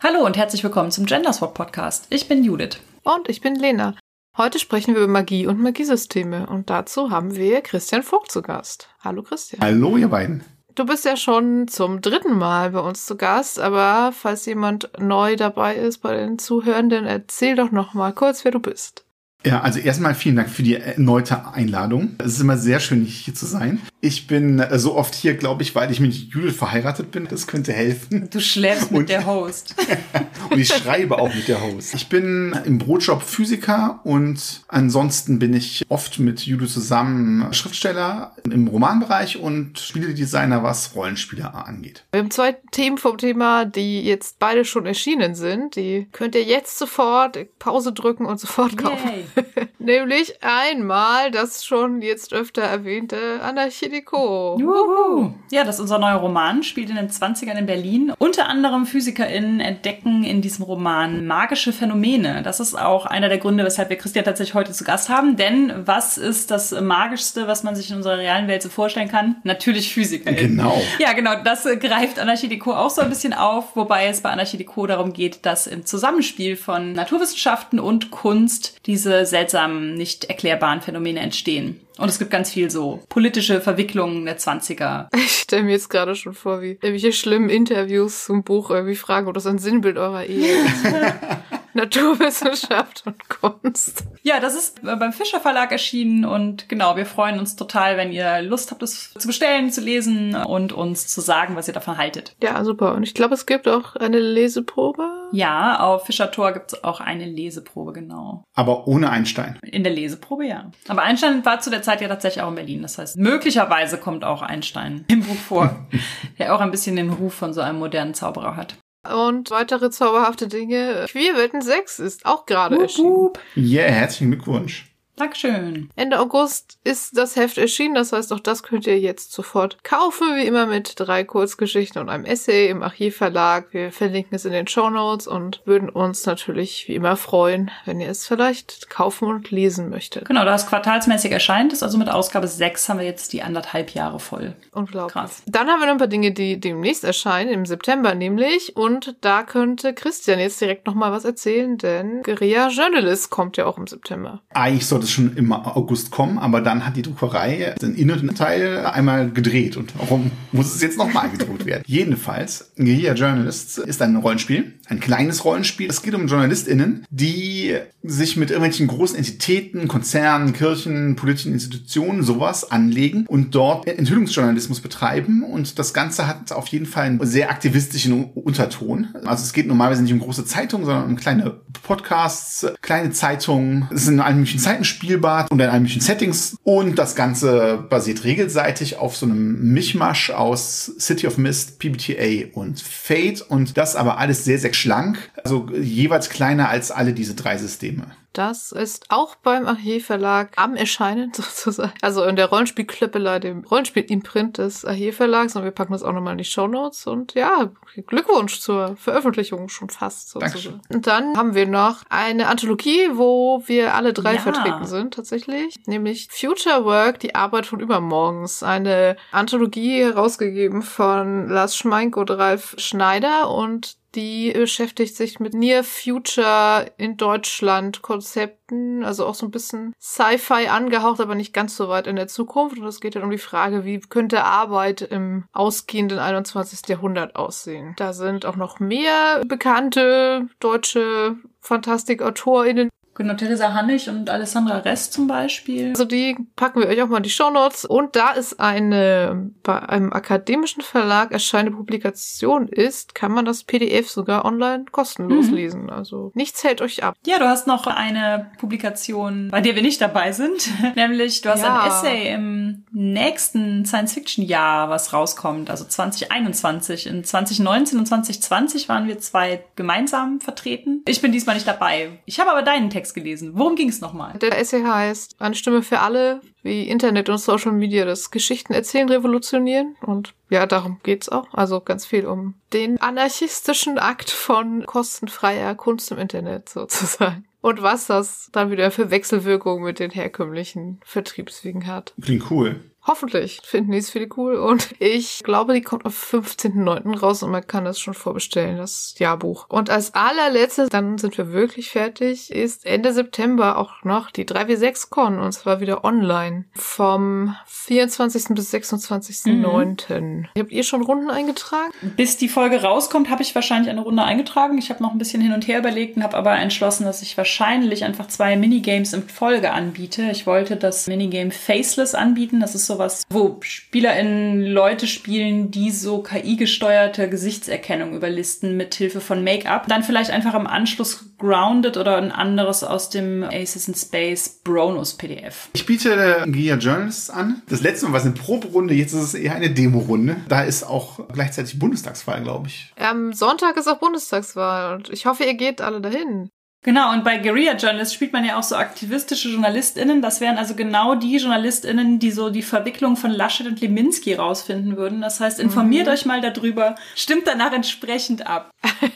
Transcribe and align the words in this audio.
Hallo 0.00 0.24
und 0.24 0.36
herzlich 0.36 0.62
willkommen 0.62 0.92
zum 0.92 1.06
Genderswap 1.06 1.54
Podcast. 1.54 2.06
Ich 2.10 2.28
bin 2.28 2.44
Judith. 2.44 2.78
Und 3.02 3.28
ich 3.28 3.40
bin 3.40 3.56
Lena. 3.56 3.96
Heute 4.36 4.60
sprechen 4.60 4.94
wir 4.94 5.02
über 5.02 5.12
Magie 5.12 5.48
und 5.48 5.60
Magiesysteme 5.60 6.46
und 6.46 6.70
dazu 6.70 7.10
haben 7.10 7.34
wir 7.34 7.62
Christian 7.62 8.04
Vogt 8.04 8.30
zu 8.30 8.40
Gast. 8.40 8.88
Hallo 9.00 9.24
Christian. 9.24 9.60
Hallo 9.60 9.96
ihr 9.96 10.06
beiden. 10.06 10.44
Du 10.76 10.86
bist 10.86 11.04
ja 11.04 11.16
schon 11.16 11.66
zum 11.66 12.00
dritten 12.00 12.38
Mal 12.38 12.70
bei 12.70 12.78
uns 12.78 13.06
zu 13.06 13.16
Gast, 13.16 13.58
aber 13.58 14.12
falls 14.12 14.46
jemand 14.46 14.88
neu 15.00 15.34
dabei 15.34 15.74
ist 15.74 15.98
bei 15.98 16.14
den 16.14 16.38
Zuhörenden, 16.38 17.04
erzähl 17.04 17.56
doch 17.56 17.72
noch 17.72 17.92
mal 17.92 18.12
kurz, 18.12 18.44
wer 18.44 18.52
du 18.52 18.60
bist. 18.60 19.04
Ja, 19.46 19.60
also 19.60 19.78
erstmal 19.78 20.16
vielen 20.16 20.34
Dank 20.34 20.50
für 20.50 20.64
die 20.64 20.74
erneute 20.74 21.52
Einladung. 21.52 22.16
Es 22.18 22.34
ist 22.34 22.40
immer 22.40 22.56
sehr 22.56 22.80
schön, 22.80 23.04
hier 23.04 23.34
zu 23.34 23.46
sein. 23.46 23.80
Ich 24.00 24.26
bin 24.26 24.58
äh, 24.58 24.78
so 24.80 24.96
oft 24.96 25.14
hier, 25.14 25.34
glaube 25.34 25.62
ich, 25.62 25.76
weil 25.76 25.92
ich 25.92 26.00
mit 26.00 26.12
Judith 26.12 26.56
verheiratet 26.56 27.12
bin. 27.12 27.28
Das 27.30 27.46
könnte 27.46 27.72
helfen. 27.72 28.28
Du 28.30 28.40
schläfst 28.40 28.90
mit 28.90 29.08
der 29.08 29.26
Host. 29.26 29.76
und 30.50 30.58
ich 30.58 30.68
schreibe 30.68 31.18
auch 31.18 31.32
mit 31.32 31.46
der 31.46 31.62
Host. 31.62 31.94
Ich 31.94 32.08
bin 32.08 32.56
im 32.64 32.78
Brotjob 32.78 33.22
Physiker 33.22 34.00
und 34.02 34.62
ansonsten 34.66 35.38
bin 35.38 35.54
ich 35.54 35.84
oft 35.88 36.18
mit 36.18 36.40
Judith 36.40 36.72
zusammen 36.72 37.52
Schriftsteller 37.52 38.34
im 38.50 38.66
Romanbereich 38.66 39.38
und 39.38 39.78
Spieledesigner, 39.78 40.64
was 40.64 40.96
Rollenspiele 40.96 41.54
angeht. 41.54 42.04
Wir 42.10 42.20
haben 42.20 42.32
zwei 42.32 42.56
Themen 42.72 42.98
vom 42.98 43.18
Thema, 43.18 43.64
die 43.66 44.02
jetzt 44.02 44.40
beide 44.40 44.64
schon 44.64 44.84
erschienen 44.84 45.36
sind. 45.36 45.76
Die 45.76 46.08
könnt 46.10 46.34
ihr 46.34 46.42
jetzt 46.42 46.76
sofort 46.76 47.38
Pause 47.60 47.92
drücken 47.92 48.26
und 48.26 48.40
sofort 48.40 48.76
kaufen. 48.76 49.08
Yay. 49.08 49.24
Nämlich 49.78 50.42
einmal 50.42 51.30
das 51.30 51.64
schon 51.64 52.02
jetzt 52.02 52.32
öfter 52.32 52.62
erwähnte 52.62 53.40
Anarchidico. 53.42 54.56
Juhu. 54.58 55.32
Ja, 55.50 55.64
das 55.64 55.76
ist 55.76 55.82
unser 55.82 55.98
neuer 55.98 56.16
Roman, 56.16 56.62
spielt 56.62 56.90
in 56.90 56.96
den 56.96 57.08
20ern 57.08 57.56
in 57.56 57.66
Berlin. 57.66 58.12
Unter 58.18 58.48
anderem 58.48 58.86
PhysikerInnen 58.86 59.60
entdecken 59.60 60.24
in 60.24 60.42
diesem 60.42 60.64
Roman 60.64 61.26
magische 61.26 61.72
Phänomene. 61.72 62.42
Das 62.42 62.60
ist 62.60 62.74
auch 62.74 63.06
einer 63.06 63.28
der 63.28 63.38
Gründe, 63.38 63.64
weshalb 63.64 63.90
wir 63.90 63.96
Christian 63.96 64.24
tatsächlich 64.24 64.54
heute 64.54 64.72
zu 64.72 64.84
Gast 64.84 65.08
haben. 65.08 65.36
Denn 65.36 65.72
was 65.86 66.18
ist 66.18 66.50
das 66.50 66.72
Magischste, 66.72 67.46
was 67.46 67.62
man 67.62 67.76
sich 67.76 67.90
in 67.90 67.96
unserer 67.96 68.18
realen 68.18 68.48
Welt 68.48 68.62
so 68.62 68.68
vorstellen 68.68 69.08
kann? 69.08 69.36
Natürlich 69.44 69.92
PhysikerInnen. 69.92 70.56
Genau. 70.56 70.80
Ja, 70.98 71.12
genau. 71.12 71.42
Das 71.42 71.64
greift 71.64 72.18
Anarchidico 72.18 72.72
auch 72.72 72.90
so 72.90 73.00
ein 73.00 73.08
bisschen 73.08 73.32
auf, 73.32 73.76
wobei 73.76 74.06
es 74.06 74.20
bei 74.20 74.30
Anarchidico 74.30 74.86
darum 74.86 75.12
geht, 75.12 75.46
dass 75.46 75.66
im 75.66 75.86
Zusammenspiel 75.86 76.56
von 76.56 76.92
Naturwissenschaften 76.92 77.80
und 77.80 78.10
Kunst 78.10 78.80
diese 78.86 79.17
seltsamen, 79.26 79.94
nicht 79.94 80.24
erklärbaren 80.24 80.80
Phänomene 80.80 81.20
entstehen. 81.20 81.80
Und 81.98 82.08
es 82.08 82.18
gibt 82.18 82.30
ganz 82.30 82.50
viel 82.52 82.70
so 82.70 83.02
politische 83.08 83.60
Verwicklungen 83.60 84.24
der 84.24 84.38
20er. 84.38 85.08
Ich 85.16 85.42
stelle 85.50 85.62
mir 85.64 85.72
jetzt 85.72 85.88
gerade 85.88 86.14
schon 86.14 86.34
vor, 86.34 86.60
wie 86.60 86.72
irgendwelche 86.72 87.12
schlimmen 87.12 87.48
Interviews 87.48 88.24
zum 88.24 88.44
Buch 88.44 88.70
irgendwie 88.70 88.96
fragen, 88.96 89.28
ob 89.28 89.34
das 89.34 89.46
ein 89.46 89.58
Sinnbild 89.58 89.96
eurer 89.96 90.24
Ehe 90.24 90.62
ist. 90.64 90.84
Naturwissenschaft 91.74 93.04
und 93.06 93.28
Kunst. 93.28 94.04
Ja, 94.22 94.40
das 94.40 94.54
ist 94.54 94.82
beim 94.82 95.12
Fischer 95.12 95.40
Verlag 95.40 95.72
erschienen 95.72 96.24
und 96.24 96.68
genau, 96.68 96.96
wir 96.96 97.06
freuen 97.06 97.38
uns 97.38 97.56
total, 97.56 97.96
wenn 97.96 98.12
ihr 98.12 98.42
Lust 98.42 98.70
habt, 98.70 98.82
es 98.82 99.14
zu 99.14 99.26
bestellen, 99.26 99.70
zu 99.70 99.80
lesen 99.80 100.34
und 100.34 100.72
uns 100.72 101.06
zu 101.06 101.20
sagen, 101.20 101.56
was 101.56 101.68
ihr 101.68 101.74
davon 101.74 101.98
haltet. 101.98 102.34
Ja, 102.42 102.64
super. 102.64 102.94
Und 102.94 103.02
ich 103.02 103.14
glaube, 103.14 103.34
es 103.34 103.46
gibt 103.46 103.68
auch 103.68 103.96
eine 103.96 104.18
Leseprobe. 104.18 105.28
Ja, 105.32 105.80
auf 105.80 106.06
Fischer 106.06 106.30
Tor 106.30 106.52
gibt 106.52 106.72
es 106.72 106.84
auch 106.84 107.00
eine 107.00 107.26
Leseprobe, 107.26 107.92
genau. 107.92 108.44
Aber 108.54 108.86
ohne 108.88 109.10
Einstein. 109.10 109.58
In 109.62 109.84
der 109.84 109.92
Leseprobe, 109.92 110.46
ja. 110.46 110.70
Aber 110.88 111.02
Einstein 111.02 111.44
war 111.44 111.60
zu 111.60 111.70
der 111.70 111.82
Zeit 111.82 112.00
ja 112.00 112.08
tatsächlich 112.08 112.42
auch 112.42 112.48
in 112.48 112.54
Berlin. 112.54 112.82
Das 112.82 112.98
heißt, 112.98 113.16
möglicherweise 113.16 113.98
kommt 113.98 114.24
auch 114.24 114.42
Einstein 114.42 115.04
im 115.08 115.22
Buch 115.22 115.36
vor, 115.36 115.86
der 116.38 116.54
auch 116.54 116.60
ein 116.60 116.70
bisschen 116.70 116.96
den 116.96 117.10
Ruf 117.10 117.34
von 117.34 117.52
so 117.52 117.60
einem 117.60 117.78
modernen 117.78 118.14
Zauberer 118.14 118.56
hat 118.56 118.76
und 119.04 119.50
weitere 119.50 119.90
zauberhafte 119.90 120.48
Dinge. 120.48 121.06
Queerwelten 121.08 121.62
6 121.62 121.98
ist 121.98 122.26
auch 122.26 122.46
gerade 122.46 122.80
erschienen. 122.80 123.30
Ja, 123.54 123.82
yeah, 123.82 123.92
herzlichen 123.92 124.32
Glückwunsch. 124.32 124.87
Dankeschön. 125.18 125.90
Ende 125.96 126.20
August 126.20 126.78
ist 126.84 127.16
das 127.16 127.36
Heft 127.36 127.58
erschienen, 127.58 127.94
das 127.94 128.12
heißt, 128.12 128.32
auch 128.32 128.40
das 128.40 128.62
könnt 128.62 128.86
ihr 128.86 128.98
jetzt 128.98 129.32
sofort 129.32 129.82
kaufen, 129.82 130.36
wie 130.36 130.46
immer 130.46 130.66
mit 130.66 130.94
drei 130.96 131.24
Kurzgeschichten 131.24 132.00
und 132.00 132.08
einem 132.08 132.24
Essay 132.24 132.68
im 132.68 132.82
Archivverlag. 132.82 133.66
Wir 133.72 133.90
verlinken 133.90 134.36
es 134.36 134.44
in 134.44 134.52
den 134.52 134.68
Show 134.68 134.90
Notes 134.90 135.26
und 135.26 135.60
würden 135.64 135.88
uns 135.88 136.24
natürlich 136.26 136.86
wie 136.88 136.94
immer 136.94 137.16
freuen, 137.16 137.70
wenn 137.84 138.00
ihr 138.00 138.08
es 138.08 138.26
vielleicht 138.26 138.90
kaufen 138.90 139.26
und 139.26 139.50
lesen 139.50 139.90
möchtet. 139.90 140.26
Genau, 140.26 140.44
da 140.44 140.54
es 140.54 140.66
quartalsmäßig 140.66 141.32
erscheint 141.32 141.72
ist, 141.72 141.82
also 141.82 141.98
mit 141.98 142.08
Ausgabe 142.08 142.46
6 142.46 142.88
haben 142.88 142.98
wir 142.98 143.06
jetzt 143.06 143.32
die 143.32 143.42
anderthalb 143.42 143.90
Jahre 143.90 144.20
voll. 144.20 144.54
Unglaublich. 144.72 145.12
Krass. 145.12 145.42
Dann 145.46 145.68
haben 145.68 145.80
wir 145.80 145.86
noch 145.86 145.94
ein 145.94 145.98
paar 145.98 146.06
Dinge, 146.06 146.32
die 146.32 146.60
demnächst 146.60 147.02
erscheinen, 147.02 147.50
im 147.50 147.66
September 147.66 148.14
nämlich. 148.14 148.76
Und 148.76 149.16
da 149.20 149.42
könnte 149.42 149.94
Christian 149.94 150.38
jetzt 150.38 150.60
direkt 150.60 150.86
nochmal 150.86 151.10
was 151.10 151.24
erzählen, 151.24 151.76
denn 151.78 152.22
Guerilla 152.22 152.68
Journalist 152.68 153.30
kommt 153.30 153.56
ja 153.56 153.66
auch 153.66 153.78
im 153.78 153.86
September. 153.86 154.42
Eigentlich 154.50 154.86
sollte 154.86 155.07
es 155.08 155.14
schon 155.14 155.36
im 155.36 155.52
August 155.52 156.10
kommen, 156.10 156.38
aber 156.38 156.60
dann 156.60 156.86
hat 156.86 156.96
die 156.96 157.02
Druckerei 157.02 157.74
den 157.80 157.94
Innenteil 157.94 158.86
einmal 158.86 159.30
gedreht 159.30 159.76
und 159.76 159.92
warum 159.98 160.30
muss 160.52 160.74
es 160.74 160.82
jetzt 160.82 160.98
nochmal 160.98 161.30
gedruckt 161.30 161.66
werden? 161.66 161.82
Jedenfalls, 161.86 162.72
Guerilla 162.76 163.14
Journalists 163.14 163.78
ist 163.78 164.02
ein 164.02 164.16
Rollenspiel, 164.16 164.74
ein 164.86 165.00
kleines 165.00 165.44
Rollenspiel. 165.44 165.88
Es 165.90 166.02
geht 166.02 166.14
um 166.14 166.26
JournalistInnen, 166.26 167.04
die 167.10 167.76
sich 168.02 168.36
mit 168.36 168.50
irgendwelchen 168.50 168.86
großen 168.86 169.16
Entitäten, 169.16 169.88
Konzernen, 169.88 170.52
Kirchen, 170.52 171.16
politischen 171.16 171.52
Institutionen, 171.52 172.22
sowas 172.22 172.70
anlegen 172.70 173.26
und 173.26 173.54
dort 173.54 173.86
Enthüllungsjournalismus 173.86 174.80
betreiben 174.80 175.42
und 175.42 175.78
das 175.78 175.92
Ganze 175.92 176.26
hat 176.26 176.52
auf 176.52 176.68
jeden 176.68 176.86
Fall 176.86 177.06
einen 177.06 177.26
sehr 177.26 177.50
aktivistischen 177.50 178.24
Unterton. 178.24 179.08
Also 179.24 179.44
es 179.44 179.52
geht 179.52 179.66
normalerweise 179.66 180.02
nicht 180.02 180.12
um 180.12 180.20
große 180.20 180.44
Zeitungen, 180.44 180.86
sondern 180.86 181.04
um 181.04 181.16
kleine 181.16 181.60
Podcasts, 181.82 182.66
kleine 182.80 183.10
Zeitungen. 183.10 183.88
Es 183.90 184.04
sind 184.04 184.14
in 184.14 184.20
allen 184.20 184.36
möglichen 184.36 184.60
Zeiten 184.60 184.84
spielbar 184.98 185.46
und 185.50 185.60
in 185.60 185.70
möglichen 185.70 186.00
Settings. 186.00 186.56
Und 186.64 186.98
das 186.98 187.14
Ganze 187.14 187.84
basiert 187.88 188.24
regelseitig 188.24 188.96
auf 188.96 189.16
so 189.16 189.26
einem 189.26 189.72
Mischmasch 189.72 190.30
aus 190.30 190.92
City 190.98 191.26
of 191.26 191.38
Mist, 191.38 191.78
PBTA 191.78 192.52
und 192.52 192.80
Fate. 192.80 193.42
Und 193.42 193.76
das 193.76 193.96
aber 193.96 194.18
alles 194.18 194.44
sehr, 194.44 194.58
sehr 194.58 194.74
schlank. 194.74 195.30
Also 195.44 195.68
jeweils 195.72 196.28
kleiner 196.28 196.68
als 196.68 196.90
alle 196.90 197.12
diese 197.12 197.34
drei 197.34 197.58
Systeme. 197.58 198.06
Das 198.32 198.72
ist 198.72 199.06
auch 199.08 199.34
beim 199.36 199.66
Archivverlag 199.66 200.52
am 200.56 200.76
Erscheinen 200.76 201.32
sozusagen. 201.34 201.92
Also 202.02 202.24
in 202.24 202.36
der 202.36 202.46
Rollenspielklöppelei, 202.46 203.38
dem 203.40 203.64
Rollenspiel-Imprint 203.64 204.58
des 204.58 204.84
Archivverlags. 204.84 205.56
Und 205.56 205.64
wir 205.64 205.70
packen 205.70 205.92
das 205.92 206.02
auch 206.02 206.12
nochmal 206.12 206.32
in 206.32 206.38
die 206.38 206.44
Show 206.44 206.66
Notes. 206.66 207.06
Und 207.06 207.34
ja, 207.34 207.70
Glückwunsch 208.06 208.60
zur 208.60 208.96
Veröffentlichung 208.96 209.68
schon 209.68 209.90
fast 209.90 210.30
sozusagen. 210.30 210.80
Und 210.88 211.06
dann 211.06 211.36
haben 211.36 211.54
wir 211.54 211.66
noch 211.66 212.02
eine 212.10 212.48
Anthologie, 212.48 213.08
wo 213.12 213.62
wir 213.66 213.94
alle 213.94 214.12
drei 214.12 214.34
ja. 214.34 214.40
vertreten 214.40 214.84
sind 214.84 215.14
tatsächlich. 215.14 215.74
Nämlich 215.86 216.28
Future 216.30 216.84
Work, 216.84 217.20
die 217.20 217.34
Arbeit 217.34 217.66
von 217.66 217.80
übermorgens. 217.80 218.62
Eine 218.62 219.16
Anthologie 219.32 220.02
herausgegeben 220.02 220.82
von 220.82 221.48
Lars 221.48 221.76
Schmeink 221.76 222.16
und 222.16 222.30
Ralf 222.30 222.74
Schneider 222.78 223.50
und 223.50 223.96
die 224.14 224.52
beschäftigt 224.52 225.16
sich 225.16 225.38
mit 225.38 225.54
Near 225.54 225.84
Future 225.84 226.90
in 226.96 227.16
Deutschland 227.16 228.02
Konzepten, 228.02 229.04
also 229.04 229.26
auch 229.26 229.34
so 229.34 229.46
ein 229.46 229.50
bisschen 229.50 229.94
Sci-Fi 230.00 230.68
angehaucht, 230.68 231.20
aber 231.20 231.34
nicht 231.34 231.52
ganz 231.52 231.76
so 231.76 231.88
weit 231.88 232.06
in 232.06 232.16
der 232.16 232.28
Zukunft. 232.28 232.78
Und 232.78 232.86
es 232.86 233.00
geht 233.00 233.16
dann 233.16 233.24
um 233.24 233.30
die 233.30 233.38
Frage, 233.38 233.84
wie 233.84 234.00
könnte 234.00 234.44
Arbeit 234.44 235.02
im 235.02 235.44
ausgehenden 235.52 236.18
21. 236.18 236.88
Jahrhundert 236.88 237.36
aussehen. 237.36 237.94
Da 237.96 238.12
sind 238.12 238.46
auch 238.46 238.56
noch 238.56 238.80
mehr 238.80 239.42
bekannte 239.46 240.48
deutsche 240.60 241.36
Fantastikautorinnen 241.60 242.88
Genau, 243.18 243.34
Theresa 243.34 243.74
Hannig 243.74 244.08
und 244.08 244.30
Alessandra 244.30 244.78
Rest 244.78 245.12
zum 245.12 245.26
Beispiel. 245.26 245.90
Also 245.90 246.04
die 246.04 246.36
packen 246.54 246.80
wir 246.80 246.88
euch 246.88 247.02
auch 247.02 247.08
mal 247.08 247.16
in 247.16 247.24
die 247.24 247.30
Shownotes. 247.30 247.84
Und 247.84 248.14
da 248.14 248.32
es 248.34 248.58
eine 248.58 249.50
bei 249.64 249.80
einem 249.80 250.12
akademischen 250.12 250.82
Verlag 250.82 251.32
erscheinende 251.32 251.76
Publikation 251.76 252.68
ist, 252.68 253.16
kann 253.16 253.32
man 253.32 253.44
das 253.44 253.64
PDF 253.64 254.08
sogar 254.08 254.44
online 254.44 254.84
kostenlos 254.92 255.48
mhm. 255.48 255.54
lesen. 255.54 255.90
Also 255.90 256.30
nichts 256.34 256.62
hält 256.62 256.80
euch 256.80 257.02
ab. 257.02 257.16
Ja, 257.26 257.40
du 257.40 257.48
hast 257.48 257.66
noch 257.66 257.88
eine 257.88 258.52
Publikation, 258.58 259.48
bei 259.50 259.60
der 259.60 259.74
wir 259.74 259.82
nicht 259.82 260.00
dabei 260.00 260.30
sind. 260.30 260.68
Nämlich, 260.94 261.40
du 261.40 261.50
hast 261.50 261.62
ja. 261.62 261.80
ein 261.80 261.88
Essay 261.88 262.32
im 262.32 262.84
nächsten 262.92 263.84
Science-Fiction-Jahr, 263.84 264.90
was 264.90 265.12
rauskommt, 265.12 265.70
also 265.70 265.84
2021. 265.84 267.08
In 267.08 267.24
2019 267.24 267.98
und 267.98 268.06
2020 268.06 268.88
waren 268.88 269.08
wir 269.08 269.18
zwei 269.18 269.64
gemeinsam 269.74 270.40
vertreten. 270.40 271.02
Ich 271.06 271.20
bin 271.20 271.32
diesmal 271.32 271.56
nicht 271.56 271.66
dabei. 271.66 272.20
Ich 272.24 272.38
habe 272.38 272.50
aber 272.50 272.62
deinen 272.62 272.90
Text 272.90 273.07
Text 273.08 273.14
gelesen. 273.14 273.52
Worum 273.54 273.76
ging 273.76 273.88
es 273.88 274.00
nochmal? 274.00 274.38
Der 274.38 274.58
Essay 274.58 274.82
heißt 274.82 275.36
Eine 275.38 275.54
Stimme 275.54 275.82
für 275.82 276.00
alle, 276.00 276.40
wie 276.62 276.88
Internet 276.88 277.28
und 277.28 277.38
Social 277.38 277.72
Media 277.72 278.04
das 278.04 278.30
Geschichten 278.30 278.72
erzählen 278.72 279.08
revolutionieren. 279.08 279.96
Und 280.02 280.34
ja, 280.50 280.66
darum 280.66 281.00
geht's 281.02 281.28
auch. 281.28 281.46
Also 281.52 281.80
ganz 281.80 282.06
viel 282.06 282.26
um 282.26 282.54
den 282.72 283.00
anarchistischen 283.00 283.98
Akt 283.98 284.30
von 284.30 284.84
kostenfreier 284.86 285.74
Kunst 285.74 286.10
im 286.10 286.18
Internet 286.18 286.68
sozusagen. 286.68 287.44
Und 287.60 287.82
was 287.82 288.06
das 288.06 288.50
dann 288.52 288.70
wieder 288.70 288.90
für 288.90 289.10
Wechselwirkungen 289.10 289.84
mit 289.84 289.98
den 289.98 290.10
herkömmlichen 290.10 291.00
Vertriebswegen 291.04 291.86
hat. 291.86 292.14
Klingt 292.20 292.50
cool. 292.50 292.80
Hoffentlich 293.08 293.60
finden 293.64 293.92
die 293.92 293.98
es 293.98 294.10
viele 294.10 294.28
cool. 294.36 294.56
Und 294.56 294.90
ich 294.98 295.42
glaube, 295.42 295.72
die 295.72 295.80
kommt 295.80 296.04
am 296.04 296.12
15.09. 296.12 297.18
raus 297.18 297.42
und 297.42 297.50
man 297.50 297.66
kann 297.66 297.86
das 297.86 297.98
schon 297.98 298.12
vorbestellen, 298.12 298.76
das 298.76 299.14
Jahrbuch. 299.16 299.64
Und 299.70 299.88
als 299.88 300.12
allerletztes, 300.12 300.90
dann 300.90 301.16
sind 301.16 301.38
wir 301.38 301.50
wirklich 301.52 301.90
fertig, 301.90 302.52
ist 302.52 302.84
Ende 302.84 303.14
September 303.14 303.78
auch 303.78 304.04
noch 304.04 304.30
die 304.30 304.44
3W6Con 304.44 305.38
und 305.38 305.52
zwar 305.52 305.80
wieder 305.80 306.04
online. 306.04 306.66
Vom 306.74 307.56
24. 307.66 308.48
bis 308.48 308.74
26.09. 308.74 310.20
Mhm. 310.20 310.48
Habt 310.58 310.70
ihr 310.70 310.82
schon 310.82 311.00
Runden 311.00 311.30
eingetragen? 311.30 311.92
Bis 312.02 312.36
die 312.36 312.50
Folge 312.50 312.82
rauskommt, 312.82 313.30
habe 313.30 313.42
ich 313.42 313.54
wahrscheinlich 313.54 313.88
eine 313.88 314.02
Runde 314.02 314.22
eingetragen. 314.22 314.76
Ich 314.76 314.90
habe 314.90 315.02
noch 315.02 315.12
ein 315.12 315.18
bisschen 315.18 315.40
hin 315.40 315.54
und 315.54 315.66
her 315.66 315.78
überlegt 315.78 316.18
und 316.18 316.24
habe 316.24 316.36
aber 316.36 316.54
entschlossen, 316.58 317.04
dass 317.04 317.22
ich 317.22 317.38
wahrscheinlich 317.38 318.04
einfach 318.04 318.28
zwei 318.28 318.54
Minigames 318.56 319.14
in 319.14 319.26
Folge 319.26 319.72
anbiete. 319.72 320.30
Ich 320.30 320.46
wollte 320.46 320.76
das 320.76 321.06
Minigame 321.06 321.52
Faceless 321.52 322.14
anbieten. 322.14 322.60
Das 322.60 322.74
ist 322.74 322.86
sowas, 322.98 323.22
wo 323.30 323.58
SpielerInnen 323.62 324.66
Leute 324.66 325.06
spielen, 325.06 325.70
die 325.70 325.90
so 325.90 326.22
KI-gesteuerte 326.22 327.30
Gesichtserkennung 327.30 328.14
überlisten 328.14 328.76
mit 328.76 328.94
Hilfe 328.94 329.20
von 329.20 329.44
Make-up. 329.44 329.86
Dann 329.86 330.02
vielleicht 330.02 330.30
einfach 330.30 330.54
im 330.54 330.66
Anschluss 330.66 331.24
Grounded 331.38 331.96
oder 331.96 332.16
ein 332.16 332.32
anderes 332.32 332.82
aus 332.82 333.10
dem 333.10 333.44
Aces 333.44 333.86
in 333.86 333.94
Space 333.94 334.60
Bronus 334.64 335.14
PDF. 335.14 335.68
Ich 335.72 335.86
biete 335.86 336.12
äh, 336.12 336.50
Gia 336.50 336.74
Journalists 336.74 337.30
an. 337.30 337.62
Das 337.68 337.80
letzte 337.80 338.06
Mal 338.06 338.12
war 338.12 338.20
es 338.20 338.26
eine 338.26 338.34
Proberunde, 338.34 338.94
jetzt 338.94 339.12
ist 339.12 339.22
es 339.22 339.34
eher 339.34 339.54
eine 339.54 339.70
Demo-Runde. 339.70 340.38
Da 340.48 340.62
ist 340.62 340.82
auch 340.82 341.28
gleichzeitig 341.32 341.78
Bundestagswahl, 341.78 342.42
glaube 342.42 342.66
ich. 342.66 342.92
Am 342.96 343.32
Sonntag 343.32 343.76
ist 343.76 343.86
auch 343.86 343.98
Bundestagswahl 343.98 344.96
und 344.96 345.10
ich 345.10 345.26
hoffe, 345.26 345.44
ihr 345.44 345.54
geht 345.54 345.80
alle 345.80 346.00
dahin. 346.00 346.50
Genau, 346.82 347.12
und 347.12 347.24
bei 347.24 347.38
Guerilla 347.38 347.72
Journalists 347.72 348.14
spielt 348.14 348.32
man 348.32 348.44
ja 348.44 348.56
auch 348.56 348.62
so 348.62 348.76
aktivistische 348.76 349.48
JournalistInnen. 349.48 350.22
Das 350.22 350.40
wären 350.40 350.58
also 350.58 350.74
genau 350.74 351.16
die 351.16 351.36
JournalistInnen, 351.36 352.18
die 352.20 352.30
so 352.30 352.50
die 352.50 352.62
Verwicklung 352.62 353.16
von 353.16 353.32
Laschet 353.32 353.66
und 353.66 353.80
Leminski 353.80 354.34
rausfinden 354.34 354.96
würden. 354.96 355.20
Das 355.20 355.40
heißt, 355.40 355.58
informiert 355.58 356.06
mhm. 356.06 356.12
euch 356.12 356.24
mal 356.24 356.40
darüber, 356.40 356.94
stimmt 357.16 357.46
danach 357.46 357.72
entsprechend 357.72 358.46
ab. 358.46 358.70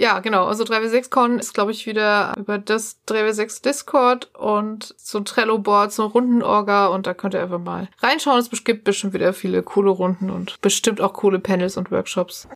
Ja, 0.00 0.20
genau. 0.20 0.44
Also 0.44 0.62
3W6Con 0.62 1.40
ist, 1.40 1.54
glaube 1.54 1.72
ich, 1.72 1.84
wieder 1.84 2.32
über 2.38 2.58
das 2.58 3.00
3W6 3.08 3.64
Discord 3.64 4.32
und 4.36 4.94
so 4.96 5.18
ein 5.18 5.24
Trello-Board, 5.24 5.90
so 5.90 6.04
ein 6.04 6.10
Rundenorga 6.12 6.86
und 6.86 7.08
da 7.08 7.14
könnt 7.14 7.34
ihr 7.34 7.42
einfach 7.42 7.58
mal 7.58 7.88
reinschauen. 7.98 8.38
Es 8.38 8.62
gibt 8.62 8.84
bestimmt 8.84 9.12
wieder 9.12 9.32
viele 9.32 9.64
coole 9.64 9.90
Runden 9.90 10.30
und 10.30 10.60
bestimmt 10.60 11.00
auch 11.00 11.14
coole 11.14 11.40
Panels 11.40 11.76
und 11.76 11.90
Workshops. 11.90 12.46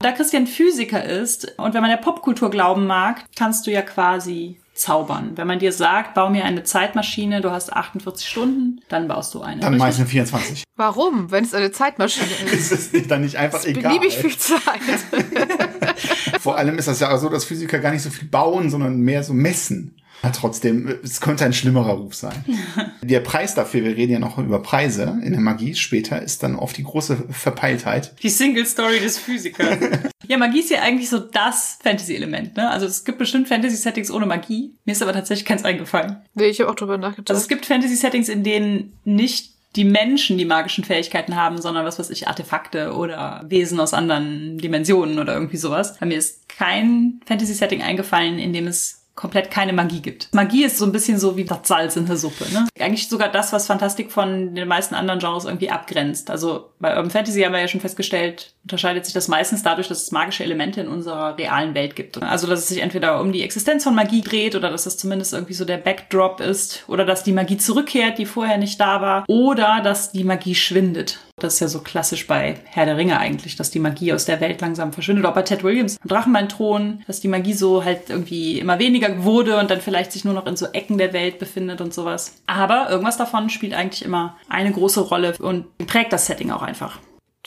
Da 0.00 0.12
Christian 0.12 0.46
Physiker 0.46 1.04
ist 1.04 1.58
und 1.58 1.74
wenn 1.74 1.80
man 1.80 1.90
der 1.90 1.96
Popkultur 1.96 2.50
glauben 2.50 2.86
mag, 2.86 3.24
kannst 3.36 3.66
du 3.66 3.72
ja 3.72 3.82
quasi 3.82 4.56
zaubern. 4.72 5.32
Wenn 5.34 5.48
man 5.48 5.58
dir 5.58 5.72
sagt, 5.72 6.14
bau 6.14 6.30
mir 6.30 6.44
eine 6.44 6.62
Zeitmaschine, 6.62 7.40
du 7.40 7.50
hast 7.50 7.72
48 7.72 8.28
Stunden, 8.28 8.80
dann 8.88 9.08
baust 9.08 9.34
du 9.34 9.40
eine. 9.40 9.60
Dann 9.60 9.76
mache 9.76 9.90
ich 9.90 9.96
eine 9.96 10.06
24. 10.06 10.62
Warum? 10.76 11.32
Wenn 11.32 11.42
es 11.42 11.52
eine 11.52 11.72
Zeitmaschine 11.72 12.28
ist. 12.44 12.70
ist 12.70 12.94
es 12.94 13.08
dann 13.08 13.22
nicht 13.22 13.34
einfach 13.34 13.58
ist 13.58 13.66
egal. 13.66 13.98
Beliebig 13.98 14.18
viel 14.18 14.38
Zeit. 14.38 14.60
Vor 16.40 16.56
allem 16.56 16.78
ist 16.78 16.86
das 16.86 17.00
ja 17.00 17.12
auch 17.12 17.18
so, 17.18 17.28
dass 17.28 17.44
Physiker 17.44 17.80
gar 17.80 17.90
nicht 17.90 18.02
so 18.02 18.10
viel 18.10 18.28
bauen, 18.28 18.70
sondern 18.70 19.00
mehr 19.00 19.24
so 19.24 19.32
messen. 19.32 19.97
Ja, 20.22 20.30
trotzdem, 20.30 20.98
es 21.02 21.20
könnte 21.20 21.44
ein 21.44 21.52
schlimmerer 21.52 21.92
Ruf 21.92 22.14
sein. 22.14 22.44
der 23.02 23.20
Preis 23.20 23.54
dafür, 23.54 23.84
wir 23.84 23.96
reden 23.96 24.12
ja 24.12 24.18
noch 24.18 24.38
über 24.38 24.60
Preise 24.60 25.18
in 25.22 25.32
der 25.32 25.40
Magie 25.40 25.74
später, 25.74 26.20
ist 26.20 26.42
dann 26.42 26.56
oft 26.56 26.76
die 26.76 26.84
große 26.84 27.26
Verpeiltheit. 27.30 28.14
Die 28.22 28.28
Single 28.28 28.66
Story 28.66 29.00
des 29.00 29.18
Physikers. 29.18 29.78
ja, 30.26 30.38
Magie 30.38 30.60
ist 30.60 30.70
ja 30.70 30.82
eigentlich 30.82 31.08
so 31.08 31.18
das 31.18 31.78
Fantasy-Element, 31.82 32.56
ne? 32.56 32.70
Also 32.70 32.86
es 32.86 33.04
gibt 33.04 33.18
bestimmt 33.18 33.48
Fantasy-Settings 33.48 34.10
ohne 34.10 34.26
Magie. 34.26 34.74
Mir 34.84 34.92
ist 34.92 35.02
aber 35.02 35.12
tatsächlich 35.12 35.46
keins 35.46 35.64
eingefallen. 35.64 36.16
Nee, 36.34 36.46
ich 36.46 36.60
habe 36.60 36.70
auch 36.70 36.74
drüber 36.74 36.98
nachgedacht. 36.98 37.30
Also 37.30 37.40
es 37.40 37.48
gibt 37.48 37.66
Fantasy-Settings, 37.66 38.28
in 38.28 38.42
denen 38.42 38.98
nicht 39.04 39.52
die 39.76 39.84
Menschen 39.84 40.38
die 40.38 40.44
magischen 40.44 40.82
Fähigkeiten 40.82 41.36
haben, 41.36 41.60
sondern 41.60 41.84
was 41.84 41.98
weiß 41.98 42.10
ich, 42.10 42.26
Artefakte 42.26 42.94
oder 42.94 43.44
Wesen 43.48 43.78
aus 43.78 43.94
anderen 43.94 44.58
Dimensionen 44.58 45.18
oder 45.18 45.34
irgendwie 45.34 45.58
sowas. 45.58 45.98
Bei 45.98 46.06
mir 46.06 46.18
ist 46.18 46.48
kein 46.48 47.20
Fantasy-Setting 47.26 47.82
eingefallen, 47.82 48.38
in 48.38 48.52
dem 48.52 48.66
es 48.66 48.97
komplett 49.18 49.50
keine 49.50 49.72
Magie 49.72 50.00
gibt. 50.00 50.32
Magie 50.32 50.62
ist 50.62 50.78
so 50.78 50.84
ein 50.84 50.92
bisschen 50.92 51.18
so 51.18 51.36
wie 51.36 51.44
das 51.44 51.58
Salz 51.64 51.96
in 51.96 52.06
der 52.06 52.16
Suppe. 52.16 52.44
Ne? 52.52 52.68
Eigentlich 52.78 53.08
sogar 53.08 53.28
das, 53.28 53.52
was 53.52 53.66
Fantastik 53.66 54.12
von 54.12 54.54
den 54.54 54.68
meisten 54.68 54.94
anderen 54.94 55.18
Genres 55.18 55.44
irgendwie 55.44 55.70
abgrenzt. 55.70 56.30
Also 56.30 56.70
bei 56.78 56.96
Urban 56.96 57.10
Fantasy 57.10 57.42
haben 57.42 57.52
wir 57.52 57.60
ja 57.60 57.66
schon 57.66 57.80
festgestellt, 57.80 58.54
unterscheidet 58.68 59.06
sich 59.06 59.14
das 59.14 59.28
meistens 59.28 59.62
dadurch, 59.62 59.88
dass 59.88 60.02
es 60.02 60.12
magische 60.12 60.44
Elemente 60.44 60.82
in 60.82 60.88
unserer 60.88 61.38
realen 61.38 61.74
Welt 61.74 61.96
gibt. 61.96 62.22
Also 62.22 62.46
dass 62.46 62.60
es 62.60 62.68
sich 62.68 62.82
entweder 62.82 63.18
um 63.18 63.32
die 63.32 63.42
Existenz 63.42 63.82
von 63.82 63.94
Magie 63.94 64.20
dreht 64.20 64.54
oder 64.54 64.70
dass 64.70 64.84
es 64.84 64.98
zumindest 64.98 65.32
irgendwie 65.32 65.54
so 65.54 65.64
der 65.64 65.78
Backdrop 65.78 66.40
ist 66.40 66.84
oder 66.86 67.06
dass 67.06 67.24
die 67.24 67.32
Magie 67.32 67.56
zurückkehrt, 67.56 68.18
die 68.18 68.26
vorher 68.26 68.58
nicht 68.58 68.78
da 68.78 69.00
war 69.00 69.24
oder 69.26 69.80
dass 69.82 70.12
die 70.12 70.22
Magie 70.22 70.54
schwindet. 70.54 71.18
Das 71.36 71.54
ist 71.54 71.60
ja 71.60 71.68
so 71.68 71.80
klassisch 71.80 72.26
bei 72.26 72.56
Herr 72.64 72.84
der 72.84 72.96
Ringe 72.96 73.18
eigentlich, 73.18 73.56
dass 73.56 73.70
die 73.70 73.78
Magie 73.78 74.12
aus 74.12 74.24
der 74.24 74.40
Welt 74.40 74.60
langsam 74.60 74.92
verschwindet. 74.92 75.24
Auch 75.24 75.34
bei 75.34 75.42
Ted 75.42 75.64
Williams, 75.64 75.98
Drachenbein-Thron, 76.04 77.04
dass 77.06 77.20
die 77.20 77.28
Magie 77.28 77.54
so 77.54 77.84
halt 77.84 78.10
irgendwie 78.10 78.58
immer 78.58 78.78
weniger 78.78 79.24
wurde 79.24 79.56
und 79.58 79.70
dann 79.70 79.80
vielleicht 79.80 80.12
sich 80.12 80.24
nur 80.24 80.34
noch 80.34 80.46
in 80.46 80.56
so 80.56 80.66
Ecken 80.66 80.98
der 80.98 81.12
Welt 81.12 81.38
befindet 81.38 81.80
und 81.80 81.94
sowas. 81.94 82.34
Aber 82.46 82.90
irgendwas 82.90 83.16
davon 83.16 83.48
spielt 83.50 83.72
eigentlich 83.72 84.04
immer 84.04 84.36
eine 84.48 84.72
große 84.72 85.00
Rolle 85.00 85.34
und 85.38 85.78
prägt 85.86 86.12
das 86.12 86.26
Setting 86.26 86.50
auch 86.50 86.62
einfach. 86.62 86.98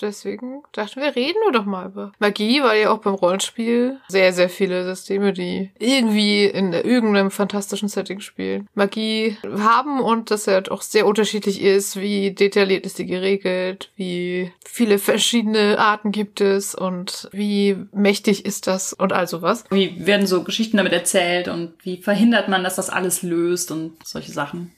Deswegen 0.02 0.64
dachten 0.72 1.02
wir, 1.02 1.16
reden 1.16 1.38
wir 1.46 1.52
doch 1.52 1.66
mal 1.66 1.88
über 1.88 2.12
Magie, 2.20 2.62
weil 2.64 2.82
ja 2.82 2.92
auch 2.92 3.00
beim 3.00 3.14
Rollenspiel 3.14 4.00
sehr, 4.08 4.34
sehr 4.34 4.50
viele 4.50 4.84
Systeme, 4.84 5.34
die 5.34 5.72
irgendwie 5.80 6.46
in 6.46 6.74
irgendeinem 6.74 7.32
fantastischen 7.32 7.88
Setting 7.88 8.20
spielen, 8.20 8.68
Magie 8.74 9.38
haben 9.58 10.00
und 10.00 10.32
das 10.32 10.48
halt 10.48 10.72
auch 10.72 10.82
sehr 10.82 11.06
unterschiedlich 11.06 11.62
ist, 11.62 12.00
wie 12.00 12.32
detailliert 12.32 12.86
ist 12.86 13.00
die 13.00 13.06
geregelt, 13.06 13.92
wie 13.96 14.52
viele 14.66 14.98
verschiedene 14.98 15.78
Arten 15.78 16.12
gibt 16.12 16.42
es 16.42 16.76
und 16.76 17.30
wie 17.32 17.78
mächtig 17.94 18.46
ist 18.46 18.68
das 18.68 18.94
und 18.94 19.14
all 19.14 19.28
sowas. 19.28 19.64
Wie 19.70 20.06
werden 20.06 20.28
so 20.28 20.44
Geschichten 20.44 20.78
damit 20.78 20.94
erzählt 20.94 21.48
und 21.48 21.74
wie 21.84 21.98
verhindert 21.98 22.50
man, 22.50 22.64
dass 22.64 22.76
das 22.76 22.90
alles 22.90 23.22
löst 23.22 23.72
und 23.72 23.94
solche 24.04 24.32
Sachen. 24.32 24.72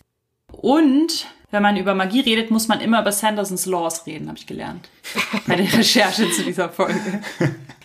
Und 0.52 1.28
wenn 1.54 1.62
man 1.62 1.78
über 1.78 1.94
Magie 1.94 2.22
redet, 2.22 2.50
muss 2.50 2.68
man 2.68 2.82
immer 2.82 3.00
über 3.02 3.12
Sandersons 3.12 3.68
Laws 3.68 4.08
reden, 4.08 4.28
habe 4.28 4.40
ich 4.40 4.48
gelernt. 4.48 4.90
Bei 5.48 5.56
der 5.56 5.72
Recherche 5.72 6.30
zu 6.32 6.44
dieser 6.44 6.68
Folge. 6.68 7.22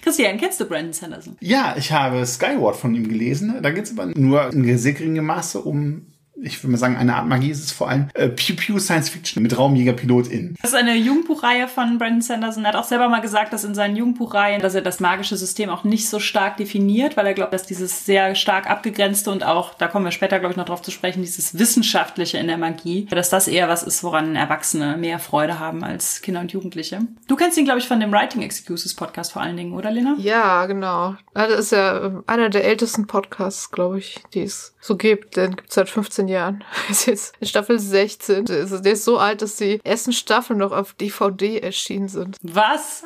Christian, 0.03 0.39
kennst 0.39 0.59
du 0.59 0.65
Brandon 0.65 0.95
Sanderson? 0.95 1.37
Ja, 1.41 1.75
ich 1.77 1.93
habe 1.93 2.25
Skyward 2.25 2.77
von 2.77 2.95
ihm 2.95 3.07
gelesen. 3.07 3.59
Da 3.63 3.71
geht 3.71 3.85
es 3.85 3.93
aber 3.93 4.07
nur 4.07 4.51
in 4.55 4.79
sehr 4.79 4.95
geringem 4.95 5.27
Maße 5.27 5.61
um 5.61 6.07
ich 6.43 6.63
würde 6.63 6.73
mal 6.73 6.79
sagen, 6.79 6.97
eine 6.97 7.17
Art 7.17 7.27
Magie 7.27 7.51
ist 7.51 7.65
es 7.65 7.73
vor 7.73 7.89
allem 7.89 8.09
äh, 8.15 8.29
Pew 8.29 8.55
Pew 8.55 8.79
Science 8.79 9.09
Fiction 9.09 9.43
mit 9.43 9.57
Raumjägerpilot-In. 9.57 10.55
Das 10.61 10.73
ist 10.73 10.77
eine 10.77 10.95
Jugendbuchreihe 10.95 11.69
von 11.69 11.99
Brandon 11.99 12.21
Sanderson. 12.21 12.65
Er 12.65 12.73
hat 12.73 12.77
auch 12.77 12.85
selber 12.85 13.09
mal 13.09 13.21
gesagt, 13.21 13.53
dass 13.53 13.65
in 13.65 13.75
seinen 13.75 13.97
Jugendbuchreihen, 13.97 14.63
dass 14.63 14.75
er 14.75 14.83
das 14.83 15.01
magische 15.01 15.37
System 15.37 15.71
auch 15.71 15.85
nicht 15.85 16.09
so 16.09 16.21
stark 16.21 16.57
definiert, 16.57 17.17
weil 17.17 17.27
er 17.27 17.35
glaubt, 17.35 17.53
dass 17.53 17.67
dieses 17.67 18.05
sehr 18.05 18.35
stark 18.35 18.71
abgegrenzte 18.71 19.31
und 19.31 19.45
auch, 19.45 19.75
da 19.75 19.89
kommen 19.89 20.05
wir 20.05 20.13
später, 20.13 20.39
glaube 20.39 20.53
ich, 20.53 20.57
noch 20.57 20.67
drauf 20.67 20.83
zu 20.83 20.91
sprechen, 20.91 21.23
dieses 21.23 21.59
Wissenschaftliche 21.59 22.39
in 22.39 22.47
der 22.47 22.59
Magie, 22.59 23.07
dass 23.07 23.31
das 23.31 23.49
eher 23.49 23.69
was 23.69 23.83
ist, 23.83 24.05
woran 24.05 24.37
Erwachsene 24.37 24.97
mehr 24.97 25.19
Freude 25.19 25.59
haben 25.59 25.83
als 25.85 26.23
Kinder 26.23 26.41
und 26.41 26.53
Jugendliche. 26.53 27.01
Du 27.27 27.37
kennst 27.37 27.59
ihn, 27.59 27.65
glaube 27.65 27.81
ich, 27.81 27.89
von 27.89 28.01
dem 28.01 28.13
Writing 28.13 28.43
Excuses 28.43 28.95
Podcast 28.95 29.33
vor 29.33 29.43
allen 29.43 29.57
Dingen, 29.57 29.73
oder 29.73 29.91
Lena? 29.91 30.17
Ja, 30.19 30.67
genau. 30.67 31.17
Das 31.35 31.51
ist 31.59 31.73
ja 31.73 32.05
ähm, 32.05 32.25
einer 32.27 32.49
der 32.49 32.65
ältesten 32.65 33.07
Podcasts, 33.07 33.71
glaube 33.71 33.99
ich, 33.99 34.23
die 34.35 34.43
es 34.43 34.75
so 34.81 34.97
gibt. 34.97 35.37
Den 35.37 35.57
gibt 35.57 35.69
es 35.69 35.75
seit 35.75 35.89
15 35.89 36.29
Jahren. 36.29 36.65
ist 36.91 37.07
jetzt 37.07 37.35
in 37.41 37.47
Staffel 37.47 37.79
16. 37.79 38.45
Der 38.47 38.93
ist 38.93 39.05
so 39.05 39.19
alt, 39.19 39.43
dass 39.43 39.57
die 39.57 39.81
ersten 39.85 40.13
Staffeln 40.13 40.59
noch 40.59 40.73
auf 40.73 40.95
DVD 40.95 41.59
erschienen 41.59 42.09
sind. 42.09 42.37
Was? 42.43 43.03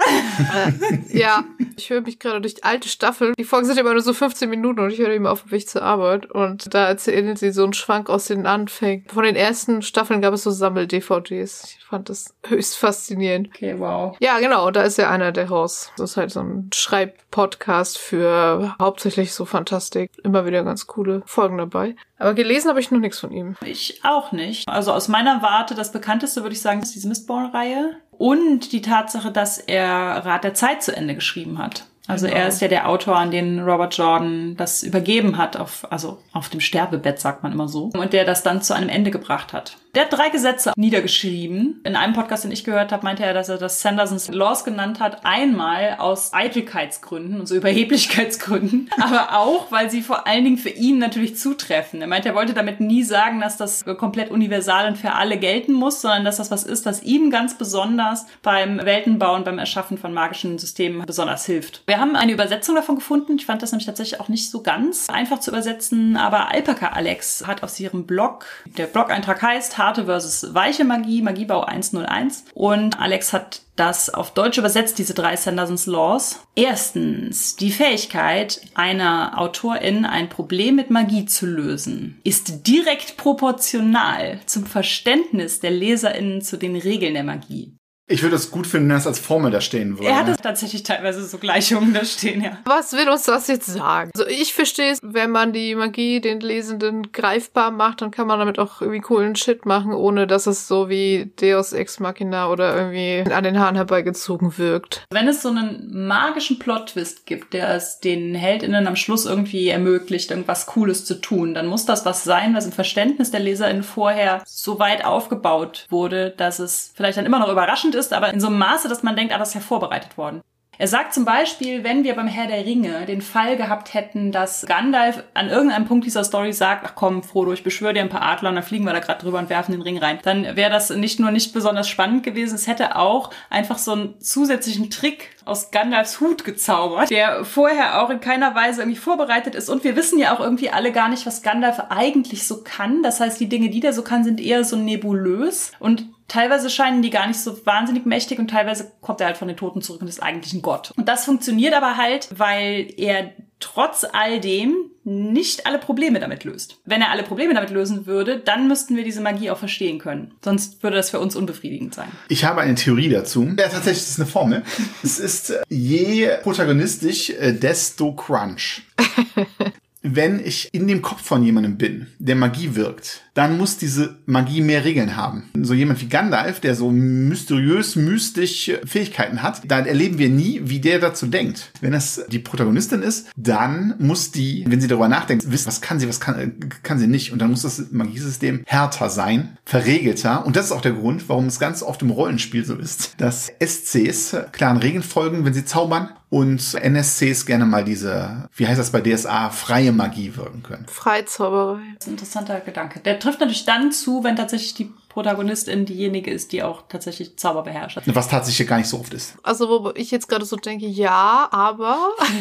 Äh, 0.53 1.19
ja, 1.19 1.45
ich 1.77 1.91
höre 1.91 2.03
mich 2.03 2.19
gerade 2.19 2.41
durch 2.41 2.65
alte 2.65 2.89
Staffeln. 2.89 3.35
Die 3.39 3.45
Folgen 3.45 3.67
sind 3.67 3.79
immer 3.79 3.93
nur 3.93 4.03
so 4.03 4.13
15 4.13 4.49
Minuten 4.51 4.81
und 4.81 4.91
ich 4.91 4.99
höre 4.99 5.13
immer 5.13 5.31
auf 5.31 5.43
dem 5.43 5.53
Weg 5.53 5.69
zur 5.69 5.83
Arbeit. 5.83 6.31
Und 6.31 6.75
da 6.75 6.87
erzählen 6.89 7.37
sie 7.37 7.53
so 7.53 7.65
einen 7.65 7.73
Schwank 7.73 8.11
aus 8.11 8.27
den 8.27 8.47
Anfängen. 8.47 9.07
Von 9.09 9.25
den 9.25 9.37
ersten 9.37 9.83
Staffeln 9.83 10.21
gab 10.21 10.35
es 10.35 10.43
so 10.43 10.51
Sammel-DVDs. 10.51 11.77
Ich 11.79 11.85
fand 11.85 12.09
das 12.09 12.35
höchst 12.47 12.77
faszinierend. 12.77 13.49
Okay, 13.49 13.75
wow. 13.79 14.17
Ja, 14.21 14.39
genau. 14.41 14.71
Da 14.71 14.83
ist 14.83 14.99
ja 14.99 15.11
einer 15.11 15.33
der 15.33 15.49
Hosts. 15.49 15.93
Das 15.97 16.13
ist 16.13 16.17
halt 16.17 16.31
so 16.31 16.41
ein 16.41 16.71
Schreibpodcast 16.73 17.99
für 17.99 18.75
hauptsächlich 18.81 19.33
so 19.33 19.45
Fantastik. 19.45 20.11
Immer 20.23 20.47
wieder 20.47 20.65
ganz 20.65 20.87
coole 20.87 21.23
Folgen 21.27 21.62
dabei. 21.63 21.97
Aber 22.19 22.35
gelesen 22.35 22.69
habe 22.69 22.81
ich 22.81 22.91
noch 22.91 22.99
nichts 22.99 23.19
von 23.19 23.31
ihm. 23.31 23.57
Ich 23.65 24.01
auch 24.05 24.33
nicht. 24.33 24.69
Also 24.69 24.93
aus 24.93 25.09
meiner 25.09 25.43
Warte, 25.43 25.75
das 25.75 25.93
bekannteste 25.93 26.43
würde 26.43 26.55
ich 26.55 26.63
sagen, 26.63 26.83
ist 26.83 26.95
diese 26.95 27.09
Mistborn-Reihe. 27.09 27.97
Und 28.19 28.73
die 28.73 28.83
Tatsache, 28.83 29.33
dass 29.33 29.59
er 29.59 29.89
Rat 30.25 30.45
der 30.45 30.55
Zeit 30.55 30.83
zu 30.83 30.95
Ende 30.95 31.15
geschrieben 31.15 31.59
hat. 31.59 31.87
Also 32.07 32.27
genau. 32.27 32.39
er 32.39 32.49
ist 32.49 32.61
ja 32.61 32.69
der 32.69 32.89
Autor, 32.89 33.17
an 33.17 33.31
den 33.31 33.61
Robert 33.61 33.97
Jordan 33.97 34.57
das 34.57 34.83
übergeben 34.83 35.39
hat, 35.39 35.57
auf, 35.57 35.87
also 35.91 36.19
auf 36.33 36.49
dem 36.49 36.61
Sterbebett, 36.61 37.21
sagt 37.21 37.43
man 37.43 37.53
immer 37.53 37.69
so. 37.69 37.91
Und 37.97 38.13
der 38.13 38.25
das 38.25 38.43
dann 38.43 38.63
zu 38.63 38.75
einem 38.75 38.89
Ende 38.89 39.11
gebracht 39.11 39.53
hat. 39.53 39.77
Der 39.95 40.05
hat 40.05 40.13
drei 40.15 40.31
Gesetze 40.31 40.73
niedergeschrieben. 40.75 41.83
In 41.85 41.97
einem 41.97 42.15
Podcast, 42.15 42.45
den 42.45 42.51
ich 42.51 42.65
gehört 42.65 42.93
habe, 42.93 43.05
meinte 43.05 43.25
er, 43.25 43.35
dass 43.35 43.51
er 43.51 43.59
das 43.59 43.83
Sandersons 43.83 44.29
Laws 44.29 44.65
genannt 44.65 45.01
hat. 45.01 45.27
Einmal 45.27 45.97
aus 45.99 46.33
Eitelkeitsgründen 46.33 47.39
und 47.39 47.47
so 47.47 47.55
Überheblichkeitsgründen, 47.57 48.89
aber 48.99 49.37
auch, 49.37 49.71
weil 49.71 49.91
sie 49.91 50.01
vor 50.01 50.27
allen 50.27 50.45
Dingen 50.45 50.57
für 50.57 50.71
ihn 50.71 50.97
natürlich 50.97 51.37
zutreffen. 51.37 52.01
Er 52.01 52.07
meinte, 52.07 52.31
er 52.31 52.35
wollte 52.35 52.55
damit 52.55 52.81
nie 52.81 53.03
sagen, 53.03 53.41
dass 53.41 53.59
das 53.59 53.85
komplett 53.85 54.31
universal 54.31 54.89
und 54.89 54.97
für 54.97 55.13
alle 55.13 55.37
gelten 55.37 55.75
muss, 55.75 56.01
sondern 56.01 56.25
dass 56.25 56.39
das 56.39 56.51
was 56.51 56.65
ist, 56.65 56.87
was 56.87 57.03
ihm 57.03 57.31
ganz 57.31 57.59
besonders 57.59 58.25
beim 58.43 58.79
Weltenbauen, 58.79 59.45
beim 59.45 59.59
Erschaffen 59.59 59.99
von 59.99 60.15
magischen 60.15 60.59
Systemen 60.59 61.05
besonders 61.05 61.45
hilft. 61.45 61.83
Wir 61.85 62.01
haben 62.01 62.17
eine 62.17 62.33
Übersetzung 62.33 62.77
davon 62.77 62.95
gefunden. 62.95 63.37
Ich 63.37 63.45
fand 63.45 63.61
das 63.61 63.73
nämlich 63.73 63.87
tatsächlich 63.87 64.21
auch 64.21 64.29
nicht 64.29 64.51
so 64.51 64.63
ganz 64.63 65.11
einfach 65.11 65.41
zu 65.41 65.51
übersetzen, 65.51 66.17
aber 66.17 66.51
Alpaka 66.51 66.87
Alex 66.93 67.47
hat 67.47 67.63
aus 67.63 67.79
ihrem 67.79 68.07
Blog, 68.07 68.47
der 68.79 68.87
Blog-Eintrag 68.87 69.43
heißt 69.43 69.82
Harte 69.83 70.05
versus 70.05 70.55
Weiche 70.55 70.85
Magie, 70.85 71.23
Magiebau 71.23 71.63
101 71.63 72.45
und 72.55 73.01
Alex 73.01 73.33
hat 73.33 73.63
das 73.75 74.11
auf 74.11 74.33
Deutsch 74.33 74.59
übersetzt, 74.59 74.99
diese 74.99 75.13
drei 75.13 75.35
Sandersons 75.35 75.87
Laws. 75.87 76.47
Erstens, 76.55 77.57
die 77.57 77.73
Fähigkeit 77.73 78.61
einer 78.75 79.41
Autorin, 79.41 80.05
ein 80.05 80.29
Problem 80.29 80.77
mit 80.77 80.91
Magie 80.91 81.25
zu 81.25 81.47
lösen, 81.47 82.21
ist 82.23 82.69
direkt 82.69 83.17
proportional 83.17 84.39
zum 84.47 84.67
Verständnis 84.67 85.59
der 85.59 85.73
LeserInnen 85.73 86.43
zu 86.43 86.59
den 86.59 86.77
Regeln 86.77 87.15
der 87.15 87.25
Magie. 87.25 87.75
Ich 88.13 88.23
würde 88.23 88.37
es 88.37 88.51
gut 88.51 88.67
finden, 88.67 88.91
wenn 88.91 88.99
es 88.99 89.07
als 89.07 89.19
Formel 89.19 89.51
da 89.51 89.63
stehen 89.63 89.99
würde. 89.99 90.09
Er 90.09 90.27
hat 90.27 90.43
tatsächlich 90.43 90.83
teilweise 90.83 91.25
so 91.25 91.39
Gleichungen 91.39 91.95
da 91.95 92.05
stehen, 92.05 92.43
ja. 92.43 92.59
Was 92.67 92.93
will 92.93 93.09
uns 93.09 93.23
das 93.23 93.49
jetzt 93.49 93.65
sagen? 93.65 94.11
Also 94.15 94.29
ich 94.29 94.53
verstehe 94.53 94.93
es, 94.93 94.99
wenn 95.03 95.31
man 95.31 95.55
die 95.55 95.75
Magie 95.75 96.21
den 96.21 96.41
Lesenden 96.41 97.11
greifbar 97.13 97.71
macht, 97.71 98.03
dann 98.03 98.11
kann 98.11 98.27
man 98.27 98.39
damit 98.39 98.59
auch 98.59 98.83
irgendwie 98.83 99.01
coolen 99.01 99.35
Shit 99.35 99.65
machen, 99.65 99.95
ohne 99.95 100.27
dass 100.27 100.47
es 100.47 100.69
so 100.69 100.91
wie 100.91 101.33
Deus 101.41 101.73
Ex 101.73 102.01
Machina 102.01 102.51
oder 102.51 102.77
irgendwie 102.77 103.25
an 103.33 103.45
den 103.45 103.59
Haaren 103.59 103.77
herbeigezogen 103.77 104.59
wirkt. 104.59 105.07
Wenn 105.11 105.27
es 105.27 105.41
so 105.41 105.49
einen 105.49 106.07
magischen 106.07 106.59
Plot-Twist 106.59 107.25
gibt, 107.25 107.55
der 107.55 107.75
es 107.75 108.01
den 108.01 108.35
HeldInnen 108.35 108.87
am 108.87 108.97
Schluss 108.97 109.25
irgendwie 109.25 109.69
ermöglicht, 109.69 110.31
irgendwas 110.31 110.67
Cooles 110.67 111.07
zu 111.07 111.15
tun, 111.15 111.55
dann 111.55 111.67
muss 111.67 111.87
das 111.87 112.05
was 112.05 112.25
sein, 112.25 112.55
was 112.55 112.67
im 112.67 112.73
Verständnis 112.73 113.31
der 113.31 113.41
LeserInnen 113.41 113.83
vorher 113.83 114.43
so 114.45 114.79
weit 114.79 115.07
aufgebaut 115.07 115.87
wurde, 115.89 116.35
dass 116.37 116.59
es 116.59 116.93
vielleicht 116.95 117.17
dann 117.17 117.25
immer 117.25 117.39
noch 117.39 117.51
überraschend 117.51 117.95
ist, 117.95 118.02
ist, 118.07 118.13
aber 118.13 118.33
in 118.33 118.41
so 118.41 118.49
einem 118.49 118.59
Maße, 118.59 118.89
dass 118.89 119.03
man 119.03 119.17
denkt, 119.17 119.35
ah, 119.35 119.39
das 119.39 119.49
ist 119.49 119.55
ja 119.55 119.61
vorbereitet 119.61 120.17
worden. 120.19 120.43
Er 120.79 120.89
sagt 120.89 121.13
zum 121.13 121.27
Beispiel, 121.27 121.85
wenn 121.85 122.03
wir 122.03 122.17
beim 122.17 122.27
Herr 122.27 122.47
der 122.47 122.65
Ringe 122.65 123.05
den 123.05 123.21
Fall 123.21 123.57
gehabt 123.57 123.93
hätten, 123.93 124.33
dass 124.33 124.65
Gandalf 124.67 125.23
an 125.35 125.49
irgendeinem 125.49 125.85
Punkt 125.85 126.07
dieser 126.07 126.25
Story 126.25 126.53
sagt, 126.55 126.85
ach 126.87 126.95
komm, 126.95 127.23
Frodo, 127.23 127.53
ich 127.53 127.63
beschwöre 127.63 127.93
dir 127.93 128.01
ein 128.01 128.09
paar 128.09 128.23
Adler 128.23 128.49
und 128.49 128.55
dann 128.55 128.65
fliegen 128.65 128.85
wir 128.85 128.93
da 128.95 129.01
gerade 129.01 129.23
drüber 129.23 129.39
und 129.39 129.51
werfen 129.51 129.73
den 129.73 129.83
Ring 129.83 129.99
rein, 129.99 130.19
dann 130.23 130.57
wäre 130.57 130.71
das 130.71 130.89
nicht 130.89 131.21
nur 131.21 131.31
nicht 131.31 131.53
besonders 131.53 131.89
spannend 131.89 132.23
gewesen, 132.23 132.55
es 132.55 132.67
hätte 132.67 132.97
auch 132.97 133.31
einfach 133.51 133.77
so 133.77 133.93
einen 133.93 134.21
zusätzlichen 134.21 134.89
Trick 134.89 135.37
aus 135.45 135.71
Gandalfs 135.71 136.21
Hut 136.21 136.45
gezaubert, 136.45 137.11
der 137.11 137.45
vorher 137.45 138.03
auch 138.03 138.11
in 138.11 138.21
keiner 138.21 138.55
Weise 138.55 138.81
irgendwie 138.81 138.99
vorbereitet 138.99 139.55
ist. 139.55 139.69
Und 139.69 139.85
wir 139.85 139.95
wissen 139.95 140.19
ja 140.19 140.35
auch 140.35 140.41
irgendwie 140.41 140.71
alle 140.71 140.91
gar 140.91 141.09
nicht, 141.09 141.27
was 141.27 141.43
Gandalf 141.43 141.81
eigentlich 141.91 142.47
so 142.47 142.63
kann. 142.65 143.03
Das 143.03 143.21
heißt, 143.21 143.39
die 143.39 143.49
Dinge, 143.49 143.69
die 143.69 143.81
der 143.81 143.93
so 143.93 144.03
kann, 144.03 144.25
sind 144.25 144.41
eher 144.41 144.65
so 144.65 144.77
nebulös. 144.77 145.73
Und 145.79 146.07
teilweise 146.33 146.71
scheinen 146.71 147.03
die 147.03 147.11
gar 147.11 147.27
nicht 147.27 147.41
so 147.41 147.67
wahnsinnig 147.67 148.07
mächtig 148.07 148.39
und 148.39 148.49
teilweise 148.49 148.91
kommt 149.03 149.21
er 149.21 149.27
halt 149.27 149.37
von 149.37 149.49
den 149.49 149.57
Toten 149.57 149.83
zurück 149.83 150.01
und 150.01 150.09
ist 150.09 150.23
eigentlich 150.23 150.55
ein 150.55 150.63
Gott. 150.63 150.93
Und 150.97 151.07
das 151.07 151.27
funktioniert 151.27 151.75
aber 151.75 151.99
halt, 151.99 152.29
weil 152.35 152.89
er 152.97 153.33
trotz 153.61 154.05
all 154.11 154.41
dem 154.41 154.75
nicht 155.05 155.67
alle 155.67 155.79
Probleme 155.79 156.21
damit 156.21 156.45
löst. 156.45 156.79
Wenn 156.87 157.03
er 157.03 157.11
alle 157.11 157.23
Probleme 157.23 157.53
damit 157.53 157.71
lösen 157.71 158.07
würde, 158.07 158.39
dann 158.39 158.67
müssten 158.67 158.97
wir 158.97 159.05
diese 159.05 159.21
Magie 159.21 159.51
auch 159.51 159.59
verstehen 159.59 159.99
können. 159.99 160.33
Sonst 160.43 160.83
würde 160.83 160.97
das 160.97 161.11
für 161.11 161.21
uns 161.21 161.37
unbefriedigend 161.37 161.95
sein. 161.95 162.09
Ich 162.29 162.45
habe 162.45 162.63
eine 162.63 162.77
Theorie 162.77 163.11
dazu. 163.11 163.45
Ja, 163.45 163.69
tatsächlich 163.69 163.99
ist 163.99 164.11
es 164.11 164.21
eine 164.21 164.27
Formel. 164.27 164.63
es 165.03 165.19
ist 165.19 165.51
äh, 165.51 165.63
je 165.69 166.31
protagonistisch, 166.43 167.31
äh, 167.31 167.53
desto 167.53 168.15
Crunch. 168.15 168.83
wenn 170.03 170.45
ich 170.45 170.69
in 170.73 170.89
dem 170.89 171.03
Kopf 171.03 171.23
von 171.23 171.45
jemandem 171.45 171.77
bin, 171.77 172.07
der 172.19 172.37
Magie 172.37 172.75
wirkt, 172.75 173.22
dann 173.35 173.57
muss 173.57 173.79
diese 173.79 174.17
Magie 174.27 174.61
mehr 174.61 174.85
Regeln 174.85 175.17
haben. 175.17 175.51
So 175.63 175.75
jemand 175.75 176.01
wie 176.01 176.09
Gandalf, 176.09 176.61
der 176.61 176.75
so 176.75 176.91
mysteriös, 176.91 177.97
mystisch 177.97 178.71
Fähigkeiten 178.85 179.43
hat, 179.43 179.63
da 179.67 179.81
erleben 179.81 180.19
wir 180.19 180.29
nie, 180.29 180.61
wie 180.65 180.81
der 180.81 180.99
dazu 180.99 181.27
denkt. 181.27 181.71
Wenn 181.81 181.93
das 181.93 182.25
die 182.29 182.39
Protagonistin 182.39 183.03
ist, 183.03 183.29
dann 183.37 183.95
muss 183.99 184.33
die, 184.33 184.65
wenn 184.67 184.81
sie 184.81 184.89
darüber 184.89 185.09
nachdenkt, 185.09 185.51
wissen, 185.51 185.67
was 185.67 185.81
kann 185.81 185.99
sie, 185.99 186.09
was 186.09 186.21
kann, 186.21 186.59
kann 186.83 186.99
sie 186.99 187.07
nicht. 187.07 187.33
Und 187.33 187.41
dann 187.41 187.51
muss 187.51 187.63
das 187.63 187.91
Magiesystem 187.91 188.63
härter 188.67 189.09
sein, 189.09 189.57
verregelter. 189.65 190.45
Und 190.45 190.57
das 190.57 190.67
ist 190.67 190.73
auch 190.73 190.81
der 190.81 190.93
Grund, 190.93 191.29
warum 191.29 191.47
es 191.47 191.59
ganz 191.59 191.83
oft 191.83 192.03
im 192.03 192.11
Rollenspiel 192.11 192.65
so 192.65 192.75
ist, 192.75 193.15
dass 193.19 193.53
SCs 193.65 194.37
klaren 194.53 194.77
Regeln 194.77 195.03
folgen, 195.03 195.45
wenn 195.45 195.55
sie 195.55 195.65
zaubern 195.65 196.11
und 196.33 196.75
NSCs 196.83 197.45
gerne 197.45 197.67
mal 197.67 197.85
diese, 197.85 198.49
wie 198.57 198.67
heißt 198.67 198.81
das 198.81 198.91
bei 198.91 199.03
DSA, 199.03 199.51
freie 199.51 199.93
Magie 199.93 200.35
wirken 200.35 200.63
können. 200.63 200.87
Freizauberei. 200.89 201.83
Das 201.99 202.07
ist 202.07 202.07
ein 202.07 202.13
interessanter 202.13 202.61
Gedanke. 202.61 203.01
Der 203.01 203.19
trifft 203.23 203.41
natürlich 203.41 203.65
dann 203.65 203.93
zu, 203.93 204.25
wenn 204.25 204.37
tatsächlich 204.37 204.75
die 204.75 204.93
Protagonistin 205.09 205.85
diejenige 205.85 206.31
ist, 206.31 206.53
die 206.53 206.63
auch 206.63 206.83
tatsächlich 206.89 207.37
Zauber 207.37 207.63
beherrscht. 207.63 208.01
Was 208.07 208.29
tatsächlich 208.29 208.67
gar 208.67 208.79
nicht 208.79 208.89
so 208.89 208.99
oft 208.99 209.13
ist. 209.13 209.37
Also, 209.43 209.69
wo 209.69 209.93
ich 209.95 210.11
jetzt 210.11 210.29
gerade 210.29 210.45
so 210.45 210.57
denke, 210.57 210.87
ja, 210.87 211.49
aber 211.53 211.99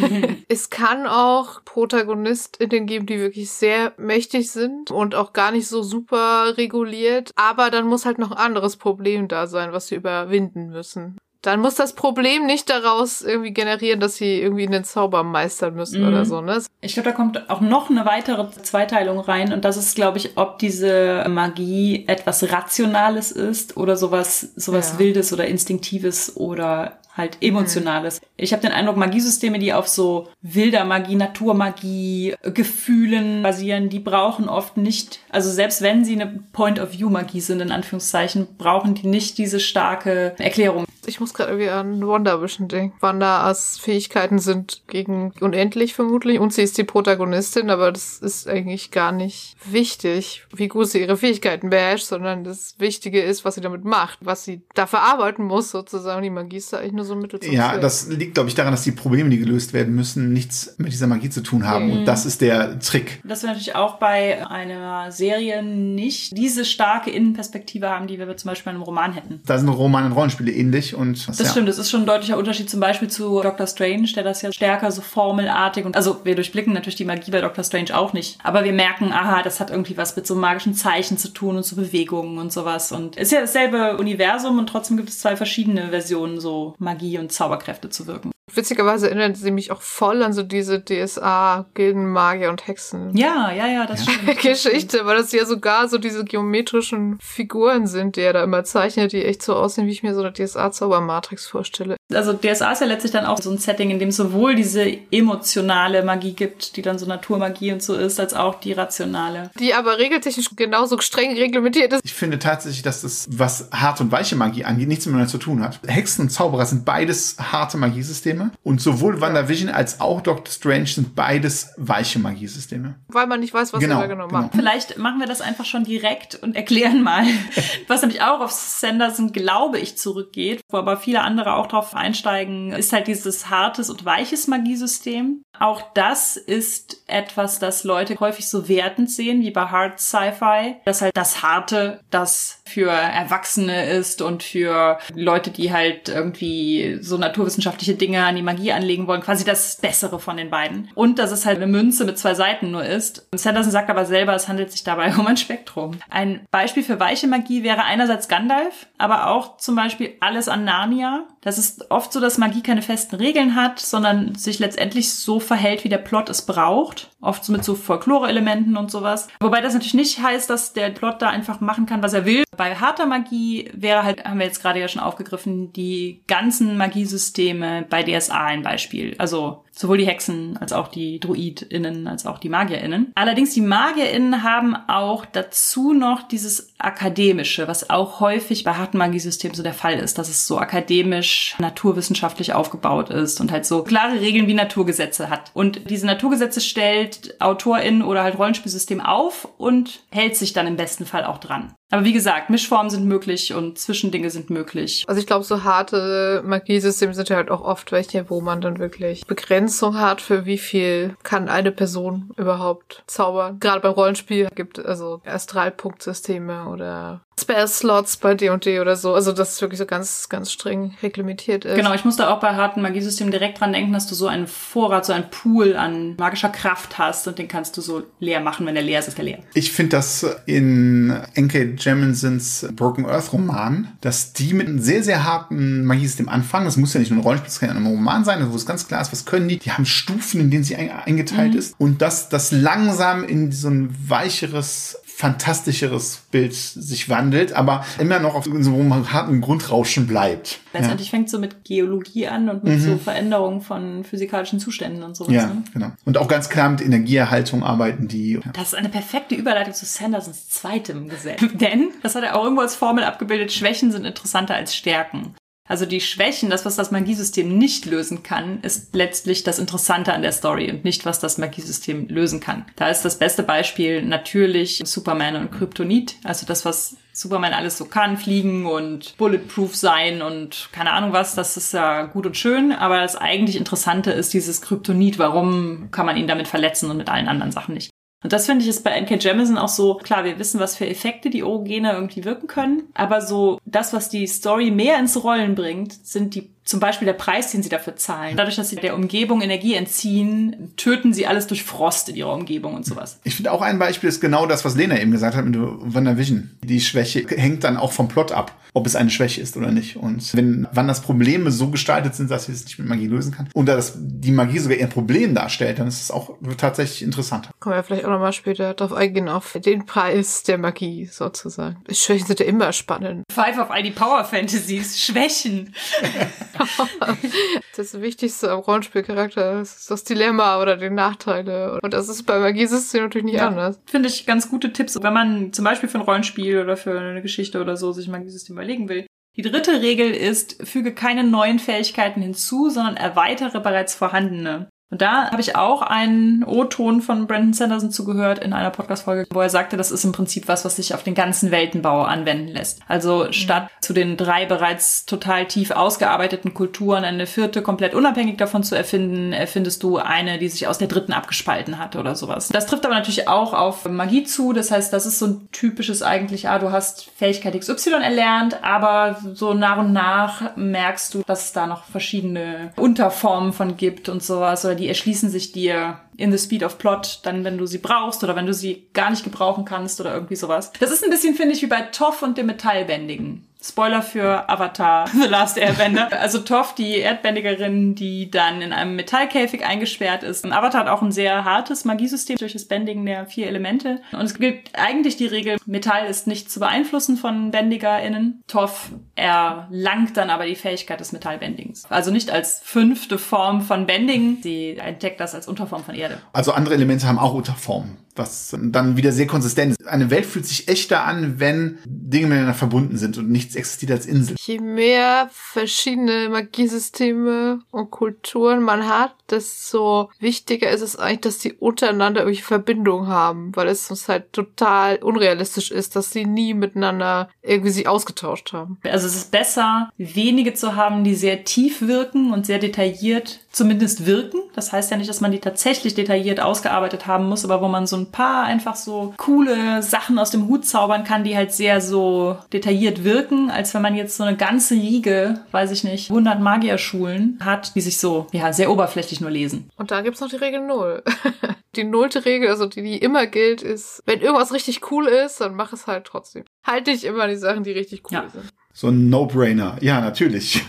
es 0.47 0.69
kann 0.69 1.05
auch 1.05 1.63
Protagonistinnen 1.65 2.85
geben, 2.85 3.05
die 3.05 3.19
wirklich 3.19 3.51
sehr 3.51 3.93
mächtig 3.97 4.51
sind 4.51 4.89
und 4.89 5.15
auch 5.15 5.33
gar 5.33 5.51
nicht 5.51 5.67
so 5.67 5.83
super 5.83 6.57
reguliert. 6.57 7.31
Aber 7.35 7.71
dann 7.71 7.87
muss 7.87 8.05
halt 8.05 8.19
noch 8.19 8.31
ein 8.31 8.37
anderes 8.37 8.77
Problem 8.77 9.27
da 9.27 9.47
sein, 9.47 9.73
was 9.73 9.87
sie 9.87 9.95
überwinden 9.95 10.69
müssen 10.69 11.17
dann 11.41 11.59
muss 11.59 11.75
das 11.75 11.93
Problem 11.93 12.45
nicht 12.45 12.69
daraus 12.69 13.21
irgendwie 13.21 13.51
generieren, 13.51 13.99
dass 13.99 14.15
sie 14.15 14.39
irgendwie 14.39 14.67
einen 14.67 14.83
Zauber 14.83 15.23
meistern 15.23 15.75
müssen 15.75 16.01
mhm. 16.01 16.07
oder 16.07 16.25
so, 16.25 16.41
ne? 16.41 16.61
Ich 16.81 16.93
glaube, 16.93 17.09
da 17.09 17.15
kommt 17.15 17.49
auch 17.49 17.61
noch 17.61 17.89
eine 17.89 18.05
weitere 18.05 18.49
Zweiteilung 18.49 19.19
rein 19.19 19.51
und 19.53 19.65
das 19.65 19.77
ist, 19.77 19.95
glaube 19.95 20.17
ich, 20.17 20.37
ob 20.37 20.59
diese 20.59 21.25
Magie 21.27 22.05
etwas 22.07 22.51
Rationales 22.51 23.31
ist 23.31 23.77
oder 23.77 23.97
sowas, 23.97 24.51
sowas 24.55 24.93
ja. 24.93 24.99
Wildes 24.99 25.33
oder 25.33 25.45
Instinktives 25.45 26.37
oder 26.37 26.99
halt 27.15 27.37
emotionales. 27.41 28.21
Mhm. 28.21 28.25
Ich 28.37 28.53
habe 28.53 28.61
den 28.61 28.71
Eindruck, 28.71 28.97
Magiesysteme, 28.97 29.59
die 29.59 29.73
auf 29.73 29.87
so 29.87 30.29
wilder 30.41 30.85
Magie, 30.85 31.15
Naturmagie, 31.15 32.35
Gefühlen 32.41 33.43
basieren, 33.43 33.89
die 33.89 33.99
brauchen 33.99 34.47
oft 34.47 34.77
nicht, 34.77 35.19
also 35.29 35.51
selbst 35.51 35.81
wenn 35.81 36.05
sie 36.05 36.13
eine 36.13 36.39
Point-of-View-Magie 36.53 37.41
sind, 37.41 37.61
in 37.61 37.71
Anführungszeichen, 37.71 38.47
brauchen 38.57 38.95
die 38.95 39.07
nicht 39.07 39.37
diese 39.37 39.59
starke 39.59 40.35
Erklärung. 40.37 40.85
Ich 41.05 41.19
muss 41.19 41.33
gerade 41.33 41.51
irgendwie 41.51 41.69
an 41.69 42.05
Wanda 42.07 42.41
Vision 42.41 42.67
denken. 42.67 42.95
Wandas 42.99 43.77
Fähigkeiten 43.77 44.39
sind 44.39 44.81
gegen 44.87 45.33
unendlich 45.39 45.93
vermutlich 45.93 46.39
und 46.39 46.53
sie 46.53 46.61
ist 46.61 46.77
die 46.77 46.83
Protagonistin, 46.83 47.69
aber 47.69 47.91
das 47.91 48.19
ist 48.19 48.47
eigentlich 48.47 48.91
gar 48.91 49.11
nicht 49.11 49.55
wichtig, 49.65 50.45
wie 50.53 50.67
gut 50.67 50.87
sie 50.89 51.01
ihre 51.01 51.17
Fähigkeiten 51.17 51.69
beherrscht, 51.69 52.05
sondern 52.05 52.43
das 52.43 52.75
Wichtige 52.77 53.21
ist, 53.21 53.45
was 53.45 53.55
sie 53.55 53.61
damit 53.61 53.83
macht, 53.83 54.19
was 54.21 54.43
sie 54.43 54.61
da 54.75 54.85
verarbeiten 54.85 55.45
muss 55.45 55.71
sozusagen. 55.71 56.21
Die 56.23 56.29
Magie 56.29 56.57
ist 56.57 56.71
da 56.73 56.77
eigentlich 56.77 56.93
nur 56.93 57.05
so 57.05 57.13
ein 57.13 57.19
Mittel 57.19 57.39
zum 57.39 57.51
Ja, 57.51 57.71
Zweck. 57.71 57.81
das 57.81 58.07
liegt, 58.07 58.33
glaube 58.35 58.49
ich, 58.49 58.55
daran, 58.55 58.71
dass 58.71 58.83
die 58.83 58.91
Probleme, 58.91 59.29
die 59.29 59.39
gelöst 59.39 59.73
werden 59.73 59.95
müssen, 59.95 60.33
nichts 60.33 60.75
mit 60.77 60.91
dieser 60.91 61.07
Magie 61.07 61.29
zu 61.29 61.41
tun 61.41 61.67
haben. 61.67 61.87
Mhm. 61.87 61.91
Und 61.93 62.05
das 62.05 62.25
ist 62.25 62.41
der 62.41 62.79
Trick. 62.79 63.21
Dass 63.23 63.41
wir 63.41 63.47
natürlich 63.49 63.75
auch 63.75 63.95
bei 63.97 64.47
einer 64.47 65.11
Serie 65.11 65.63
nicht 65.63 66.37
diese 66.37 66.65
starke 66.65 67.09
Innenperspektive 67.09 67.89
haben, 67.89 68.07
die 68.07 68.19
wir 68.19 68.37
zum 68.37 68.49
Beispiel 68.49 68.71
in 68.71 68.75
einem 68.75 68.83
Roman 68.83 69.13
hätten. 69.13 69.41
Da 69.45 69.57
sind 69.57 69.69
Romane 69.69 70.07
und 70.07 70.13
Rollenspiele 70.13 70.51
ähnlich 70.51 70.90
und 70.95 71.27
das 71.27 71.39
ja. 71.39 71.45
stimmt, 71.45 71.69
es 71.69 71.77
ist 71.77 71.89
schon 71.89 72.01
ein 72.01 72.05
deutlicher 72.05 72.37
Unterschied 72.37 72.69
zum 72.69 72.79
Beispiel 72.79 73.09
zu 73.09 73.41
Doctor 73.41 73.67
Strange, 73.67 74.07
der 74.15 74.23
das 74.23 74.41
ja 74.41 74.51
stärker 74.51 74.91
so 74.91 75.01
formelartig 75.01 75.85
und 75.85 75.95
also 75.95 76.21
wir 76.23 76.35
durchblicken 76.35 76.73
natürlich 76.73 76.95
die 76.95 77.05
Magie 77.05 77.31
bei 77.31 77.41
Doctor 77.41 77.63
Strange 77.63 77.95
auch 77.97 78.13
nicht, 78.13 78.37
aber 78.43 78.63
wir 78.63 78.73
merken, 78.73 79.11
aha, 79.11 79.43
das 79.43 79.59
hat 79.59 79.69
irgendwie 79.69 79.97
was 79.97 80.15
mit 80.15 80.27
so 80.27 80.35
magischen 80.35 80.73
Zeichen 80.73 81.17
zu 81.17 81.29
tun 81.29 81.57
und 81.57 81.63
so 81.63 81.75
Bewegungen 81.75 82.37
und 82.37 82.51
sowas 82.51 82.91
und 82.91 83.15
ist 83.15 83.31
ja 83.31 83.41
dasselbe 83.41 83.97
Universum 83.97 84.59
und 84.59 84.67
trotzdem 84.67 84.97
gibt 84.97 85.09
es 85.09 85.19
zwei 85.19 85.35
verschiedene 85.35 85.89
Versionen 85.89 86.39
so 86.39 86.75
Magie 86.79 87.17
und 87.17 87.31
Zauberkräfte 87.31 87.89
zu 87.89 88.07
wirken. 88.07 88.31
Witzigerweise 88.53 89.07
erinnert 89.07 89.37
sie 89.37 89.51
mich 89.51 89.71
auch 89.71 89.81
voll 89.81 90.23
an 90.23 90.33
so 90.33 90.43
diese 90.43 90.83
DSA-Gilden, 90.83 92.07
Magier 92.07 92.49
und 92.49 92.67
Hexen. 92.67 93.15
Ja, 93.15 93.51
ja, 93.51 93.67
ja, 93.67 93.85
das 93.85 94.05
ja. 94.05 94.11
stimmt. 94.11 94.39
Geschichte, 94.41 95.05
weil 95.05 95.17
das 95.17 95.31
ja 95.31 95.45
sogar 95.45 95.87
so 95.87 95.97
diese 95.97 96.25
geometrischen 96.25 97.17
Figuren 97.21 97.87
sind, 97.87 98.15
die 98.15 98.21
er 98.21 98.33
da 98.33 98.43
immer 98.43 98.63
zeichnet, 98.63 99.13
die 99.13 99.23
echt 99.23 99.41
so 99.41 99.55
aussehen, 99.55 99.87
wie 99.87 99.91
ich 99.91 100.03
mir 100.03 100.13
so 100.13 100.21
eine 100.21 100.33
DSA-Zaubermatrix 100.33 101.47
vorstelle. 101.47 101.95
Also 102.15 102.33
DSA 102.33 102.71
ist 102.71 102.81
ja 102.81 102.87
letztlich 102.87 103.11
dann 103.11 103.25
auch 103.25 103.39
so 103.41 103.51
ein 103.51 103.57
Setting, 103.57 103.89
in 103.89 103.99
dem 103.99 104.09
es 104.09 104.17
sowohl 104.17 104.55
diese 104.55 104.85
emotionale 105.11 106.03
Magie 106.03 106.33
gibt, 106.33 106.75
die 106.75 106.81
dann 106.81 106.97
so 106.99 107.05
Naturmagie 107.05 107.71
und 107.71 107.81
so 107.81 107.95
ist, 107.95 108.19
als 108.19 108.33
auch 108.33 108.55
die 108.55 108.73
rationale. 108.73 109.51
Die 109.59 109.73
aber 109.73 109.97
regeltechnisch 109.97 110.49
genauso 110.55 110.99
streng 110.99 111.33
reglementiert 111.35 111.93
ist. 111.93 112.01
Ich 112.03 112.13
finde 112.13 112.39
tatsächlich, 112.39 112.81
dass 112.81 113.01
das, 113.01 113.27
was 113.31 113.69
harte 113.71 114.03
und 114.03 114.11
weiche 114.11 114.35
Magie 114.35 114.65
angeht, 114.65 114.87
nichts 114.87 115.05
miteinander 115.05 115.31
zu 115.31 115.37
tun 115.37 115.63
hat. 115.63 115.79
Hexen 115.87 116.25
und 116.25 116.29
Zauberer 116.29 116.65
sind 116.65 116.85
beides 116.85 117.37
harte 117.39 117.77
Magiesysteme 117.77 118.51
und 118.63 118.81
sowohl 118.81 119.21
WandaVision 119.21 119.69
als 119.69 119.99
auch 120.01 120.21
Doctor 120.21 120.51
Strange 120.51 120.87
sind 120.87 121.15
beides 121.15 121.69
weiche 121.77 122.19
Magiesysteme. 122.19 122.95
Weil 123.07 123.27
man 123.27 123.39
nicht 123.39 123.53
weiß, 123.53 123.73
was 123.73 123.79
Genau, 123.79 123.95
er 123.95 124.01
da 124.01 124.07
genau 124.07 124.27
genau. 124.27 124.41
macht. 124.41 124.51
Vielleicht 124.55 124.97
machen 124.97 125.19
wir 125.19 125.27
das 125.27 125.41
einfach 125.41 125.65
schon 125.65 125.83
direkt 125.83 126.35
und 126.35 126.55
erklären 126.55 127.01
mal, 127.03 127.23
was 127.87 128.01
nämlich 128.01 128.21
auch 128.21 128.39
auf 128.41 128.51
Sanderson, 128.51 129.31
glaube 129.31 129.79
ich, 129.79 129.97
zurückgeht, 129.97 130.61
wo 130.69 130.77
aber 130.77 130.97
viele 130.97 131.21
andere 131.21 131.55
auch 131.55 131.67
drauf 131.67 131.91
einsteigen, 132.01 132.71
ist 132.71 132.93
halt 132.93 133.07
dieses 133.07 133.49
hartes 133.49 133.89
und 133.89 134.05
weiches 134.05 134.47
Magiesystem. 134.47 135.43
Auch 135.59 135.81
das 135.93 136.37
ist 136.37 137.03
etwas, 137.07 137.59
das 137.59 137.83
Leute 137.83 138.19
häufig 138.19 138.49
so 138.49 138.67
wertend 138.67 139.11
sehen, 139.11 139.41
wie 139.41 139.51
bei 139.51 139.65
Hard 139.65 139.99
Sci-Fi, 139.99 140.77
dass 140.85 141.01
halt 141.01 141.15
das 141.15 141.43
Harte, 141.43 142.01
das 142.09 142.60
für 142.71 142.89
Erwachsene 142.89 143.89
ist 143.89 144.21
und 144.21 144.43
für 144.43 144.97
Leute, 145.13 145.51
die 145.51 145.71
halt 145.71 146.09
irgendwie 146.09 146.97
so 147.01 147.17
naturwissenschaftliche 147.17 147.95
Dinge 147.95 148.23
an 148.23 148.35
die 148.35 148.41
Magie 148.41 148.71
anlegen 148.71 149.07
wollen, 149.07 149.21
quasi 149.21 149.45
das 149.45 149.77
Bessere 149.77 150.19
von 150.19 150.37
den 150.37 150.49
beiden. 150.49 150.89
Und 150.95 151.19
dass 151.19 151.31
es 151.31 151.45
halt 151.45 151.57
eine 151.57 151.67
Münze 151.67 152.05
mit 152.05 152.17
zwei 152.17 152.33
Seiten 152.33 152.71
nur 152.71 152.83
ist. 152.83 153.27
Sanderson 153.35 153.71
sagt 153.71 153.89
aber 153.89 154.05
selber, 154.05 154.33
es 154.33 154.47
handelt 154.47 154.71
sich 154.71 154.83
dabei 154.83 155.15
um 155.17 155.27
ein 155.27 155.37
Spektrum. 155.37 155.99
Ein 156.09 156.45
Beispiel 156.51 156.83
für 156.83 156.99
weiche 156.99 157.27
Magie 157.27 157.63
wäre 157.63 157.83
einerseits 157.83 158.27
Gandalf, 158.27 158.87
aber 158.97 159.27
auch 159.27 159.57
zum 159.57 159.75
Beispiel 159.75 160.15
alles 160.19 160.47
an 160.47 160.63
Narnia. 160.63 161.25
Das 161.41 161.57
ist 161.57 161.89
oft 161.89 162.13
so, 162.13 162.19
dass 162.19 162.37
Magie 162.37 162.61
keine 162.61 162.81
festen 162.81 163.15
Regeln 163.15 163.55
hat, 163.55 163.79
sondern 163.79 164.35
sich 164.35 164.59
letztendlich 164.59 165.13
so 165.13 165.39
verhält, 165.39 165.83
wie 165.83 165.89
der 165.89 165.97
Plot 165.97 166.29
es 166.29 166.43
braucht. 166.43 167.09
Oft 167.19 167.47
mit 167.49 167.63
so 167.63 167.75
Folklore-Elementen 167.75 168.77
und 168.77 168.91
sowas. 168.91 169.27
Wobei 169.39 169.61
das 169.61 169.73
natürlich 169.73 169.93
nicht 169.93 170.21
heißt, 170.21 170.49
dass 170.49 170.73
der 170.73 170.89
Plot 170.89 171.21
da 171.21 171.29
einfach 171.29 171.59
machen 171.59 171.85
kann, 171.85 172.03
was 172.03 172.13
er 172.13 172.25
will. 172.25 172.43
Bei 172.61 172.75
harter 172.75 173.07
Magie 173.07 173.71
wäre 173.73 174.03
halt, 174.03 174.23
haben 174.23 174.37
wir 174.37 174.45
jetzt 174.45 174.61
gerade 174.61 174.79
ja 174.79 174.87
schon 174.87 175.01
aufgegriffen, 175.01 175.73
die 175.73 176.21
ganzen 176.27 176.77
Magiesysteme 176.77 177.87
bei 177.89 178.03
DSA 178.03 178.45
ein 178.45 178.61
Beispiel. 178.61 179.15
Also 179.17 179.63
sowohl 179.81 179.97
die 179.97 180.07
Hexen 180.07 180.57
als 180.57 180.73
auch 180.73 180.87
die 180.87 181.19
DruidInnen 181.19 182.07
als 182.07 182.25
auch 182.25 182.37
die 182.37 182.49
MagierInnen. 182.49 183.11
Allerdings 183.15 183.53
die 183.53 183.61
MagierInnen 183.61 184.43
haben 184.43 184.75
auch 184.87 185.25
dazu 185.25 185.93
noch 185.93 186.27
dieses 186.27 186.73
Akademische, 186.77 187.67
was 187.67 187.89
auch 187.89 188.19
häufig 188.19 188.63
bei 188.63 188.73
harten 188.73 188.97
Magiesystemen 188.97 189.55
so 189.55 189.63
der 189.63 189.73
Fall 189.73 189.99
ist, 189.99 190.17
dass 190.17 190.29
es 190.29 190.47
so 190.47 190.59
akademisch, 190.59 191.55
naturwissenschaftlich 191.59 192.53
aufgebaut 192.53 193.09
ist 193.09 193.41
und 193.41 193.51
halt 193.51 193.65
so 193.65 193.83
klare 193.83 194.21
Regeln 194.21 194.47
wie 194.47 194.53
Naturgesetze 194.53 195.29
hat. 195.29 195.51
Und 195.53 195.89
diese 195.89 196.05
Naturgesetze 196.05 196.61
stellt 196.61 197.41
AutorInnen 197.41 198.03
oder 198.03 198.23
halt 198.23 198.37
Rollenspielsystem 198.37 199.01
auf 199.01 199.47
und 199.57 200.01
hält 200.11 200.35
sich 200.35 200.53
dann 200.53 200.67
im 200.67 200.77
besten 200.77 201.05
Fall 201.05 201.25
auch 201.25 201.39
dran. 201.39 201.73
Aber 201.91 202.05
wie 202.05 202.13
gesagt, 202.13 202.49
Mischformen 202.49 202.89
sind 202.89 203.05
möglich 203.05 203.53
und 203.53 203.77
Zwischendinge 203.77 204.29
sind 204.29 204.49
möglich. 204.49 205.03
Also 205.07 205.19
ich 205.19 205.27
glaube, 205.27 205.43
so 205.43 205.65
harte 205.65 206.41
Magiesysteme 206.45 207.13
sind 207.13 207.27
ja 207.27 207.35
halt 207.35 207.51
auch 207.51 207.61
oft 207.61 207.91
welche, 207.91 208.29
wo 208.29 208.39
man 208.39 208.61
dann 208.61 208.79
wirklich 208.79 209.27
Begrenzung 209.71 209.97
hat, 209.97 210.19
für 210.19 210.45
wie 210.45 210.57
viel 210.57 211.15
kann 211.23 211.47
eine 211.47 211.71
Person 211.71 212.31
überhaupt 212.35 213.03
zaubern. 213.07 213.57
Gerade 213.61 213.79
beim 213.79 213.93
Rollenspiel 213.93 214.49
gibt 214.53 214.79
es 214.79 214.85
also 214.85 215.21
Astralpunktsysteme 215.25 216.67
oder 216.67 217.21
Spell-Slots 217.41 218.17
bei 218.17 218.35
D&D 218.35 218.79
oder 218.79 218.95
so. 218.95 219.13
Also 219.13 219.31
das 219.31 219.53
ist 219.53 219.61
wirklich 219.61 219.77
so 219.79 219.85
ganz, 219.85 220.29
ganz 220.29 220.51
streng 220.51 220.93
reglementiert 221.01 221.65
ist. 221.65 221.75
Genau, 221.75 221.93
ich 221.93 222.05
musste 222.05 222.29
auch 222.29 222.39
bei 222.39 222.55
harten 222.55 222.81
Magiesystemen 222.81 223.31
direkt 223.31 223.59
dran 223.59 223.73
denken, 223.73 223.93
dass 223.93 224.07
du 224.07 224.15
so 224.15 224.27
einen 224.27 224.47
Vorrat, 224.47 225.05
so 225.05 225.13
einen 225.13 225.29
Pool 225.29 225.75
an 225.75 226.15
magischer 226.17 226.49
Kraft 226.49 226.97
hast 226.97 227.27
und 227.27 227.37
den 227.39 227.47
kannst 227.47 227.75
du 227.77 227.81
so 227.81 228.03
leer 228.19 228.39
machen. 228.41 228.65
Wenn 228.65 228.75
der 228.75 228.83
leer 228.83 228.99
ist, 228.99 229.07
ist 229.07 229.17
der 229.17 229.25
leer. 229.25 229.39
Ich 229.53 229.71
finde 229.71 229.97
das 229.97 230.25
in 230.45 231.09
N.K. 231.33 231.75
Jeminsons 231.77 232.67
Broken 232.75 233.05
Earth 233.05 233.33
Roman, 233.33 233.87
dass 234.01 234.33
die 234.33 234.53
mit 234.53 234.67
einem 234.67 234.79
sehr, 234.79 235.03
sehr 235.03 235.23
harten 235.23 235.83
Magiesystem 235.85 236.29
anfangen. 236.29 236.65
Das 236.65 236.77
muss 236.77 236.93
ja 236.93 236.99
nicht 236.99 237.09
nur 237.11 237.19
ein 237.19 237.23
Rollenspiel, 237.23 237.47
das 237.49 237.59
kann 237.59 237.69
ja 237.69 237.75
ein 237.75 237.85
Roman 237.85 238.23
sein, 238.23 238.45
wo 238.51 238.55
es 238.55 238.65
ganz 238.65 238.87
klar 238.87 239.01
ist, 239.01 239.11
was 239.11 239.25
können 239.25 239.47
die. 239.47 239.57
Die 239.59 239.71
haben 239.71 239.85
Stufen, 239.85 240.39
in 240.41 240.51
denen 240.51 240.63
sie 240.63 240.75
ein- 240.75 240.91
eingeteilt 240.91 241.55
ist. 241.55 241.75
Und 241.77 242.01
dass 242.01 242.29
das 242.29 242.51
langsam 242.51 243.23
in 243.23 243.51
so 243.51 243.69
ein 243.69 243.95
weicheres 244.07 245.00
fantastischeres 245.21 246.23
Bild 246.31 246.53
sich 246.55 247.07
wandelt, 247.07 247.53
aber 247.53 247.85
immer 247.99 248.17
noch 248.19 248.33
auf 248.33 248.45
so 248.45 248.51
einem 248.51 249.13
harten 249.13 249.39
Grundrauschen 249.39 250.07
bleibt. 250.07 250.59
Letztendlich 250.73 251.11
fängt 251.11 251.29
so 251.29 251.37
mit 251.37 251.63
Geologie 251.63 252.27
an 252.27 252.49
und 252.49 252.63
mit 252.63 252.81
so 252.81 252.97
Veränderungen 252.97 253.61
von 253.61 254.03
physikalischen 254.03 254.59
Zuständen 254.59 255.03
und 255.03 255.15
sowas. 255.15 255.29
Mhm. 255.29 255.35
Ja, 255.35 255.47
Ne? 255.51 255.63
genau. 255.73 255.91
Und 256.05 256.17
auch 256.17 256.27
ganz 256.27 256.49
klar 256.49 256.69
mit 256.69 256.81
Energieerhaltung 256.81 257.63
arbeiten 257.63 258.07
die. 258.07 258.39
Das 258.53 258.69
ist 258.69 258.75
eine 258.75 258.89
perfekte 258.89 259.35
Überleitung 259.35 259.73
zu 259.73 259.85
Sandersons 259.85 260.49
zweitem 260.49 261.07
Gesetz. 261.07 261.39
Denn, 261.53 261.89
das 262.01 262.15
hat 262.15 262.23
er 262.23 262.35
auch 262.35 262.43
irgendwo 262.43 262.61
als 262.61 262.75
Formel 262.75 263.03
abgebildet, 263.03 263.51
Schwächen 263.51 263.91
sind 263.91 264.05
interessanter 264.05 264.55
als 264.55 264.75
Stärken. 264.75 265.35
Also 265.71 265.85
die 265.85 266.01
Schwächen, 266.01 266.49
das, 266.49 266.65
was 266.65 266.75
das 266.75 266.91
Magiesystem 266.91 267.57
nicht 267.57 267.85
lösen 267.85 268.23
kann, 268.23 268.59
ist 268.61 268.93
letztlich 268.93 269.43
das 269.45 269.57
Interessante 269.57 270.11
an 270.11 270.21
der 270.21 270.33
Story 270.33 270.69
und 270.69 270.83
nicht, 270.83 271.05
was 271.05 271.21
das 271.21 271.37
Magiesystem 271.37 272.09
lösen 272.09 272.41
kann. 272.41 272.65
Da 272.75 272.89
ist 272.89 273.03
das 273.03 273.17
beste 273.17 273.41
Beispiel 273.41 274.01
natürlich 274.01 274.81
Superman 274.83 275.37
und 275.37 275.49
Kryptonit. 275.53 276.17
Also 276.25 276.45
das, 276.45 276.65
was 276.65 276.97
Superman 277.13 277.53
alles 277.53 277.77
so 277.77 277.85
kann, 277.85 278.17
fliegen 278.17 278.65
und 278.65 279.15
bulletproof 279.15 279.73
sein 279.73 280.21
und 280.21 280.67
keine 280.73 280.91
Ahnung 280.91 281.13
was, 281.13 281.35
das 281.35 281.55
ist 281.55 281.71
ja 281.71 282.03
gut 282.03 282.25
und 282.25 282.35
schön, 282.35 282.73
aber 282.73 282.99
das 282.99 283.15
eigentlich 283.15 283.55
Interessante 283.55 284.11
ist 284.11 284.33
dieses 284.33 284.61
Kryptonit. 284.61 285.19
Warum 285.19 285.87
kann 285.91 286.05
man 286.05 286.17
ihn 286.17 286.27
damit 286.27 286.49
verletzen 286.49 286.91
und 286.91 286.97
mit 286.97 287.07
allen 287.07 287.29
anderen 287.29 287.53
Sachen 287.53 287.75
nicht? 287.75 287.91
Und 288.23 288.33
das 288.33 288.45
finde 288.45 288.63
ich 288.63 288.69
ist 288.69 288.83
bei 288.83 288.91
N.K. 288.91 289.15
Jemisin 289.15 289.57
auch 289.57 289.69
so, 289.69 289.95
klar, 289.95 290.23
wir 290.23 290.37
wissen, 290.37 290.59
was 290.59 290.75
für 290.75 290.87
Effekte 290.87 291.29
die 291.29 291.43
Orogene 291.43 291.93
irgendwie 291.93 292.23
wirken 292.23 292.47
können, 292.47 292.83
aber 292.93 293.21
so 293.21 293.59
das, 293.65 293.93
was 293.93 294.09
die 294.09 294.27
Story 294.27 294.69
mehr 294.69 294.99
ins 294.99 295.23
Rollen 295.23 295.55
bringt, 295.55 295.93
sind 296.05 296.35
die 296.35 296.51
zum 296.71 296.79
Beispiel 296.79 297.05
der 297.05 297.13
Preis, 297.13 297.51
den 297.51 297.61
sie 297.61 297.69
dafür 297.69 297.97
zahlen. 297.97 298.37
Dadurch, 298.37 298.55
dass 298.55 298.69
sie 298.69 298.77
der 298.77 298.95
Umgebung 298.95 299.41
Energie 299.41 299.75
entziehen, 299.75 300.71
töten 300.77 301.13
sie 301.13 301.27
alles 301.27 301.45
durch 301.45 301.63
Frost 301.63 302.07
in 302.07 302.15
ihrer 302.15 302.33
Umgebung 302.33 302.73
und 302.75 302.85
sowas. 302.85 303.19
Ich 303.25 303.35
finde 303.35 303.51
auch 303.51 303.61
ein 303.61 303.77
Beispiel 303.77 304.07
ist 304.07 304.21
genau 304.21 304.45
das, 304.45 304.63
was 304.63 304.75
Lena 304.75 304.99
eben 304.99 305.11
gesagt 305.11 305.35
hat 305.35 305.45
mit 305.45 305.59
WandaVision. 305.59 306.49
Die 306.63 306.79
Schwäche 306.79 307.25
hängt 307.27 307.65
dann 307.65 307.75
auch 307.75 307.91
vom 307.91 308.07
Plot 308.07 308.31
ab, 308.31 308.53
ob 308.73 308.87
es 308.87 308.95
eine 308.95 309.09
Schwäche 309.09 309.41
ist 309.41 309.57
oder 309.57 309.69
nicht. 309.69 309.97
Und 309.97 310.33
wenn, 310.33 310.65
wann 310.71 310.87
das 310.87 311.01
Probleme 311.01 311.51
so 311.51 311.67
gestaltet 311.67 312.15
sind, 312.15 312.31
dass 312.31 312.45
sie 312.45 312.53
es 312.53 312.63
nicht 312.63 312.79
mit 312.79 312.87
Magie 312.87 313.07
lösen 313.07 313.33
kann, 313.33 313.49
und 313.53 313.65
dass 313.65 313.93
die 313.97 314.31
Magie 314.31 314.59
sogar 314.59 314.77
ihr 314.77 314.87
Problem 314.87 315.35
darstellt, 315.35 315.79
dann 315.79 315.87
ist 315.87 316.01
es 316.01 316.09
auch 316.09 316.37
tatsächlich 316.57 317.03
interessant. 317.03 317.49
Können 317.59 317.75
wir 317.75 317.83
vielleicht 317.83 318.05
auch 318.05 318.11
nochmal 318.11 318.31
später 318.31 318.73
drauf 318.73 318.93
eingehen, 318.93 319.27
auf 319.27 319.57
den 319.65 319.85
Preis 319.85 320.43
der 320.43 320.57
Magie 320.57 321.09
sozusagen. 321.11 321.83
Schwächen 321.91 322.27
sind 322.27 322.39
ja 322.39 322.45
immer 322.45 322.71
spannend. 322.71 323.25
Five 323.29 323.59
of 323.59 323.71
all 323.71 323.83
die 323.83 323.91
Power 323.91 324.23
Fantasies, 324.23 325.01
Schwächen. 325.01 325.75
Das 327.75 328.01
Wichtigste 328.01 328.51
am 328.51 328.59
Rollenspielcharakter 328.59 329.61
ist 329.61 329.89
das 329.89 330.03
Dilemma 330.03 330.61
oder 330.61 330.77
die 330.77 330.89
Nachteile. 330.89 331.79
Und 331.81 331.93
das 331.93 332.09
ist 332.09 332.23
bei 332.23 332.37
Magiesystemen 332.39 333.05
natürlich 333.05 333.25
nicht 333.25 333.41
anders. 333.41 333.79
Finde 333.85 334.09
ich 334.09 334.25
ganz 334.25 334.49
gute 334.49 334.73
Tipps, 334.73 335.01
wenn 335.01 335.13
man 335.13 335.53
zum 335.53 335.65
Beispiel 335.65 335.89
für 335.89 335.99
ein 335.99 336.03
Rollenspiel 336.03 336.59
oder 336.59 336.77
für 336.77 336.99
eine 336.99 337.21
Geschichte 337.21 337.61
oder 337.61 337.77
so 337.77 337.91
sich 337.91 338.07
mal 338.07 338.19
dieses 338.19 338.33
System 338.33 338.55
überlegen 338.57 338.89
will. 338.89 339.05
Die 339.37 339.43
dritte 339.43 339.81
Regel 339.81 340.11
ist, 340.11 340.67
füge 340.67 340.93
keine 340.93 341.23
neuen 341.23 341.59
Fähigkeiten 341.59 342.21
hinzu, 342.21 342.69
sondern 342.69 342.97
erweitere 342.97 343.61
bereits 343.61 343.95
vorhandene. 343.95 344.69
Und 344.91 345.01
da 345.01 345.31
habe 345.31 345.39
ich 345.39 345.55
auch 345.55 345.81
einen 345.81 346.43
O-Ton 346.43 347.01
von 347.01 347.25
Brandon 347.25 347.53
Sanderson 347.53 347.91
zugehört 347.91 348.39
in 348.39 348.51
einer 348.51 348.71
Podcast-Folge, 348.71 349.25
wo 349.31 349.39
er 349.39 349.49
sagte, 349.49 349.77
das 349.77 349.89
ist 349.89 350.03
im 350.03 350.11
Prinzip 350.11 350.49
was, 350.49 350.65
was 350.65 350.75
sich 350.75 350.93
auf 350.93 351.03
den 351.03 351.15
ganzen 351.15 351.49
Weltenbau 351.49 352.03
anwenden 352.03 352.49
lässt. 352.49 352.81
Also 352.89 353.31
statt 353.31 353.69
zu 353.79 353.93
den 353.93 354.17
drei 354.17 354.45
bereits 354.45 355.05
total 355.05 355.45
tief 355.45 355.71
ausgearbeiteten 355.71 356.53
Kulturen 356.53 357.05
eine 357.05 357.25
vierte 357.25 357.61
komplett 357.61 357.95
unabhängig 357.95 358.37
davon 358.37 358.63
zu 358.63 358.75
erfinden, 358.75 359.31
erfindest 359.31 359.81
du 359.81 359.97
eine, 359.97 360.39
die 360.39 360.49
sich 360.49 360.67
aus 360.67 360.77
der 360.77 360.89
dritten 360.89 361.13
abgespalten 361.13 361.79
hat 361.79 361.95
oder 361.95 362.15
sowas. 362.15 362.49
Das 362.49 362.67
trifft 362.67 362.85
aber 362.85 362.95
natürlich 362.95 363.29
auch 363.29 363.53
auf 363.53 363.87
Magie 363.87 364.25
zu. 364.25 364.51
Das 364.51 364.71
heißt, 364.71 364.91
das 364.91 365.05
ist 365.05 365.19
so 365.19 365.27
ein 365.27 365.47
typisches 365.53 366.03
eigentlich, 366.03 366.49
ah, 366.49 366.59
du 366.59 366.73
hast 366.73 367.09
Fähigkeit 367.15 367.57
XY 367.57 367.91
erlernt, 368.01 368.61
aber 368.61 369.17
so 369.33 369.53
nach 369.53 369.77
und 369.77 369.93
nach 369.93 370.57
merkst 370.57 371.13
du, 371.13 371.23
dass 371.25 371.45
es 371.45 371.53
da 371.53 371.65
noch 371.65 371.85
verschiedene 371.85 372.73
Unterformen 372.75 373.53
von 373.53 373.77
gibt 373.77 374.09
und 374.09 374.21
sowas 374.21 374.65
oder 374.65 374.80
die 374.81 374.87
erschließen 374.87 375.29
sich 375.29 375.51
dir 375.51 375.99
in 376.17 376.31
the 376.31 376.37
speed 376.37 376.63
of 376.63 376.77
plot, 376.77 377.19
dann 377.23 377.43
wenn 377.43 377.57
du 377.57 377.65
sie 377.65 377.77
brauchst 377.77 378.23
oder 378.23 378.35
wenn 378.35 378.47
du 378.47 378.53
sie 378.53 378.87
gar 378.93 379.11
nicht 379.11 379.23
gebrauchen 379.23 379.63
kannst 379.63 380.01
oder 380.01 380.13
irgendwie 380.13 380.35
sowas. 380.35 380.71
Das 380.79 380.91
ist 380.91 381.03
ein 381.03 381.09
bisschen, 381.09 381.35
finde 381.35 381.53
ich, 381.53 381.61
wie 381.61 381.67
bei 381.67 381.81
Toff 381.81 382.21
und 382.23 382.37
dem 382.37 382.47
Metallbändigen. 382.47 383.45
Spoiler 383.63 384.01
für 384.01 384.49
Avatar, 384.49 385.07
The 385.13 385.27
Last 385.27 385.57
Airbender. 385.57 386.09
Also 386.19 386.39
Toph, 386.39 386.73
die 386.75 386.97
Erdbändigerin, 386.97 387.95
die 387.95 388.31
dann 388.31 388.61
in 388.61 388.73
einem 388.73 388.95
Metallkäfig 388.95 389.65
eingesperrt 389.65 390.23
ist. 390.23 390.43
Und 390.43 390.51
Avatar 390.51 390.81
hat 390.81 390.87
auch 390.87 391.01
ein 391.01 391.11
sehr 391.11 391.45
hartes 391.45 391.85
Magiesystem 391.85 392.37
durch 392.37 392.53
das 392.53 392.65
Bändigen 392.65 393.05
der 393.05 393.25
vier 393.27 393.47
Elemente. 393.47 394.01
Und 394.11 394.21
es 394.21 394.33
gilt 394.33 394.71
eigentlich 394.73 395.17
die 395.17 395.27
Regel, 395.27 395.57
Metall 395.65 396.07
ist 396.07 396.27
nicht 396.27 396.51
zu 396.51 396.59
beeinflussen 396.59 397.17
von 397.17 397.51
BändigerInnen. 397.51 398.43
Toph 398.47 398.89
erlangt 399.15 400.17
dann 400.17 400.29
aber 400.29 400.45
die 400.45 400.55
Fähigkeit 400.55 400.99
des 400.99 401.11
Metallbändigens. 401.11 401.85
Also 401.89 402.11
nicht 402.11 402.31
als 402.31 402.61
fünfte 402.63 403.17
Form 403.17 403.61
von 403.61 403.85
Bending. 403.85 404.39
Sie 404.41 404.77
entdeckt 404.77 405.19
das 405.19 405.35
als 405.35 405.47
Unterform 405.47 405.83
von 405.83 405.95
Erde. 405.95 406.19
Also 406.33 406.53
andere 406.53 406.73
Elemente 406.73 407.07
haben 407.07 407.19
auch 407.19 407.33
Unterformen 407.33 407.97
was 408.15 408.55
dann 408.61 408.97
wieder 408.97 409.11
sehr 409.11 409.27
konsistent 409.27 409.71
ist. 409.71 409.87
Eine 409.87 410.09
Welt 410.09 410.25
fühlt 410.25 410.45
sich 410.45 410.67
echter 410.67 411.05
an, 411.05 411.39
wenn 411.39 411.79
Dinge 411.85 412.27
miteinander 412.27 412.53
verbunden 412.53 412.97
sind 412.97 413.17
und 413.17 413.29
nichts 413.29 413.55
existiert 413.55 413.91
als 413.91 414.05
Insel. 414.05 414.35
Je 414.39 414.59
mehr 414.59 415.29
verschiedene 415.31 416.29
Magiesysteme 416.29 417.59
und 417.71 417.91
Kulturen 417.91 418.61
man 418.61 418.87
hat, 418.87 419.15
desto 419.29 420.09
wichtiger 420.19 420.69
ist 420.69 420.81
es 420.81 420.95
eigentlich, 420.97 421.21
dass 421.21 421.37
die 421.39 421.53
untereinander 421.53 422.21
irgendwelche 422.21 422.43
Verbindungen 422.43 423.07
haben, 423.07 423.55
weil 423.55 423.67
es 423.67 423.89
uns 423.89 424.07
halt 424.07 424.33
total 424.33 424.97
unrealistisch 424.97 425.71
ist, 425.71 425.95
dass 425.95 426.11
sie 426.11 426.25
nie 426.25 426.53
miteinander 426.53 427.29
irgendwie 427.41 427.71
sich 427.71 427.87
ausgetauscht 427.87 428.53
haben. 428.53 428.77
Also 428.83 429.07
es 429.07 429.15
ist 429.15 429.31
besser, 429.31 429.89
wenige 429.97 430.53
zu 430.53 430.75
haben, 430.75 431.03
die 431.03 431.15
sehr 431.15 431.43
tief 431.43 431.81
wirken 431.81 432.31
und 432.31 432.45
sehr 432.45 432.59
detailliert 432.59 433.39
zumindest 433.51 434.05
wirken. 434.05 434.39
Das 434.53 434.71
heißt 434.71 434.91
ja 434.91 434.97
nicht, 434.97 435.09
dass 435.09 435.21
man 435.21 435.31
die 435.31 435.39
tatsächlich 435.39 435.93
detailliert 435.93 436.39
ausgearbeitet 436.39 437.07
haben 437.07 437.27
muss, 437.27 437.43
aber 437.43 437.61
wo 437.61 437.67
man 437.67 437.85
so 437.87 437.97
ein 437.97 438.11
paar 438.11 438.43
einfach 438.43 438.75
so 438.75 439.13
coole 439.17 439.83
Sachen 439.83 440.17
aus 440.19 440.31
dem 440.31 440.47
Hut 440.47 440.65
zaubern 440.65 441.03
kann, 441.03 441.23
die 441.23 441.35
halt 441.35 441.51
sehr 441.51 441.81
so 441.81 442.37
detailliert 442.53 443.03
wirken, 443.03 443.51
als 443.51 443.73
wenn 443.73 443.81
man 443.81 443.95
jetzt 443.95 444.17
so 444.17 444.23
eine 444.23 444.37
ganze 444.37 444.75
Riege, 444.75 445.41
weiß 445.51 445.71
ich 445.71 445.83
nicht, 445.83 446.09
100 446.09 446.39
Magierschulen 446.39 447.39
hat, 447.43 447.75
die 447.75 447.81
sich 447.81 447.97
so, 447.97 448.27
ja, 448.31 448.53
sehr 448.53 448.71
oberflächlich 448.71 449.21
nur 449.21 449.31
lesen. 449.31 449.69
Und 449.75 449.91
da 449.91 450.01
gibt's 450.01 450.21
noch 450.21 450.29
die 450.29 450.37
Regel 450.37 450.61
Null. 450.65 451.03
die 451.75 451.83
nullte 451.83 452.25
Regel, 452.25 452.49
also 452.49 452.65
die, 452.65 452.81
die 452.81 452.97
immer 452.97 453.27
gilt, 453.27 453.61
ist, 453.61 454.01
wenn 454.05 454.21
irgendwas 454.21 454.53
richtig 454.53 454.91
cool 454.91 455.07
ist, 455.07 455.41
dann 455.41 455.55
mach 455.55 455.73
es 455.73 455.87
halt 455.87 456.05
trotzdem. 456.05 456.43
Halte 456.63 456.91
ich 456.91 457.05
immer 457.05 457.27
die 457.27 457.35
Sachen, 457.35 457.63
die 457.63 457.71
richtig 457.71 458.03
cool 458.11 458.17
ja. 458.17 458.29
sind. 458.29 458.45
So 458.73 458.87
ein 458.87 459.09
No-Brainer. 459.09 459.77
Ja, 459.81 459.99
natürlich. 459.99 460.63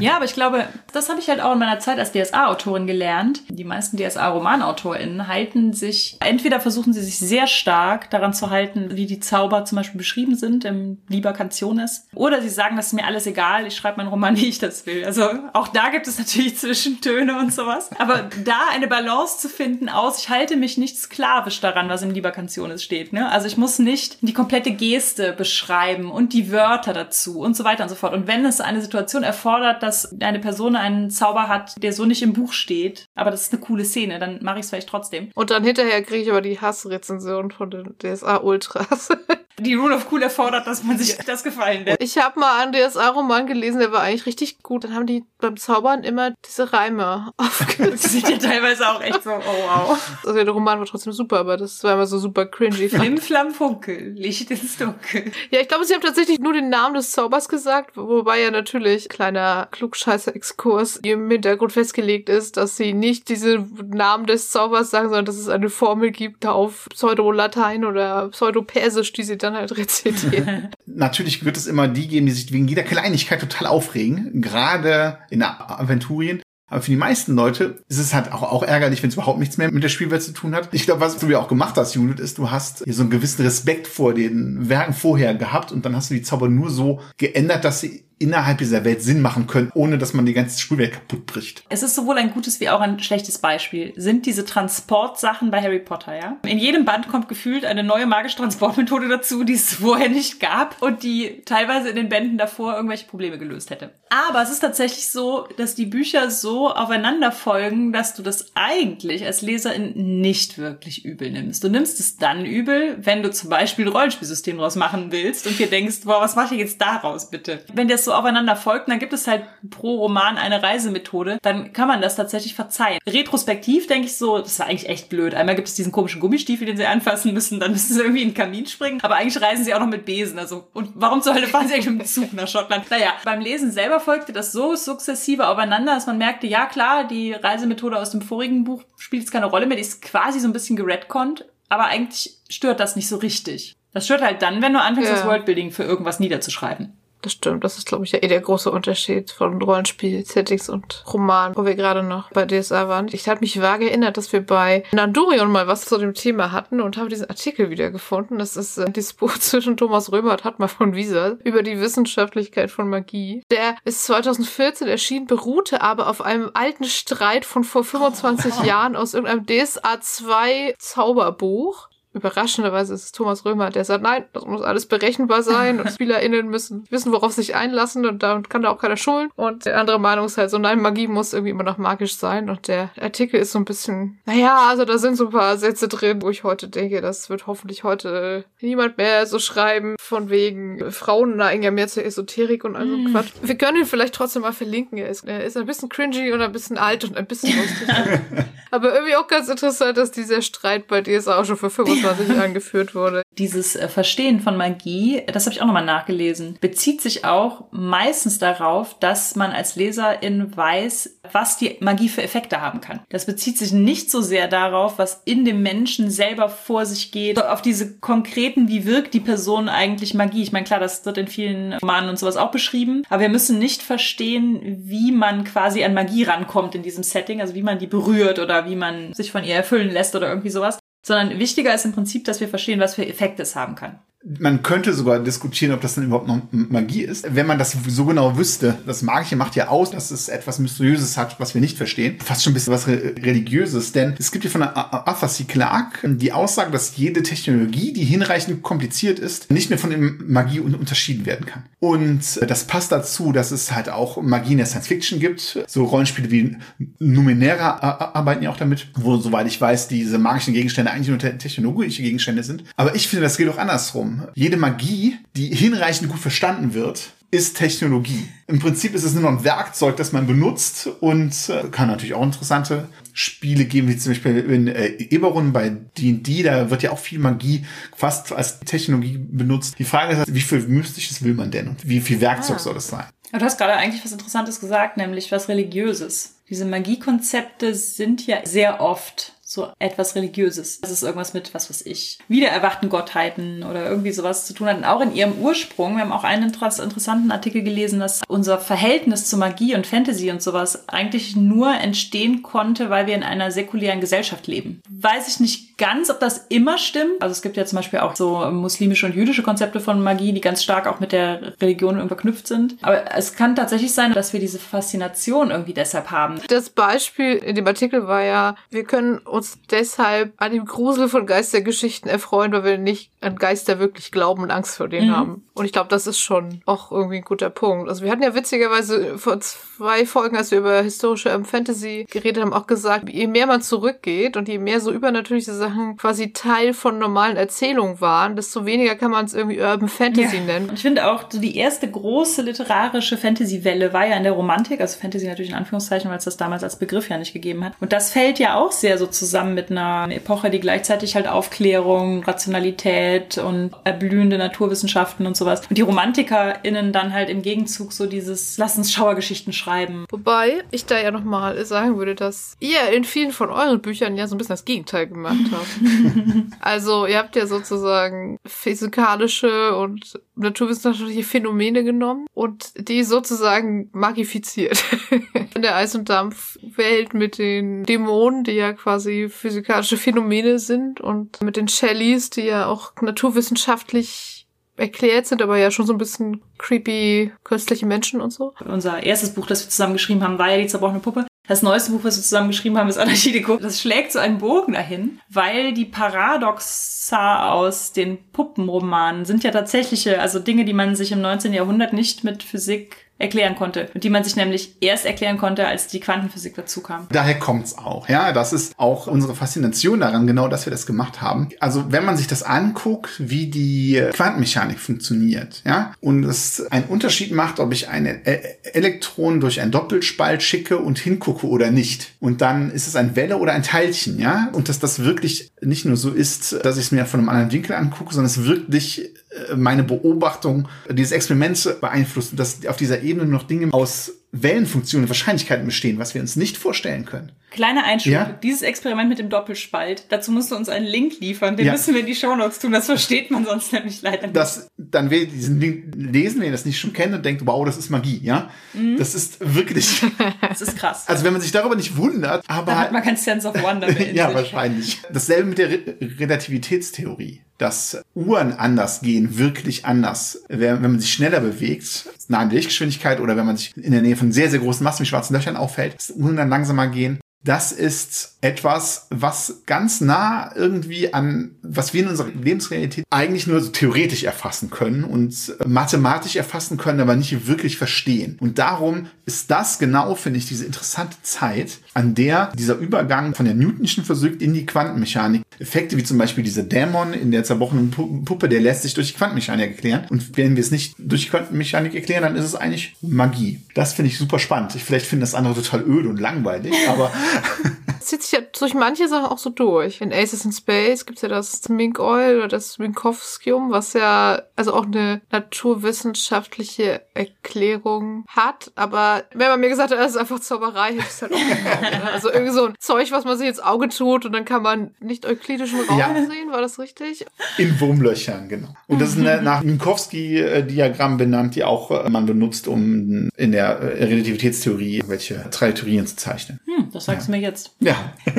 Ja, 0.00 0.16
aber 0.16 0.24
ich 0.24 0.34
glaube, 0.34 0.66
das 0.92 1.08
habe 1.08 1.20
ich 1.20 1.28
halt 1.28 1.40
auch 1.40 1.52
in 1.52 1.58
meiner 1.58 1.78
Zeit 1.78 1.98
als 1.98 2.12
DSA-Autorin 2.12 2.86
gelernt. 2.86 3.42
Die 3.48 3.64
meisten 3.64 3.96
DSA-RomanautorInnen 3.96 5.28
halten 5.28 5.72
sich, 5.72 6.16
entweder 6.20 6.60
versuchen 6.60 6.92
sie 6.92 7.02
sich 7.02 7.18
sehr 7.18 7.46
stark 7.46 8.10
daran 8.10 8.32
zu 8.32 8.50
halten, 8.50 8.96
wie 8.96 9.06
die 9.06 9.20
Zauber 9.20 9.64
zum 9.64 9.76
Beispiel 9.76 9.98
beschrieben 9.98 10.36
sind 10.36 10.64
im 10.64 10.98
Liber 11.08 11.32
Cantiones, 11.32 12.06
oder 12.14 12.42
sie 12.42 12.48
sagen, 12.48 12.76
das 12.76 12.88
ist 12.88 12.92
mir 12.92 13.04
alles 13.04 13.26
egal, 13.26 13.66
ich 13.66 13.76
schreibe 13.76 13.98
meinen 13.98 14.08
Roman, 14.08 14.36
wie 14.40 14.48
ich 14.48 14.58
das 14.58 14.86
will. 14.86 15.04
Also 15.04 15.28
auch 15.52 15.68
da 15.68 15.90
gibt 15.90 16.06
es 16.06 16.18
natürlich 16.18 16.56
Zwischentöne 16.58 17.38
und 17.38 17.52
sowas. 17.52 17.90
Aber 17.98 18.28
da 18.44 18.58
eine 18.72 18.88
Balance 18.88 19.38
zu 19.38 19.48
finden 19.48 19.88
aus, 19.88 20.18
ich 20.18 20.28
halte 20.28 20.56
mich 20.56 20.78
nicht 20.78 20.96
sklavisch 20.98 21.60
daran, 21.60 21.88
was 21.88 22.02
im 22.02 22.10
Liber 22.10 22.30
Cantiones 22.30 22.82
steht. 22.82 23.12
Ne? 23.12 23.30
Also 23.30 23.46
ich 23.46 23.56
muss 23.56 23.78
nicht 23.78 24.18
die 24.20 24.32
komplette 24.32 24.70
Geste 24.72 25.32
beschreiben 25.32 26.10
und 26.10 26.32
die 26.32 26.50
Wörter 26.52 26.92
dazu 26.92 27.40
und 27.40 27.56
so 27.56 27.64
weiter 27.64 27.84
und 27.84 27.88
so 27.88 27.94
fort. 27.94 28.14
Und 28.14 28.26
wenn 28.26 28.44
es 28.44 28.60
eine 28.60 28.80
Situation 28.80 29.22
erfordert, 29.22 29.67
dass 29.74 30.20
eine 30.20 30.38
Person 30.38 30.76
einen 30.76 31.10
Zauber 31.10 31.48
hat, 31.48 31.74
der 31.82 31.92
so 31.92 32.04
nicht 32.04 32.22
im 32.22 32.32
Buch 32.32 32.52
steht, 32.52 33.06
aber 33.14 33.30
das 33.30 33.42
ist 33.42 33.52
eine 33.52 33.62
coole 33.62 33.84
Szene, 33.84 34.18
dann 34.18 34.42
mache 34.42 34.58
ich 34.58 34.64
es 34.64 34.70
vielleicht 34.70 34.88
trotzdem. 34.88 35.30
Und 35.34 35.50
dann 35.50 35.64
hinterher 35.64 36.02
kriege 36.02 36.22
ich 36.22 36.30
aber 36.30 36.42
die 36.42 36.60
Hassrezension 36.60 37.50
von 37.50 37.70
den 37.70 37.94
DSA 37.98 38.38
Ultras. 38.38 39.08
Die 39.58 39.74
Rule 39.74 39.96
of 39.96 40.10
Cool 40.10 40.22
erfordert, 40.22 40.66
dass 40.66 40.82
man 40.82 40.98
sich 40.98 41.16
das 41.18 41.42
gefallen 41.42 41.84
lässt. 41.84 42.02
Ich 42.02 42.18
habe 42.18 42.38
mal 42.38 42.62
einen 42.62 42.72
DSA-Roman 42.72 43.46
gelesen, 43.46 43.80
der 43.80 43.92
war 43.92 44.02
eigentlich 44.02 44.26
richtig 44.26 44.62
gut. 44.62 44.84
Dann 44.84 44.94
haben 44.94 45.06
die 45.06 45.24
beim 45.38 45.56
Zaubern 45.56 46.04
immer 46.04 46.32
diese 46.44 46.72
Reime 46.72 47.32
aufgenommen. 47.36 47.98
Das 48.00 48.12
sieht 48.12 48.28
ja 48.28 48.38
teilweise 48.38 48.88
auch 48.88 49.00
echt 49.00 49.22
so, 49.22 49.30
oh 49.30 49.40
wow. 49.40 50.18
Also 50.24 50.44
der 50.44 50.50
Roman 50.50 50.78
war 50.78 50.86
trotzdem 50.86 51.12
super, 51.12 51.38
aber 51.38 51.56
das 51.56 51.82
war 51.84 51.94
immer 51.94 52.06
so 52.06 52.18
super 52.18 52.46
cringy. 52.46 52.88
Flim, 52.88 53.18
Flam, 53.18 53.50
Funkel, 53.52 54.12
Licht 54.14 54.50
ins 54.50 54.76
Dunkel. 54.76 55.30
Ja, 55.50 55.60
ich 55.60 55.68
glaube, 55.68 55.84
sie 55.84 55.94
haben 55.94 56.02
tatsächlich 56.02 56.38
nur 56.38 56.52
den 56.52 56.68
Namen 56.68 56.94
des 56.94 57.10
Zaubers 57.10 57.48
gesagt, 57.48 57.96
wobei 57.96 58.40
ja 58.40 58.50
natürlich, 58.50 59.08
kleiner 59.08 59.68
Klugscheißer-Exkurs, 59.70 60.96
im 60.98 61.30
Hintergrund 61.30 61.72
festgelegt 61.72 62.28
ist, 62.28 62.56
dass 62.56 62.76
sie 62.76 62.92
nicht 62.92 63.28
diesen 63.28 63.90
Namen 63.90 64.26
des 64.26 64.50
Zaubers 64.50 64.90
sagen, 64.90 65.08
sondern 65.08 65.24
dass 65.24 65.36
es 65.36 65.48
eine 65.48 65.68
Formel 65.68 66.10
gibt 66.10 66.46
auf 66.46 66.86
Pseudo-Latein 66.90 67.84
oder 67.84 68.28
Pseudo-Persisch, 68.28 69.12
die 69.12 69.22
sie 69.22 69.38
dann 69.38 69.47
halt 69.54 69.76
rezitieren. 69.76 70.68
natürlich 70.86 71.44
wird 71.44 71.56
es 71.56 71.66
immer 71.66 71.88
die 71.88 72.08
geben, 72.08 72.26
die 72.26 72.32
sich 72.32 72.52
wegen 72.52 72.68
jeder 72.68 72.82
Kleinigkeit 72.82 73.40
total 73.40 73.68
aufregen, 73.68 74.40
gerade 74.40 75.18
in 75.30 75.42
Aventurien. 75.42 76.42
Aber 76.70 76.82
für 76.82 76.90
die 76.90 76.96
meisten 76.98 77.34
Leute 77.34 77.82
ist 77.88 77.98
es 77.98 78.12
halt 78.12 78.30
auch, 78.30 78.42
auch 78.42 78.62
ärgerlich, 78.62 79.02
wenn 79.02 79.08
es 79.08 79.14
überhaupt 79.14 79.38
nichts 79.38 79.56
mehr 79.56 79.72
mit 79.72 79.82
der 79.82 79.88
Spielwelt 79.88 80.22
zu 80.22 80.32
tun 80.32 80.54
hat. 80.54 80.68
Ich 80.72 80.84
glaube, 80.84 81.00
was 81.00 81.16
du 81.16 81.26
ja 81.28 81.38
auch 81.38 81.48
gemacht 81.48 81.76
hast, 81.76 81.94
Judith, 81.94 82.20
ist, 82.20 82.36
du 82.36 82.50
hast 82.50 82.84
so 82.86 83.02
einen 83.02 83.10
gewissen 83.10 83.42
Respekt 83.42 83.86
vor 83.86 84.12
den 84.12 84.68
Werken 84.68 84.92
vorher 84.92 85.34
gehabt 85.34 85.72
und 85.72 85.86
dann 85.86 85.96
hast 85.96 86.10
du 86.10 86.14
die 86.14 86.22
Zauber 86.22 86.48
nur 86.48 86.70
so 86.70 87.00
geändert, 87.16 87.64
dass 87.64 87.80
sie 87.80 88.04
innerhalb 88.18 88.58
dieser 88.58 88.84
Welt 88.84 89.02
Sinn 89.02 89.20
machen 89.20 89.46
können, 89.46 89.70
ohne 89.74 89.98
dass 89.98 90.14
man 90.14 90.26
die 90.26 90.32
ganze 90.32 90.60
Spielwelt 90.60 90.92
kaputt 90.92 91.26
bricht. 91.26 91.64
Es 91.68 91.82
ist 91.82 91.94
sowohl 91.94 92.18
ein 92.18 92.32
gutes 92.32 92.60
wie 92.60 92.68
auch 92.68 92.80
ein 92.80 92.98
schlechtes 93.00 93.38
Beispiel. 93.38 93.92
Sind 93.96 94.26
diese 94.26 94.44
Transportsachen 94.44 95.50
bei 95.50 95.62
Harry 95.62 95.78
Potter, 95.78 96.16
ja? 96.16 96.36
In 96.44 96.58
jedem 96.58 96.84
Band 96.84 97.08
kommt 97.08 97.28
gefühlt 97.28 97.64
eine 97.64 97.84
neue 97.84 98.06
magische 98.06 98.36
Transportmethode 98.36 99.08
dazu, 99.08 99.44
die 99.44 99.54
es 99.54 99.74
vorher 99.74 100.08
nicht 100.08 100.40
gab 100.40 100.80
und 100.82 101.02
die 101.02 101.42
teilweise 101.44 101.88
in 101.88 101.96
den 101.96 102.08
Bänden 102.08 102.38
davor 102.38 102.74
irgendwelche 102.74 103.06
Probleme 103.06 103.38
gelöst 103.38 103.70
hätte. 103.70 103.92
Aber 104.10 104.42
es 104.42 104.50
ist 104.50 104.60
tatsächlich 104.60 105.08
so, 105.08 105.46
dass 105.56 105.74
die 105.74 105.86
Bücher 105.86 106.30
so 106.30 106.70
aufeinander 106.70 107.30
folgen, 107.30 107.92
dass 107.92 108.14
du 108.14 108.22
das 108.22 108.52
eigentlich 108.54 109.24
als 109.24 109.42
Leserin 109.42 110.20
nicht 110.20 110.58
wirklich 110.58 111.04
übel 111.04 111.30
nimmst. 111.30 111.62
Du 111.62 111.68
nimmst 111.68 112.00
es 112.00 112.16
dann 112.16 112.44
übel, 112.44 112.96
wenn 113.00 113.22
du 113.22 113.30
zum 113.30 113.50
Beispiel 113.50 113.86
ein 113.86 113.92
Rollenspielsystem 113.92 114.56
draus 114.56 114.76
machen 114.76 115.12
willst 115.12 115.46
und 115.46 115.58
dir 115.58 115.68
denkst, 115.68 116.00
boah, 116.04 116.20
was 116.20 116.36
mache 116.36 116.54
ich 116.54 116.60
jetzt 116.60 116.80
daraus 116.80 117.30
bitte? 117.30 117.64
Wenn 117.72 117.88
das 117.88 118.07
so 118.08 118.14
aufeinander 118.14 118.56
folgt, 118.56 118.88
dann 118.88 118.98
gibt 118.98 119.12
es 119.12 119.26
halt 119.26 119.44
pro 119.70 119.96
Roman 119.96 120.38
eine 120.38 120.62
Reisemethode, 120.62 121.38
dann 121.42 121.72
kann 121.72 121.88
man 121.88 122.00
das 122.00 122.16
tatsächlich 122.16 122.54
verzeihen. 122.54 122.98
Retrospektiv 123.06 123.86
denke 123.86 124.06
ich 124.06 124.16
so, 124.16 124.38
das 124.38 124.58
war 124.58 124.66
eigentlich 124.66 124.88
echt 124.88 125.08
blöd. 125.08 125.34
Einmal 125.34 125.54
gibt 125.54 125.68
es 125.68 125.74
diesen 125.74 125.92
komischen 125.92 126.20
Gummistiefel, 126.20 126.66
den 126.66 126.76
sie 126.76 126.86
anfassen 126.86 127.34
müssen, 127.34 127.60
dann 127.60 127.72
müssen 127.72 127.94
sie 127.94 128.00
irgendwie 128.00 128.22
in 128.22 128.30
den 128.30 128.34
Kamin 128.34 128.66
springen, 128.66 129.00
aber 129.02 129.16
eigentlich 129.16 129.40
reisen 129.42 129.64
sie 129.64 129.74
auch 129.74 129.80
noch 129.80 129.86
mit 129.86 130.06
Besen. 130.06 130.38
Also, 130.38 130.68
und 130.72 130.90
warum 130.94 131.20
zur 131.20 131.34
Hölle 131.34 131.46
fahren 131.46 131.68
sie 131.68 131.74
eigentlich 131.74 131.90
mit 131.90 132.00
dem 132.00 132.06
Zug 132.06 132.32
nach 132.32 132.48
Schottland? 132.48 132.90
Naja, 132.90 133.12
beim 133.24 133.40
Lesen 133.40 133.70
selber 133.70 134.00
folgte 134.00 134.32
das 134.32 134.52
so 134.52 134.74
sukzessive 134.74 135.48
aufeinander, 135.48 135.94
dass 135.94 136.06
man 136.06 136.18
merkte, 136.18 136.46
ja 136.46 136.66
klar, 136.66 137.06
die 137.06 137.34
Reisemethode 137.34 137.98
aus 137.98 138.10
dem 138.10 138.22
vorigen 138.22 138.64
Buch 138.64 138.82
spielt 138.96 139.22
jetzt 139.22 139.32
keine 139.32 139.46
Rolle 139.46 139.66
mehr, 139.66 139.76
die 139.76 139.82
ist 139.82 140.00
quasi 140.00 140.40
so 140.40 140.48
ein 140.48 140.52
bisschen 140.52 140.76
geredconnt, 140.76 141.44
aber 141.68 141.84
eigentlich 141.84 142.38
stört 142.48 142.80
das 142.80 142.96
nicht 142.96 143.08
so 143.08 143.16
richtig. 143.16 143.74
Das 143.92 144.04
stört 144.04 144.22
halt 144.22 144.42
dann, 144.42 144.62
wenn 144.62 144.72
du 144.72 144.80
anfängst, 144.80 145.10
ja. 145.10 145.16
das 145.16 145.26
Worldbuilding 145.26 145.70
für 145.70 145.82
irgendwas 145.82 146.20
niederzuschreiben. 146.20 146.97
Das 147.22 147.32
stimmt. 147.32 147.64
Das 147.64 147.78
ist, 147.78 147.86
glaube 147.86 148.04
ich, 148.04 148.12
ja 148.12 148.22
eh 148.22 148.28
der 148.28 148.40
große 148.40 148.70
Unterschied 148.70 149.30
von 149.30 149.60
Rollenspiel, 149.60 150.24
Settings 150.24 150.68
und 150.68 151.04
Roman, 151.12 151.56
wo 151.56 151.64
wir 151.64 151.74
gerade 151.74 152.02
noch 152.02 152.30
bei 152.30 152.46
DSA 152.46 152.88
waren. 152.88 153.08
Ich 153.10 153.28
habe 153.28 153.40
mich 153.40 153.60
vage 153.60 153.88
erinnert, 153.88 154.16
dass 154.16 154.32
wir 154.32 154.44
bei 154.44 154.84
Nandurion 154.92 155.50
mal 155.50 155.66
was 155.66 155.84
zu 155.84 155.98
dem 155.98 156.14
Thema 156.14 156.52
hatten 156.52 156.80
und 156.80 156.96
habe 156.96 157.08
diesen 157.08 157.28
Artikel 157.28 157.70
wiedergefunden. 157.70 158.38
Das 158.38 158.56
ist 158.56 158.78
ein 158.78 158.92
Disput 158.92 159.32
zwischen 159.42 159.76
Thomas 159.76 160.12
Römer 160.12 160.32
und 160.32 160.44
Hartmann 160.44 160.68
von 160.68 160.94
Wieser 160.94 161.38
über 161.42 161.62
die 161.62 161.80
Wissenschaftlichkeit 161.80 162.70
von 162.70 162.88
Magie. 162.88 163.42
Der 163.50 163.74
ist 163.84 164.04
2014 164.04 164.86
erschienen, 164.86 165.26
beruhte 165.26 165.80
aber 165.80 166.08
auf 166.08 166.22
einem 166.22 166.50
alten 166.54 166.84
Streit 166.84 167.44
von 167.44 167.64
vor 167.64 167.82
25 167.82 168.62
Jahren 168.64 168.94
aus 168.94 169.14
irgendeinem 169.14 169.44
DSA 169.46 170.00
2 170.00 170.74
Zauberbuch 170.78 171.87
überraschenderweise 172.18 172.94
ist 172.94 173.04
es 173.04 173.12
Thomas 173.12 173.44
Römer, 173.44 173.70
der 173.70 173.84
sagt, 173.84 174.02
nein, 174.02 174.24
das 174.32 174.44
muss 174.44 174.62
alles 174.62 174.86
berechenbar 174.86 175.42
sein 175.42 175.80
und 175.80 175.90
SpielerInnen 175.92 176.48
müssen 176.48 176.84
wissen, 176.90 177.12
worauf 177.12 177.32
sie 177.32 177.42
sich 177.42 177.54
einlassen 177.54 178.06
und 178.06 178.22
da 178.22 178.40
kann 178.48 178.62
da 178.62 178.70
auch 178.70 178.78
keiner 178.78 178.96
schulen. 178.96 179.30
Und 179.36 179.64
der 179.64 179.78
andere 179.78 179.98
Meinung 179.98 180.26
ist 180.26 180.38
halt 180.38 180.50
so, 180.50 180.58
nein, 180.58 180.80
Magie 180.80 181.06
muss 181.06 181.32
irgendwie 181.32 181.50
immer 181.50 181.62
noch 181.62 181.78
magisch 181.78 182.16
sein. 182.16 182.50
Und 182.50 182.68
der 182.68 182.90
Artikel 183.00 183.40
ist 183.40 183.52
so 183.52 183.58
ein 183.58 183.64
bisschen, 183.64 184.20
naja, 184.26 184.66
also 184.68 184.84
da 184.84 184.98
sind 184.98 185.16
so 185.16 185.26
ein 185.26 185.30
paar 185.30 185.56
Sätze 185.56 185.88
drin, 185.88 186.22
wo 186.22 186.30
ich 186.30 186.44
heute 186.44 186.68
denke, 186.68 187.00
das 187.00 187.30
wird 187.30 187.46
hoffentlich 187.46 187.84
heute 187.84 188.44
niemand 188.60 188.98
mehr 188.98 189.26
so 189.26 189.38
schreiben, 189.38 189.96
von 189.98 190.30
wegen 190.30 190.90
Frauen 190.90 191.36
neigen 191.36 191.62
ja 191.62 191.70
mehr 191.70 191.88
zur 191.88 192.04
Esoterik 192.04 192.64
und 192.64 192.76
also 192.76 192.96
mm. 192.96 193.12
Quatsch. 193.12 193.32
Wir 193.42 193.56
können 193.56 193.78
ihn 193.78 193.86
vielleicht 193.86 194.14
trotzdem 194.14 194.42
mal 194.42 194.52
verlinken. 194.52 194.98
Er 194.98 195.08
ist, 195.08 195.26
er 195.26 195.44
ist 195.44 195.56
ein 195.56 195.66
bisschen 195.66 195.88
cringy 195.88 196.32
und 196.32 196.40
ein 196.40 196.52
bisschen 196.52 196.78
alt 196.78 197.04
und 197.04 197.16
ein 197.16 197.26
bisschen 197.26 197.56
lustig. 197.56 197.88
Aber 198.70 198.94
irgendwie 198.94 199.16
auch 199.16 199.26
ganz 199.26 199.48
interessant, 199.48 199.96
dass 199.96 200.10
dieser 200.10 200.42
Streit 200.42 200.86
bei 200.86 201.00
dir 201.00 201.18
auch 201.18 201.44
schon 201.44 201.56
für 201.56 201.70
25 201.70 201.98
22 202.00 202.40
angeführt 202.40 202.94
wurde. 202.94 203.22
Dieses 203.38 203.76
äh, 203.76 203.88
Verstehen 203.88 204.40
von 204.40 204.56
Magie, 204.56 205.22
das 205.26 205.46
habe 205.46 205.54
ich 205.54 205.62
auch 205.62 205.66
nochmal 205.66 205.84
nachgelesen, 205.84 206.58
bezieht 206.60 207.00
sich 207.00 207.24
auch 207.24 207.64
meistens 207.70 208.38
darauf, 208.38 208.98
dass 208.98 209.36
man 209.36 209.52
als 209.52 209.76
Leserin 209.76 210.56
weiß, 210.56 211.18
was 211.32 211.58
die 211.58 211.76
Magie 211.80 212.08
für 212.08 212.22
Effekte 212.22 212.60
haben 212.60 212.80
kann. 212.80 213.00
Das 213.10 213.26
bezieht 213.26 213.58
sich 213.58 213.72
nicht 213.72 214.10
so 214.10 214.20
sehr 214.20 214.48
darauf, 214.48 214.98
was 214.98 215.22
in 215.24 215.44
dem 215.44 215.62
Menschen 215.62 216.10
selber 216.10 216.48
vor 216.48 216.86
sich 216.86 217.12
geht, 217.12 217.42
auf 217.42 217.62
diese 217.62 217.98
konkreten, 217.98 218.68
wie 218.68 218.86
wirkt 218.86 219.14
die 219.14 219.20
Person 219.20 219.68
eigentlich 219.68 220.14
Magie. 220.14 220.42
Ich 220.42 220.52
meine, 220.52 220.64
klar, 220.64 220.80
das 220.80 221.04
wird 221.06 221.18
in 221.18 221.28
vielen 221.28 221.74
Romanen 221.74 222.10
und 222.10 222.18
sowas 222.18 222.36
auch 222.36 222.50
beschrieben, 222.50 223.02
aber 223.08 223.22
wir 223.22 223.28
müssen 223.28 223.58
nicht 223.58 223.82
verstehen, 223.82 224.60
wie 224.84 225.12
man 225.12 225.44
quasi 225.44 225.84
an 225.84 225.94
Magie 225.94 226.24
rankommt 226.24 226.74
in 226.74 226.82
diesem 226.82 227.02
Setting, 227.02 227.40
also 227.40 227.54
wie 227.54 227.62
man 227.62 227.78
die 227.78 227.86
berührt 227.86 228.38
oder 228.38 228.57
wie 228.66 228.76
man 228.76 229.12
sich 229.14 229.32
von 229.32 229.44
ihr 229.44 229.54
erfüllen 229.54 229.90
lässt 229.90 230.14
oder 230.14 230.28
irgendwie 230.28 230.50
sowas, 230.50 230.78
sondern 231.04 231.38
wichtiger 231.38 231.74
ist 231.74 231.84
im 231.84 231.92
Prinzip, 231.92 232.24
dass 232.24 232.40
wir 232.40 232.48
verstehen, 232.48 232.80
was 232.80 232.94
für 232.94 233.06
Effekte 233.06 233.42
es 233.42 233.56
haben 233.56 233.74
kann. 233.74 233.98
Man 234.24 234.62
könnte 234.62 234.92
sogar 234.92 235.20
diskutieren, 235.20 235.72
ob 235.72 235.80
das 235.80 235.94
denn 235.94 236.04
überhaupt 236.04 236.26
noch 236.26 236.42
Magie 236.50 237.02
ist. 237.02 237.36
Wenn 237.36 237.46
man 237.46 237.56
das 237.56 237.76
so 237.86 238.04
genau 238.04 238.36
wüsste, 238.36 238.76
das 238.84 239.02
Magische 239.02 239.36
macht 239.36 239.54
ja 239.54 239.68
aus, 239.68 239.92
dass 239.92 240.10
es 240.10 240.28
etwas 240.28 240.58
Mysteriöses 240.58 241.16
hat, 241.16 241.38
was 241.38 241.54
wir 241.54 241.60
nicht 241.60 241.76
verstehen. 241.76 242.16
Fast 242.18 242.42
schon 242.42 242.50
ein 242.50 242.54
bisschen 242.54 242.72
was 242.72 242.88
Religiöses, 242.88 243.92
denn 243.92 244.16
es 244.18 244.32
gibt 244.32 244.42
hier 244.42 244.50
von 244.50 244.62
Arthur 244.62 245.28
C. 245.28 245.44
Clarke 245.44 246.16
die 246.16 246.32
Aussage, 246.32 246.72
dass 246.72 246.96
jede 246.96 247.22
Technologie, 247.22 247.92
die 247.92 248.02
hinreichend 248.02 248.62
kompliziert 248.62 249.20
ist, 249.20 249.52
nicht 249.52 249.70
mehr 249.70 249.78
von 249.78 250.18
Magie 250.26 250.60
unterschieden 250.60 251.24
werden 251.24 251.46
kann. 251.46 251.64
Und 251.78 252.40
das 252.48 252.66
passt 252.66 252.90
dazu, 252.90 253.30
dass 253.30 253.52
es 253.52 253.72
halt 253.72 253.88
auch 253.88 254.20
Magie 254.20 254.52
in 254.52 254.58
der 254.58 254.66
Science 254.66 254.88
Fiction 254.88 255.20
gibt. 255.20 255.64
So 255.68 255.84
Rollenspiele 255.84 256.30
wie 256.30 256.56
Numenera 256.98 257.78
arbeiten 258.14 258.42
ja 258.42 258.50
auch 258.50 258.56
damit, 258.56 258.88
wo, 258.96 259.16
soweit 259.16 259.46
ich 259.46 259.60
weiß, 259.60 259.86
diese 259.86 260.18
magischen 260.18 260.54
Gegenstände 260.54 260.90
eigentlich 260.90 261.08
nur 261.08 261.18
technologische 261.18 262.02
Gegenstände 262.02 262.42
sind. 262.42 262.64
Aber 262.76 262.96
ich 262.96 263.06
finde, 263.06 263.22
das 263.22 263.36
geht 263.36 263.48
auch 263.48 263.58
andersrum 263.58 264.07
jede 264.34 264.56
Magie, 264.56 265.18
die 265.36 265.46
hinreichend 265.46 266.10
gut 266.10 266.20
verstanden 266.20 266.74
wird, 266.74 267.12
ist 267.30 267.58
Technologie. 267.58 268.26
Im 268.46 268.58
Prinzip 268.58 268.94
ist 268.94 269.04
es 269.04 269.12
nur 269.12 269.22
noch 269.22 269.38
ein 269.38 269.44
Werkzeug, 269.44 269.96
das 269.96 270.12
man 270.12 270.26
benutzt 270.26 270.88
und 271.00 271.34
äh, 271.50 271.68
kann 271.70 271.88
natürlich 271.88 272.14
auch 272.14 272.22
interessante 272.22 272.88
Spiele 273.12 273.66
geben, 273.66 273.88
wie 273.88 273.98
zum 273.98 274.12
Beispiel 274.12 274.38
in 274.38 274.66
äh, 274.66 274.86
Eberron 275.10 275.52
bei 275.52 275.68
D&D, 275.68 276.42
da 276.42 276.70
wird 276.70 276.82
ja 276.82 276.90
auch 276.90 276.98
viel 276.98 277.18
Magie 277.18 277.66
fast 277.94 278.32
als 278.32 278.60
Technologie 278.60 279.18
benutzt. 279.18 279.78
Die 279.78 279.84
Frage 279.84 280.14
ist, 280.14 280.34
wie 280.34 280.40
viel 280.40 280.60
Mystisches 280.60 281.22
will 281.22 281.34
man 281.34 281.50
denn 281.50 281.68
und 281.68 281.86
wie 281.86 282.00
viel 282.00 282.20
Werkzeug 282.22 282.56
ah. 282.56 282.60
soll 282.60 282.76
es 282.76 282.88
sein? 282.88 283.04
Du 283.30 283.40
hast 283.40 283.58
gerade 283.58 283.74
eigentlich 283.74 284.02
was 284.02 284.12
Interessantes 284.12 284.58
gesagt, 284.58 284.96
nämlich 284.96 285.30
was 285.30 285.48
Religiöses. 285.48 286.36
Diese 286.48 286.64
Magiekonzepte 286.64 287.74
sind 287.74 288.26
ja 288.26 288.38
sehr 288.46 288.80
oft 288.80 289.34
so 289.50 289.68
etwas 289.78 290.14
Religiöses. 290.14 290.78
Das 290.82 290.90
ist 290.90 291.02
irgendwas 291.02 291.32
mit, 291.32 291.54
was 291.54 291.70
weiß 291.70 291.86
ich, 291.86 292.18
wiedererwachten 292.28 292.90
Gottheiten 292.90 293.62
oder 293.62 293.88
irgendwie 293.88 294.12
sowas 294.12 294.46
zu 294.46 294.52
tun 294.52 294.68
hat. 294.68 294.76
Und 294.76 294.84
auch 294.84 295.00
in 295.00 295.14
ihrem 295.14 295.38
Ursprung, 295.38 295.94
wir 295.94 296.02
haben 296.02 296.12
auch 296.12 296.24
einen 296.24 296.52
interessanten 296.52 297.30
Artikel 297.30 297.62
gelesen, 297.62 297.98
dass 297.98 298.20
unser 298.28 298.58
Verhältnis 298.58 299.24
zu 299.24 299.38
Magie 299.38 299.74
und 299.74 299.86
Fantasy 299.86 300.30
und 300.30 300.42
sowas 300.42 300.86
eigentlich 300.90 301.34
nur 301.34 301.72
entstehen 301.72 302.42
konnte, 302.42 302.90
weil 302.90 303.06
wir 303.06 303.14
in 303.14 303.22
einer 303.22 303.50
säkulären 303.50 304.02
Gesellschaft 304.02 304.46
leben. 304.48 304.82
Weiß 304.90 305.28
ich 305.28 305.40
nicht 305.40 305.67
ganz, 305.78 306.10
ob 306.10 306.20
das 306.20 306.46
immer 306.48 306.76
stimmt. 306.76 307.20
Also 307.22 307.32
es 307.32 307.42
gibt 307.42 307.56
ja 307.56 307.64
zum 307.64 307.76
Beispiel 307.76 308.00
auch 308.00 308.14
so 308.16 308.50
muslimische 308.50 309.06
und 309.06 309.14
jüdische 309.14 309.42
Konzepte 309.42 309.80
von 309.80 310.02
Magie, 310.02 310.32
die 310.32 310.40
ganz 310.40 310.62
stark 310.62 310.86
auch 310.86 311.00
mit 311.00 311.12
der 311.12 311.54
Religion 311.60 312.06
verknüpft 312.08 312.46
sind. 312.46 312.76
Aber 312.82 313.14
es 313.14 313.34
kann 313.34 313.56
tatsächlich 313.56 313.94
sein, 313.94 314.12
dass 314.12 314.32
wir 314.32 314.40
diese 314.40 314.58
Faszination 314.58 315.50
irgendwie 315.50 315.74
deshalb 315.74 316.10
haben. 316.10 316.40
Das 316.48 316.70
Beispiel 316.70 317.36
in 317.36 317.54
dem 317.54 317.66
Artikel 317.66 318.06
war 318.06 318.22
ja, 318.22 318.56
wir 318.70 318.84
können 318.84 319.18
uns 319.18 319.58
deshalb 319.70 320.32
an 320.36 320.52
dem 320.52 320.64
Grusel 320.64 321.08
von 321.08 321.26
Geistergeschichten 321.26 322.10
erfreuen, 322.10 322.52
weil 322.52 322.64
wir 322.64 322.78
nicht 322.78 323.10
an 323.20 323.36
Geister 323.36 323.78
wirklich 323.78 324.10
glauben 324.10 324.42
und 324.42 324.50
Angst 324.50 324.76
vor 324.76 324.88
denen 324.88 325.08
mhm. 325.08 325.16
haben. 325.16 325.44
Und 325.54 325.64
ich 325.64 325.72
glaube, 325.72 325.88
das 325.88 326.06
ist 326.06 326.18
schon 326.18 326.62
auch 326.66 326.92
irgendwie 326.92 327.16
ein 327.16 327.24
guter 327.24 327.50
Punkt. 327.50 327.88
Also 327.88 328.04
wir 328.04 328.10
hatten 328.10 328.22
ja 328.22 328.34
witzigerweise 328.34 329.18
vor 329.18 329.40
zwei 329.40 330.06
Folgen, 330.06 330.36
als 330.36 330.50
wir 330.50 330.58
über 330.58 330.82
historische 330.82 331.30
ähm, 331.30 331.44
Fantasy 331.44 332.06
geredet 332.10 332.42
haben, 332.42 332.52
auch 332.52 332.66
gesagt, 332.66 333.08
je 333.08 333.26
mehr 333.26 333.46
man 333.46 333.62
zurückgeht 333.62 334.36
und 334.36 334.48
je 334.48 334.58
mehr 334.58 334.80
so 334.80 334.92
übernatürliche 334.92 335.52
Sachen 335.52 335.67
quasi 335.96 336.32
Teil 336.32 336.74
von 336.74 336.98
normalen 336.98 337.36
Erzählungen 337.36 338.00
waren, 338.00 338.36
desto 338.36 338.66
weniger 338.66 338.94
kann 338.94 339.10
man 339.10 339.24
es 339.24 339.34
irgendwie 339.34 339.60
Urban 339.60 339.88
Fantasy 339.88 340.36
ja. 340.36 340.42
nennen. 340.42 340.68
Und 340.68 340.76
ich 340.76 340.82
finde 340.82 341.10
auch, 341.10 341.24
so 341.30 341.40
die 341.40 341.56
erste 341.56 341.90
große 341.90 342.42
literarische 342.42 343.16
Fantasy-Welle 343.16 343.92
war 343.92 344.06
ja 344.06 344.16
in 344.16 344.22
der 344.22 344.32
Romantik, 344.32 344.80
also 344.80 344.98
Fantasy 344.98 345.26
natürlich 345.26 345.50
in 345.50 345.56
Anführungszeichen, 345.56 346.10
weil 346.10 346.18
es 346.18 346.24
das 346.24 346.36
damals 346.36 346.64
als 346.64 346.78
Begriff 346.78 347.08
ja 347.08 347.18
nicht 347.18 347.32
gegeben 347.32 347.64
hat. 347.64 347.74
Und 347.80 347.92
das 347.92 348.12
fällt 348.12 348.38
ja 348.38 348.56
auch 348.56 348.72
sehr 348.72 348.98
so 348.98 349.06
zusammen 349.06 349.54
mit 349.54 349.70
einer 349.70 350.08
Epoche, 350.10 350.50
die 350.50 350.60
gleichzeitig 350.60 351.14
halt 351.14 351.28
Aufklärung, 351.28 352.24
Rationalität 352.24 353.38
und 353.38 353.72
erblühende 353.84 354.38
Naturwissenschaften 354.38 355.26
und 355.26 355.36
sowas. 355.36 355.62
Und 355.68 355.76
die 355.76 355.82
RomantikerInnen 355.82 356.92
dann 356.92 357.12
halt 357.12 357.30
im 357.30 357.42
Gegenzug 357.42 357.92
so 357.92 358.06
dieses, 358.06 358.58
lass 358.58 358.76
uns 358.78 358.92
Schauergeschichten 358.92 359.52
schreiben. 359.52 360.06
Wobei 360.10 360.62
ich 360.70 360.86
da 360.86 360.98
ja 361.00 361.10
nochmal 361.10 361.64
sagen 361.64 361.96
würde, 361.98 362.14
dass 362.14 362.56
ihr 362.60 362.90
in 362.94 363.04
vielen 363.04 363.32
von 363.32 363.50
euren 363.50 363.80
Büchern 363.80 364.16
ja 364.16 364.26
so 364.26 364.34
ein 364.34 364.38
bisschen 364.38 364.52
das 364.52 364.64
Gegenteil 364.64 365.06
gemacht 365.06 365.36
habt. 365.52 365.57
also 366.60 367.06
ihr 367.06 367.18
habt 367.18 367.36
ja 367.36 367.46
sozusagen 367.46 368.38
physikalische 368.46 369.76
und 369.76 370.20
naturwissenschaftliche 370.34 371.24
Phänomene 371.24 371.84
genommen 371.84 372.26
und 372.34 372.72
die 372.76 373.02
sozusagen 373.02 373.90
magifiziert. 373.92 374.82
In 375.54 375.62
der 375.62 375.76
Eis- 375.76 375.94
und 375.94 376.08
Dampfwelt 376.08 377.14
mit 377.14 377.38
den 377.38 377.84
Dämonen, 377.84 378.44
die 378.44 378.52
ja 378.52 378.72
quasi 378.72 379.28
physikalische 379.28 379.96
Phänomene 379.96 380.58
sind 380.58 381.00
und 381.00 381.42
mit 381.42 381.56
den 381.56 381.68
Shelleys, 381.68 382.30
die 382.30 382.42
ja 382.42 382.66
auch 382.66 382.92
naturwissenschaftlich 383.00 384.37
erklärt 384.78 385.26
sind, 385.26 385.42
aber 385.42 385.58
ja 385.58 385.70
schon 385.70 385.86
so 385.86 385.92
ein 385.92 385.98
bisschen 385.98 386.40
creepy 386.58 387.32
künstliche 387.44 387.86
Menschen 387.86 388.20
und 388.20 388.32
so. 388.32 388.54
Unser 388.64 389.02
erstes 389.02 389.30
Buch, 389.30 389.46
das 389.46 389.64
wir 389.64 389.70
zusammen 389.70 389.94
geschrieben 389.94 390.22
haben, 390.22 390.38
war 390.38 390.50
ja 390.50 390.58
die 390.58 390.66
zerbrochene 390.66 391.00
Puppe. 391.00 391.26
Das 391.48 391.62
neueste 391.62 391.92
Buch, 391.92 392.04
was 392.04 392.16
wir 392.16 392.22
zusammen 392.22 392.48
geschrieben 392.48 392.76
haben, 392.76 392.90
ist 392.90 392.98
Anarchie 392.98 393.32
Deko. 393.32 393.56
Das 393.56 393.80
schlägt 393.80 394.12
so 394.12 394.18
einen 394.18 394.36
Bogen 394.36 394.74
dahin, 394.74 395.18
weil 395.30 395.72
die 395.72 395.86
Paradoxa 395.86 397.50
aus 397.50 397.92
den 397.92 398.18
Puppenromanen 398.32 399.24
sind 399.24 399.44
ja 399.44 399.50
tatsächliche, 399.50 400.20
also 400.20 400.40
Dinge, 400.40 400.66
die 400.66 400.74
man 400.74 400.94
sich 400.94 401.10
im 401.10 401.22
19. 401.22 401.54
Jahrhundert 401.54 401.94
nicht 401.94 402.22
mit 402.22 402.42
Physik 402.42 403.07
erklären 403.18 403.56
konnte. 403.56 403.90
Und 403.94 404.04
die 404.04 404.10
man 404.10 404.24
sich 404.24 404.36
nämlich 404.36 404.76
erst 404.80 405.04
erklären 405.04 405.38
konnte, 405.38 405.66
als 405.66 405.88
die 405.88 406.00
Quantenphysik 406.00 406.54
dazu 406.54 406.80
kam. 406.80 407.08
Daher 407.10 407.38
kommt's 407.38 407.76
auch. 407.76 408.08
Ja, 408.08 408.32
das 408.32 408.52
ist 408.52 408.74
auch 408.76 409.06
unsere 409.08 409.34
Faszination 409.34 410.00
daran, 410.00 410.26
genau, 410.26 410.48
dass 410.48 410.66
wir 410.66 410.70
das 410.70 410.86
gemacht 410.86 411.20
haben. 411.20 411.48
Also, 411.58 411.90
wenn 411.90 412.04
man 412.04 412.16
sich 412.16 412.28
das 412.28 412.42
anguckt, 412.42 413.10
wie 413.18 413.48
die 413.48 414.02
Quantenmechanik 414.12 414.78
funktioniert, 414.78 415.62
ja, 415.66 415.92
und 416.00 416.24
es 416.24 416.66
einen 416.70 416.84
Unterschied 416.84 417.32
macht, 417.32 417.58
ob 417.60 417.72
ich 417.72 417.88
eine 417.88 418.24
e 418.26 418.38
Elektron 418.72 419.40
durch 419.40 419.60
einen 419.60 419.72
Doppelspalt 419.72 420.42
schicke 420.42 420.78
und 420.78 420.98
hingucke 420.98 421.46
oder 421.46 421.70
nicht. 421.70 422.12
Und 422.20 422.40
dann 422.40 422.70
ist 422.70 422.86
es 422.86 422.96
ein 422.96 423.16
Welle 423.16 423.38
oder 423.38 423.52
ein 423.52 423.62
Teilchen, 423.62 424.18
ja. 424.18 424.50
Und 424.52 424.68
dass 424.68 424.78
das 424.78 425.00
wirklich 425.00 425.50
nicht 425.60 425.84
nur 425.84 425.96
so 425.96 426.10
ist, 426.10 426.64
dass 426.64 426.76
ich 426.76 426.84
es 426.86 426.92
mir 426.92 427.04
von 427.06 427.20
einem 427.20 427.28
anderen 427.28 427.52
Winkel 427.52 427.74
angucke, 427.74 428.14
sondern 428.14 428.30
es 428.30 428.44
wirklich 428.44 429.10
meine 429.56 429.82
Beobachtung 429.82 430.68
dieses 430.90 431.12
Experiments 431.12 431.68
beeinflusst 431.80 432.32
und 432.32 432.40
dass 432.40 432.64
auf 432.66 432.76
dieser 432.76 433.02
Ebene 433.02 433.26
noch 433.26 433.42
Dinge 433.42 433.72
aus 433.72 434.12
Wellenfunktionen 434.32 435.08
Wahrscheinlichkeiten 435.08 435.66
bestehen, 435.66 435.98
was 435.98 436.14
wir 436.14 436.20
uns 436.20 436.36
nicht 436.36 436.56
vorstellen 436.56 437.04
können. 437.04 437.32
Kleiner 437.50 437.84
Einschub. 437.84 438.12
Ja? 438.12 438.38
Dieses 438.42 438.62
Experiment 438.62 439.08
mit 439.08 439.18
dem 439.18 439.30
Doppelspalt, 439.30 440.04
dazu 440.10 440.32
musst 440.32 440.50
du 440.50 440.56
uns 440.56 440.68
einen 440.68 440.86
Link 440.86 441.20
liefern. 441.20 441.56
Den 441.56 441.66
ja. 441.66 441.72
müssen 441.72 441.94
wir 441.94 442.00
in 442.00 442.06
die 442.06 442.14
Shownotes 442.14 442.58
tun. 442.58 442.72
Das 442.72 442.86
versteht 442.86 443.30
man 443.30 443.44
sonst 443.44 443.72
nämlich 443.72 444.02
leider 444.02 444.26
nicht. 444.26 444.36
Das, 444.36 444.68
dann 444.76 445.10
will 445.10 445.26
diesen 445.26 445.60
Link 445.60 445.94
lesen, 445.96 446.40
wenn 446.40 446.46
ihr 446.46 446.52
das 446.52 446.66
nicht 446.66 446.78
schon 446.78 446.92
kennt 446.92 447.14
und 447.14 447.24
denkt, 447.24 447.46
wow, 447.46 447.64
das 447.64 447.78
ist 447.78 447.90
Magie, 447.90 448.20
ja? 448.22 448.50
Mhm. 448.74 448.98
Das 448.98 449.14
ist 449.14 449.38
wirklich. 449.40 450.02
das 450.48 450.60
ist 450.60 450.76
krass. 450.76 451.08
Also 451.08 451.24
wenn 451.24 451.32
man 451.32 451.40
sich 451.40 451.52
darüber 451.52 451.74
nicht 451.74 451.96
wundert, 451.96 452.44
aber. 452.48 452.72
Dann 452.72 452.78
hat 452.80 452.92
man 452.92 453.02
kein 453.02 453.16
Sense 453.16 453.48
of 453.48 453.62
Wonder 453.62 453.90
mehr. 453.90 454.12
ja, 454.12 454.34
wahrscheinlich. 454.34 455.00
Dasselbe 455.10 455.48
mit 455.48 455.58
der 455.58 455.70
Re 455.70 455.80
Relativitätstheorie 456.18 457.42
dass 457.58 458.00
Uhren 458.14 458.52
anders 458.52 459.00
gehen, 459.00 459.36
wirklich 459.36 459.84
anders. 459.84 460.44
Wenn 460.48 460.80
man 460.80 461.00
sich 461.00 461.12
schneller 461.12 461.40
bewegt, 461.40 462.08
nah 462.28 462.38
an 462.38 462.50
der 462.50 462.56
Lichtgeschwindigkeit 462.56 463.20
oder 463.20 463.36
wenn 463.36 463.46
man 463.46 463.56
sich 463.56 463.76
in 463.76 463.90
der 463.90 464.00
Nähe 464.00 464.16
von 464.16 464.30
sehr, 464.32 464.48
sehr 464.48 464.60
großen 464.60 464.84
Massen 464.84 465.02
wie 465.02 465.06
schwarzen 465.06 465.34
Löchern 465.34 465.56
auffällt, 465.56 465.96
dass 465.96 466.12
Uhren 466.12 466.36
dann 466.36 466.48
langsamer 466.48 466.86
gehen. 466.86 467.18
Das 467.44 467.72
ist 467.72 468.36
etwas, 468.40 469.06
was 469.10 469.62
ganz 469.66 470.00
nah 470.00 470.54
irgendwie 470.54 471.14
an, 471.14 471.52
was 471.62 471.94
wir 471.94 472.02
in 472.02 472.08
unserer 472.08 472.28
Lebensrealität 472.28 473.04
eigentlich 473.10 473.46
nur 473.46 473.60
so 473.60 473.70
theoretisch 473.70 474.24
erfassen 474.24 474.70
können 474.70 475.04
und 475.04 475.54
mathematisch 475.66 476.36
erfassen 476.36 476.76
können, 476.76 477.00
aber 477.00 477.16
nicht 477.16 477.46
wirklich 477.46 477.76
verstehen. 477.76 478.36
Und 478.40 478.58
darum 478.58 479.06
ist 479.24 479.50
das 479.50 479.78
genau, 479.78 480.14
finde 480.14 480.38
ich, 480.38 480.46
diese 480.46 480.64
interessante 480.64 481.16
Zeit, 481.22 481.78
an 481.94 482.14
der 482.14 482.52
dieser 482.56 482.76
Übergang 482.76 483.34
von 483.34 483.46
der 483.46 483.54
Newtonschen 483.54 484.04
Physik 484.04 484.40
in 484.40 484.54
die 484.54 484.66
Quantenmechanik, 484.66 485.42
Effekte 485.58 485.96
wie 485.96 486.04
zum 486.04 486.18
Beispiel 486.18 486.44
dieser 486.44 486.62
Dämon 486.62 487.12
in 487.12 487.30
der 487.30 487.44
zerbrochenen 487.44 487.90
Puppe, 487.90 488.48
der 488.48 488.60
lässt 488.60 488.82
sich 488.82 488.94
durch 488.94 489.08
die 489.08 489.18
Quantenmechanik 489.18 489.70
erklären. 489.70 490.06
Und 490.10 490.36
wenn 490.36 490.56
wir 490.56 490.62
es 490.62 490.70
nicht 490.70 490.94
durch 490.98 491.24
die 491.24 491.30
Quantenmechanik 491.30 491.94
erklären, 491.94 492.22
dann 492.22 492.36
ist 492.36 492.44
es 492.44 492.54
eigentlich 492.54 492.96
Magie. 493.00 493.60
Das 493.74 493.94
finde 493.94 494.10
ich 494.10 494.18
super 494.18 494.38
spannend. 494.38 494.74
Ich 494.74 494.84
vielleicht 494.84 495.06
finde 495.06 495.22
das 495.22 495.34
andere 495.34 495.54
total 495.54 495.82
öde 495.82 496.08
und 496.08 496.20
langweilig, 496.20 496.74
aber 496.88 497.12
zieht 498.08 498.22
sich 498.22 498.32
ja 498.32 498.40
durch 498.58 498.74
manche 498.74 499.06
Sachen 499.08 499.26
auch 499.26 499.38
so 499.38 499.50
durch. 499.50 500.00
In 500.00 500.12
Aces 500.12 500.44
in 500.44 500.52
Space 500.52 501.06
gibt's 501.06 501.22
ja 501.22 501.28
das 501.28 501.68
Mink 501.68 501.98
Oil 502.00 502.38
oder 502.38 502.48
das 502.48 502.78
Minkowskium, 502.78 503.70
was 503.70 503.92
ja 503.92 504.42
also 504.56 504.74
auch 504.74 504.86
eine 504.86 505.20
naturwissenschaftliche 505.30 507.02
Erklärung 507.14 508.24
hat. 508.28 508.72
Aber 508.74 509.24
wenn 509.34 509.48
man 509.48 509.60
mir 509.60 509.68
gesagt 509.68 509.90
hat, 509.90 509.98
das 509.98 510.12
ist 510.12 510.16
einfach 510.16 510.40
Zauberei, 510.40 510.92
hätte 510.92 511.00
ich 511.00 511.06
es 511.06 511.22
halt 511.22 511.32
auch 511.32 511.38
gemacht. 511.38 512.12
Also 512.12 512.32
irgendwie 512.32 512.52
so 512.52 512.66
ein 512.66 512.74
Zeug, 512.78 513.12
was 513.12 513.24
man 513.24 513.36
sich 513.36 513.48
ins 513.48 513.60
Auge 513.60 513.88
tut 513.88 514.24
und 514.24 514.32
dann 514.32 514.44
kann 514.44 514.62
man 514.62 514.94
nicht 515.00 515.26
euklidischen 515.26 515.80
Raum 515.80 515.98
ja. 515.98 516.14
sehen. 516.14 516.50
War 516.50 516.60
das 516.60 516.78
richtig? 516.78 517.26
In 517.58 517.78
Wurmlöchern, 517.78 518.48
genau. 518.48 518.74
Und 518.86 519.00
das 519.00 519.10
ist 519.10 519.18
eine, 519.18 519.42
nach 519.42 519.62
Minkowski-Diagramm 519.62 521.18
benannt, 521.18 521.54
die 521.54 521.64
auch 521.64 521.90
äh, 521.90 522.08
man 522.08 522.26
benutzt, 522.26 522.68
um 522.68 523.28
in 523.36 523.52
der 523.52 523.78
äh, 523.78 524.04
Relativitätstheorie 524.04 525.02
welche 525.06 525.48
Trajektorien 525.50 526.06
zu 526.06 526.16
zeichnen. 526.16 526.60
Das 526.98 527.04
sagst 527.04 527.28
du 527.28 527.32
mir 527.32 527.38
jetzt. 527.38 527.76
Ja. 527.78 527.94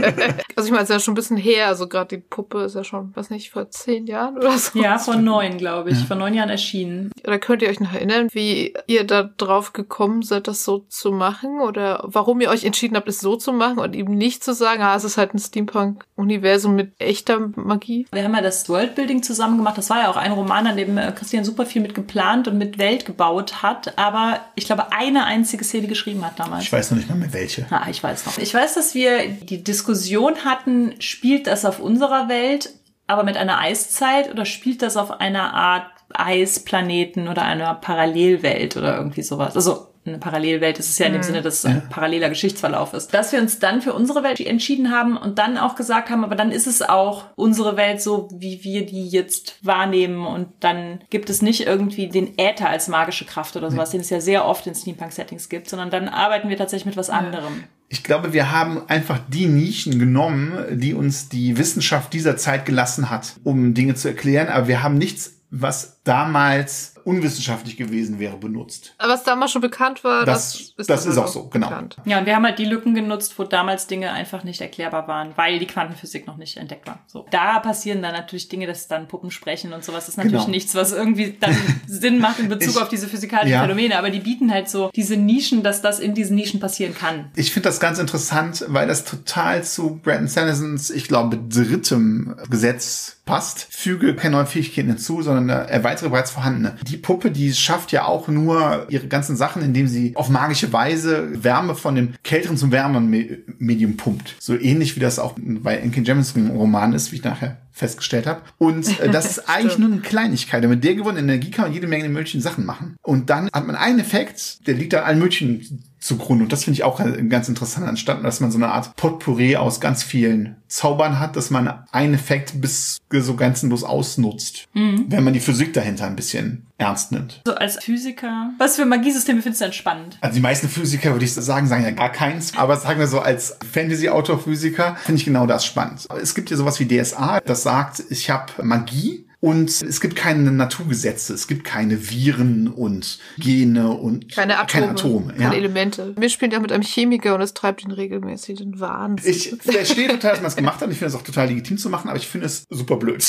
also 0.55 0.67
ich 0.67 0.71
meine, 0.71 0.83
es 0.83 0.89
ist 0.89 0.93
ja 0.93 0.99
schon 0.99 1.13
ein 1.13 1.15
bisschen 1.15 1.37
her. 1.37 1.67
Also 1.67 1.87
gerade 1.87 2.17
die 2.17 2.21
Puppe 2.21 2.63
ist 2.63 2.75
ja 2.75 2.83
schon, 2.83 3.11
was 3.15 3.29
nicht, 3.29 3.51
vor 3.51 3.69
zehn 3.69 4.05
Jahren 4.05 4.37
oder 4.37 4.57
so. 4.57 4.77
Ja, 4.77 4.97
vor 4.97 5.15
neun, 5.15 5.57
glaube 5.57 5.91
ich. 5.91 5.99
Ja. 5.99 6.05
Vor 6.05 6.17
neun 6.17 6.33
Jahren 6.33 6.49
erschienen. 6.49 7.11
Oder 7.25 7.39
könnt 7.39 7.61
ihr 7.61 7.69
euch 7.69 7.79
noch 7.79 7.93
erinnern, 7.93 8.27
wie 8.33 8.73
ihr 8.87 9.05
da 9.05 9.23
drauf 9.23 9.71
gekommen 9.71 10.23
seid, 10.23 10.47
das 10.49 10.65
so 10.65 10.79
zu 10.89 11.11
machen? 11.11 11.61
Oder 11.61 12.03
warum 12.03 12.41
ihr 12.41 12.49
euch 12.49 12.65
entschieden 12.65 12.97
habt, 12.97 13.07
es 13.07 13.19
so 13.19 13.37
zu 13.37 13.53
machen 13.53 13.79
und 13.79 13.95
eben 13.95 14.17
nicht 14.17 14.43
zu 14.43 14.53
sagen, 14.53 14.81
ah, 14.81 14.95
es 14.95 15.05
ist 15.05 15.17
halt 15.17 15.33
ein 15.33 15.39
Steampunk-Universum 15.39 16.75
mit 16.75 16.91
echter 16.99 17.39
Magie? 17.55 18.07
Wir 18.11 18.23
haben 18.25 18.35
ja 18.35 18.41
das 18.41 18.67
Worldbuilding 18.67 19.23
zusammen 19.23 19.55
gemacht. 19.55 19.77
Das 19.77 19.89
war 19.89 19.99
ja 19.99 20.09
auch 20.09 20.17
ein 20.17 20.33
Roman, 20.33 20.67
an 20.67 20.75
dem 20.75 20.97
äh, 20.97 21.13
Christian 21.13 21.45
super 21.45 21.65
viel 21.65 21.81
mit 21.81 21.95
geplant 21.95 22.49
und 22.49 22.57
mit 22.57 22.77
Welt 22.77 23.05
gebaut 23.05 23.63
hat. 23.63 23.97
Aber 23.97 24.41
ich 24.55 24.65
glaube, 24.65 24.91
eine 24.91 25.23
einzige 25.23 25.63
Szene 25.63 25.87
geschrieben 25.87 26.25
hat 26.25 26.37
damals. 26.39 26.63
Ich 26.65 26.73
weiß 26.73 26.91
noch 26.91 26.97
nicht 26.97 27.09
mal 27.09 27.15
mehr 27.15 27.31
welche. 27.31 27.65
Ah, 27.69 27.87
ich 27.89 28.03
weiß 28.03 28.25
noch. 28.25 28.37
Ich 28.37 28.48
weiß, 28.53 28.75
dass 28.75 28.95
wir 28.95 29.27
die 29.27 29.63
Diskussion 29.63 30.45
hatten, 30.45 30.95
spielt 30.99 31.47
das 31.47 31.65
auf 31.65 31.79
unserer 31.79 32.29
Welt, 32.29 32.69
aber 33.07 33.23
mit 33.23 33.37
einer 33.37 33.59
Eiszeit 33.59 34.31
oder 34.31 34.45
spielt 34.45 34.81
das 34.81 34.97
auf 34.97 35.19
einer 35.19 35.53
Art 35.53 35.87
Eisplaneten 36.13 37.27
oder 37.27 37.43
einer 37.43 37.73
Parallelwelt 37.75 38.77
oder 38.77 38.97
irgendwie 38.97 39.21
sowas? 39.21 39.55
Also 39.55 39.89
eine 40.05 40.17
Parallelwelt 40.17 40.79
ist 40.79 40.89
es 40.89 40.97
ja 40.97 41.05
in 41.05 41.13
dem 41.13 41.19
mhm. 41.19 41.23
Sinne, 41.23 41.41
dass 41.41 41.55
es 41.55 41.65
ein 41.65 41.89
paralleler 41.89 42.29
Geschichtsverlauf 42.29 42.93
ist. 42.93 43.13
Dass 43.13 43.31
wir 43.31 43.39
uns 43.39 43.59
dann 43.59 43.81
für 43.81 43.93
unsere 43.93 44.23
Welt 44.23 44.39
entschieden 44.39 44.91
haben 44.91 45.17
und 45.17 45.37
dann 45.39 45.57
auch 45.57 45.75
gesagt 45.75 46.09
haben, 46.09 46.23
aber 46.23 46.35
dann 46.35 46.51
ist 46.51 46.67
es 46.67 46.81
auch 46.81 47.25
unsere 47.35 47.77
Welt 47.77 48.01
so, 48.01 48.29
wie 48.31 48.63
wir 48.63 48.85
die 48.85 49.07
jetzt 49.07 49.57
wahrnehmen 49.61 50.25
und 50.25 50.47
dann 50.61 51.01
gibt 51.09 51.29
es 51.29 51.41
nicht 51.41 51.67
irgendwie 51.67 52.07
den 52.07 52.37
Äther 52.37 52.69
als 52.69 52.87
magische 52.87 53.25
Kraft 53.25 53.55
oder 53.55 53.69
sowas, 53.69 53.91
den 53.91 54.01
es 54.01 54.09
ja 54.09 54.21
sehr 54.21 54.45
oft 54.45 54.65
in 54.67 54.75
Steampunk-Settings 54.75 55.49
gibt, 55.49 55.69
sondern 55.69 55.89
dann 55.89 56.07
arbeiten 56.09 56.49
wir 56.49 56.57
tatsächlich 56.57 56.87
mit 56.87 56.97
was 56.97 57.09
anderem. 57.09 57.65
Ich 57.91 58.03
glaube, 58.03 58.33
wir 58.33 58.51
haben 58.51 58.87
einfach 58.87 59.19
die 59.27 59.47
Nischen 59.47 59.97
genommen, 59.97 60.79
die 60.79 60.93
uns 60.93 61.27
die 61.27 61.57
Wissenschaft 61.57 62.13
dieser 62.13 62.37
Zeit 62.37 62.65
gelassen 62.65 63.09
hat, 63.09 63.37
um 63.43 63.73
Dinge 63.73 63.95
zu 63.95 64.07
erklären, 64.07 64.47
aber 64.47 64.67
wir 64.67 64.83
haben 64.83 64.97
nichts 64.97 65.39
was 65.51 66.01
damals 66.03 66.93
unwissenschaftlich 67.09 67.75
gewesen 67.75 68.19
wäre, 68.19 68.37
benutzt. 68.37 68.93
Aber 68.99 69.13
was 69.13 69.23
damals 69.23 69.51
schon 69.51 69.63
bekannt 69.63 70.03
war, 70.03 70.25
das, 70.25 70.51
das 70.51 70.61
ist, 70.77 70.89
das 70.89 71.05
ist 71.07 71.17
auch 71.17 71.27
so, 71.27 71.47
genau. 71.47 71.69
Bekannt. 71.69 71.97
Ja, 72.05 72.19
und 72.19 72.27
wir 72.27 72.35
haben 72.35 72.45
halt 72.45 72.59
die 72.59 72.65
Lücken 72.65 72.93
genutzt, 72.93 73.33
wo 73.37 73.45
damals 73.45 73.87
Dinge 73.87 74.11
einfach 74.11 74.43
nicht 74.43 74.61
erklärbar 74.61 75.07
waren, 75.07 75.31
weil 75.35 75.57
die 75.57 75.65
Quantenphysik 75.65 76.27
noch 76.27 76.37
nicht 76.37 76.57
entdeckt 76.57 76.85
war. 76.85 76.99
So. 77.07 77.25
Da 77.31 77.59
passieren 77.59 78.03
dann 78.03 78.13
natürlich 78.13 78.47
Dinge, 78.47 78.67
dass 78.67 78.87
dann 78.87 79.07
Puppen 79.07 79.31
sprechen 79.31 79.73
und 79.73 79.83
sowas. 79.83 80.05
Das 80.05 80.09
ist 80.09 80.17
natürlich 80.17 80.41
genau. 80.41 80.51
nichts, 80.51 80.75
was 80.75 80.91
irgendwie 80.91 81.35
dann 81.39 81.57
Sinn 81.87 82.19
macht 82.19 82.39
in 82.39 82.47
Bezug 82.47 82.75
ich, 82.75 82.81
auf 82.81 82.89
diese 82.89 83.07
physikalischen 83.07 83.53
ja. 83.53 83.61
Phänomene, 83.61 83.97
aber 83.97 84.11
die 84.11 84.19
bieten 84.19 84.51
halt 84.51 84.69
so 84.69 84.91
diese 84.95 85.17
Nischen, 85.17 85.63
dass 85.63 85.81
das 85.81 85.99
in 85.99 86.13
diesen 86.13 86.35
Nischen 86.35 86.59
passieren 86.59 86.93
kann. 86.93 87.31
Ich 87.35 87.51
finde 87.51 87.69
das 87.69 87.79
ganz 87.79 87.97
interessant, 87.97 88.65
weil 88.67 88.87
das 88.87 89.03
total 89.03 89.63
zu 89.63 89.99
Brandon 90.03 90.27
Sandersons, 90.27 90.91
ich 90.91 91.07
glaube, 91.07 91.39
drittem 91.49 92.35
Gesetz 92.51 93.19
passt. 93.29 93.67
Füge 93.69 94.15
keine 94.15 94.37
neuen 94.37 94.47
Fähigkeiten 94.47 94.89
hinzu, 94.89 95.21
sondern 95.21 95.49
erweitere 95.49 96.09
bereits 96.09 96.31
vorhandene. 96.31 96.75
Die 96.81 96.97
Puppe, 97.01 97.31
die 97.31 97.53
schafft 97.53 97.91
ja 97.91 98.05
auch 98.05 98.27
nur 98.27 98.87
ihre 98.89 99.07
ganzen 99.07 99.35
Sachen, 99.35 99.61
indem 99.61 99.87
sie 99.87 100.15
auf 100.15 100.29
magische 100.29 100.71
Weise 100.73 101.43
Wärme 101.43 101.75
von 101.75 101.95
dem 101.95 102.13
kälteren 102.23 102.57
zum 102.57 102.71
wärmeren 102.71 103.09
Medium 103.57 103.97
pumpt. 103.97 104.35
So 104.39 104.57
ähnlich 104.57 104.95
wie 104.95 104.99
das 104.99 105.19
auch 105.19 105.35
bei 105.37 105.77
Enkin 105.77 106.05
Jemisin 106.05 106.51
Roman 106.51 106.93
ist, 106.93 107.11
wie 107.11 107.17
ich 107.17 107.23
nachher 107.23 107.57
festgestellt 107.71 108.27
habe. 108.27 108.41
Und 108.57 108.99
äh, 108.99 109.09
das 109.09 109.25
ist 109.29 109.49
eigentlich 109.49 109.77
nur 109.77 109.91
eine 109.91 110.01
Kleinigkeit. 110.01 110.67
Mit 110.67 110.83
der 110.83 110.95
gewonnenen 110.95 111.29
Energie 111.29 111.51
kann 111.51 111.65
man 111.65 111.73
jede 111.73 111.87
Menge 111.87 112.09
möglichen 112.09 112.41
Sachen 112.41 112.65
machen. 112.65 112.95
Und 113.01 113.29
dann 113.29 113.49
hat 113.53 113.65
man 113.65 113.75
einen 113.75 113.99
Effekt, 113.99 114.67
der 114.67 114.75
liegt 114.75 114.93
da 114.93 115.03
allen 115.03 115.19
möglichen 115.19 115.83
zugrunde. 115.99 116.43
Und 116.43 116.51
das 116.51 116.63
finde 116.63 116.75
ich 116.75 116.83
auch 116.83 117.01
ganz 117.29 117.49
interessant 117.49 117.87
anstatt, 117.87 118.23
dass 118.23 118.39
man 118.39 118.51
so 118.51 118.57
eine 118.57 118.69
Art 118.69 118.95
Potpourri 118.95 119.57
aus 119.57 119.79
ganz 119.79 120.03
vielen 120.03 120.55
Zaubern 120.67 121.19
hat, 121.19 121.35
dass 121.35 121.49
man 121.49 121.83
einen 121.91 122.13
Effekt 122.13 122.61
bis 122.61 122.99
so 123.11 123.35
grenzenlos 123.35 123.83
ausnutzt, 123.83 124.67
mhm. 124.73 125.05
wenn 125.09 125.23
man 125.23 125.33
die 125.33 125.39
Physik 125.39 125.73
dahinter 125.73 126.05
ein 126.05 126.15
bisschen 126.15 126.67
ernst 126.77 127.11
nimmt. 127.11 127.41
So 127.45 127.55
als 127.55 127.83
Physiker, 127.83 128.51
was 128.57 128.77
für 128.77 128.85
Magiesysteme 128.85 129.41
findest 129.41 129.61
du 129.61 129.65
denn 129.65 129.73
spannend? 129.73 130.17
Also 130.21 130.35
die 130.35 130.41
meisten 130.41 130.69
Physiker, 130.69 131.11
würde 131.11 131.25
ich 131.25 131.33
sagen, 131.33 131.67
sagen 131.67 131.83
ja 131.83 131.91
gar 131.91 132.11
keins. 132.11 132.57
Aber 132.57 132.77
sagen 132.77 132.99
wir 132.99 133.07
so, 133.07 133.19
als 133.19 133.57
Fantasy-Autor-Physiker 133.71 134.95
finde 135.03 135.19
ich 135.19 135.25
genau 135.25 135.45
das 135.45 135.65
spannend. 135.65 136.07
Es 136.21 136.35
gibt 136.35 136.49
ja 136.49 136.57
sowas 136.57 136.79
wie 136.79 136.87
DSA, 136.87 137.41
das 137.41 137.63
sagt, 137.63 138.03
ich 138.09 138.29
habe 138.29 138.53
Magie 138.63 139.25
und 139.41 139.69
es 139.69 140.01
gibt 140.01 140.17
keine 140.17 140.51
Naturgesetze, 140.51 141.33
es 141.33 141.47
gibt 141.47 141.63
keine 141.63 142.09
Viren 142.09 142.67
und 142.67 143.19
Gene 143.37 143.89
und 143.89 144.29
keine 144.33 144.59
Atome, 144.59 144.67
keine, 144.67 144.91
Atome, 144.91 145.33
keine 145.33 145.43
ja. 145.43 145.53
Elemente. 145.53 146.13
Wir 146.17 146.29
spielen 146.29 146.51
ja 146.51 146.59
mit 146.59 146.73
einem 146.73 146.83
Chemiker 146.83 147.35
und 147.35 147.41
es 147.41 147.53
treibt 147.53 147.83
ihn 147.83 147.91
regelmäßig 147.91 148.57
den 148.57 148.79
Wahnsinn. 148.81 149.31
Ich 149.31 149.55
verstehe 149.61 150.09
total, 150.09 150.31
dass 150.31 150.41
man 150.41 150.47
es 150.47 150.57
gemacht 150.57 150.81
hat. 150.81 150.91
Ich 150.91 150.97
finde 150.97 151.13
es 151.13 151.15
auch 151.15 151.23
total 151.23 151.47
legitim 151.47 151.77
zu 151.77 151.89
machen, 151.89 152.09
aber 152.09 152.17
ich 152.17 152.27
finde 152.27 152.47
es 152.47 152.65
super 152.69 152.97
blöd. 152.97 153.25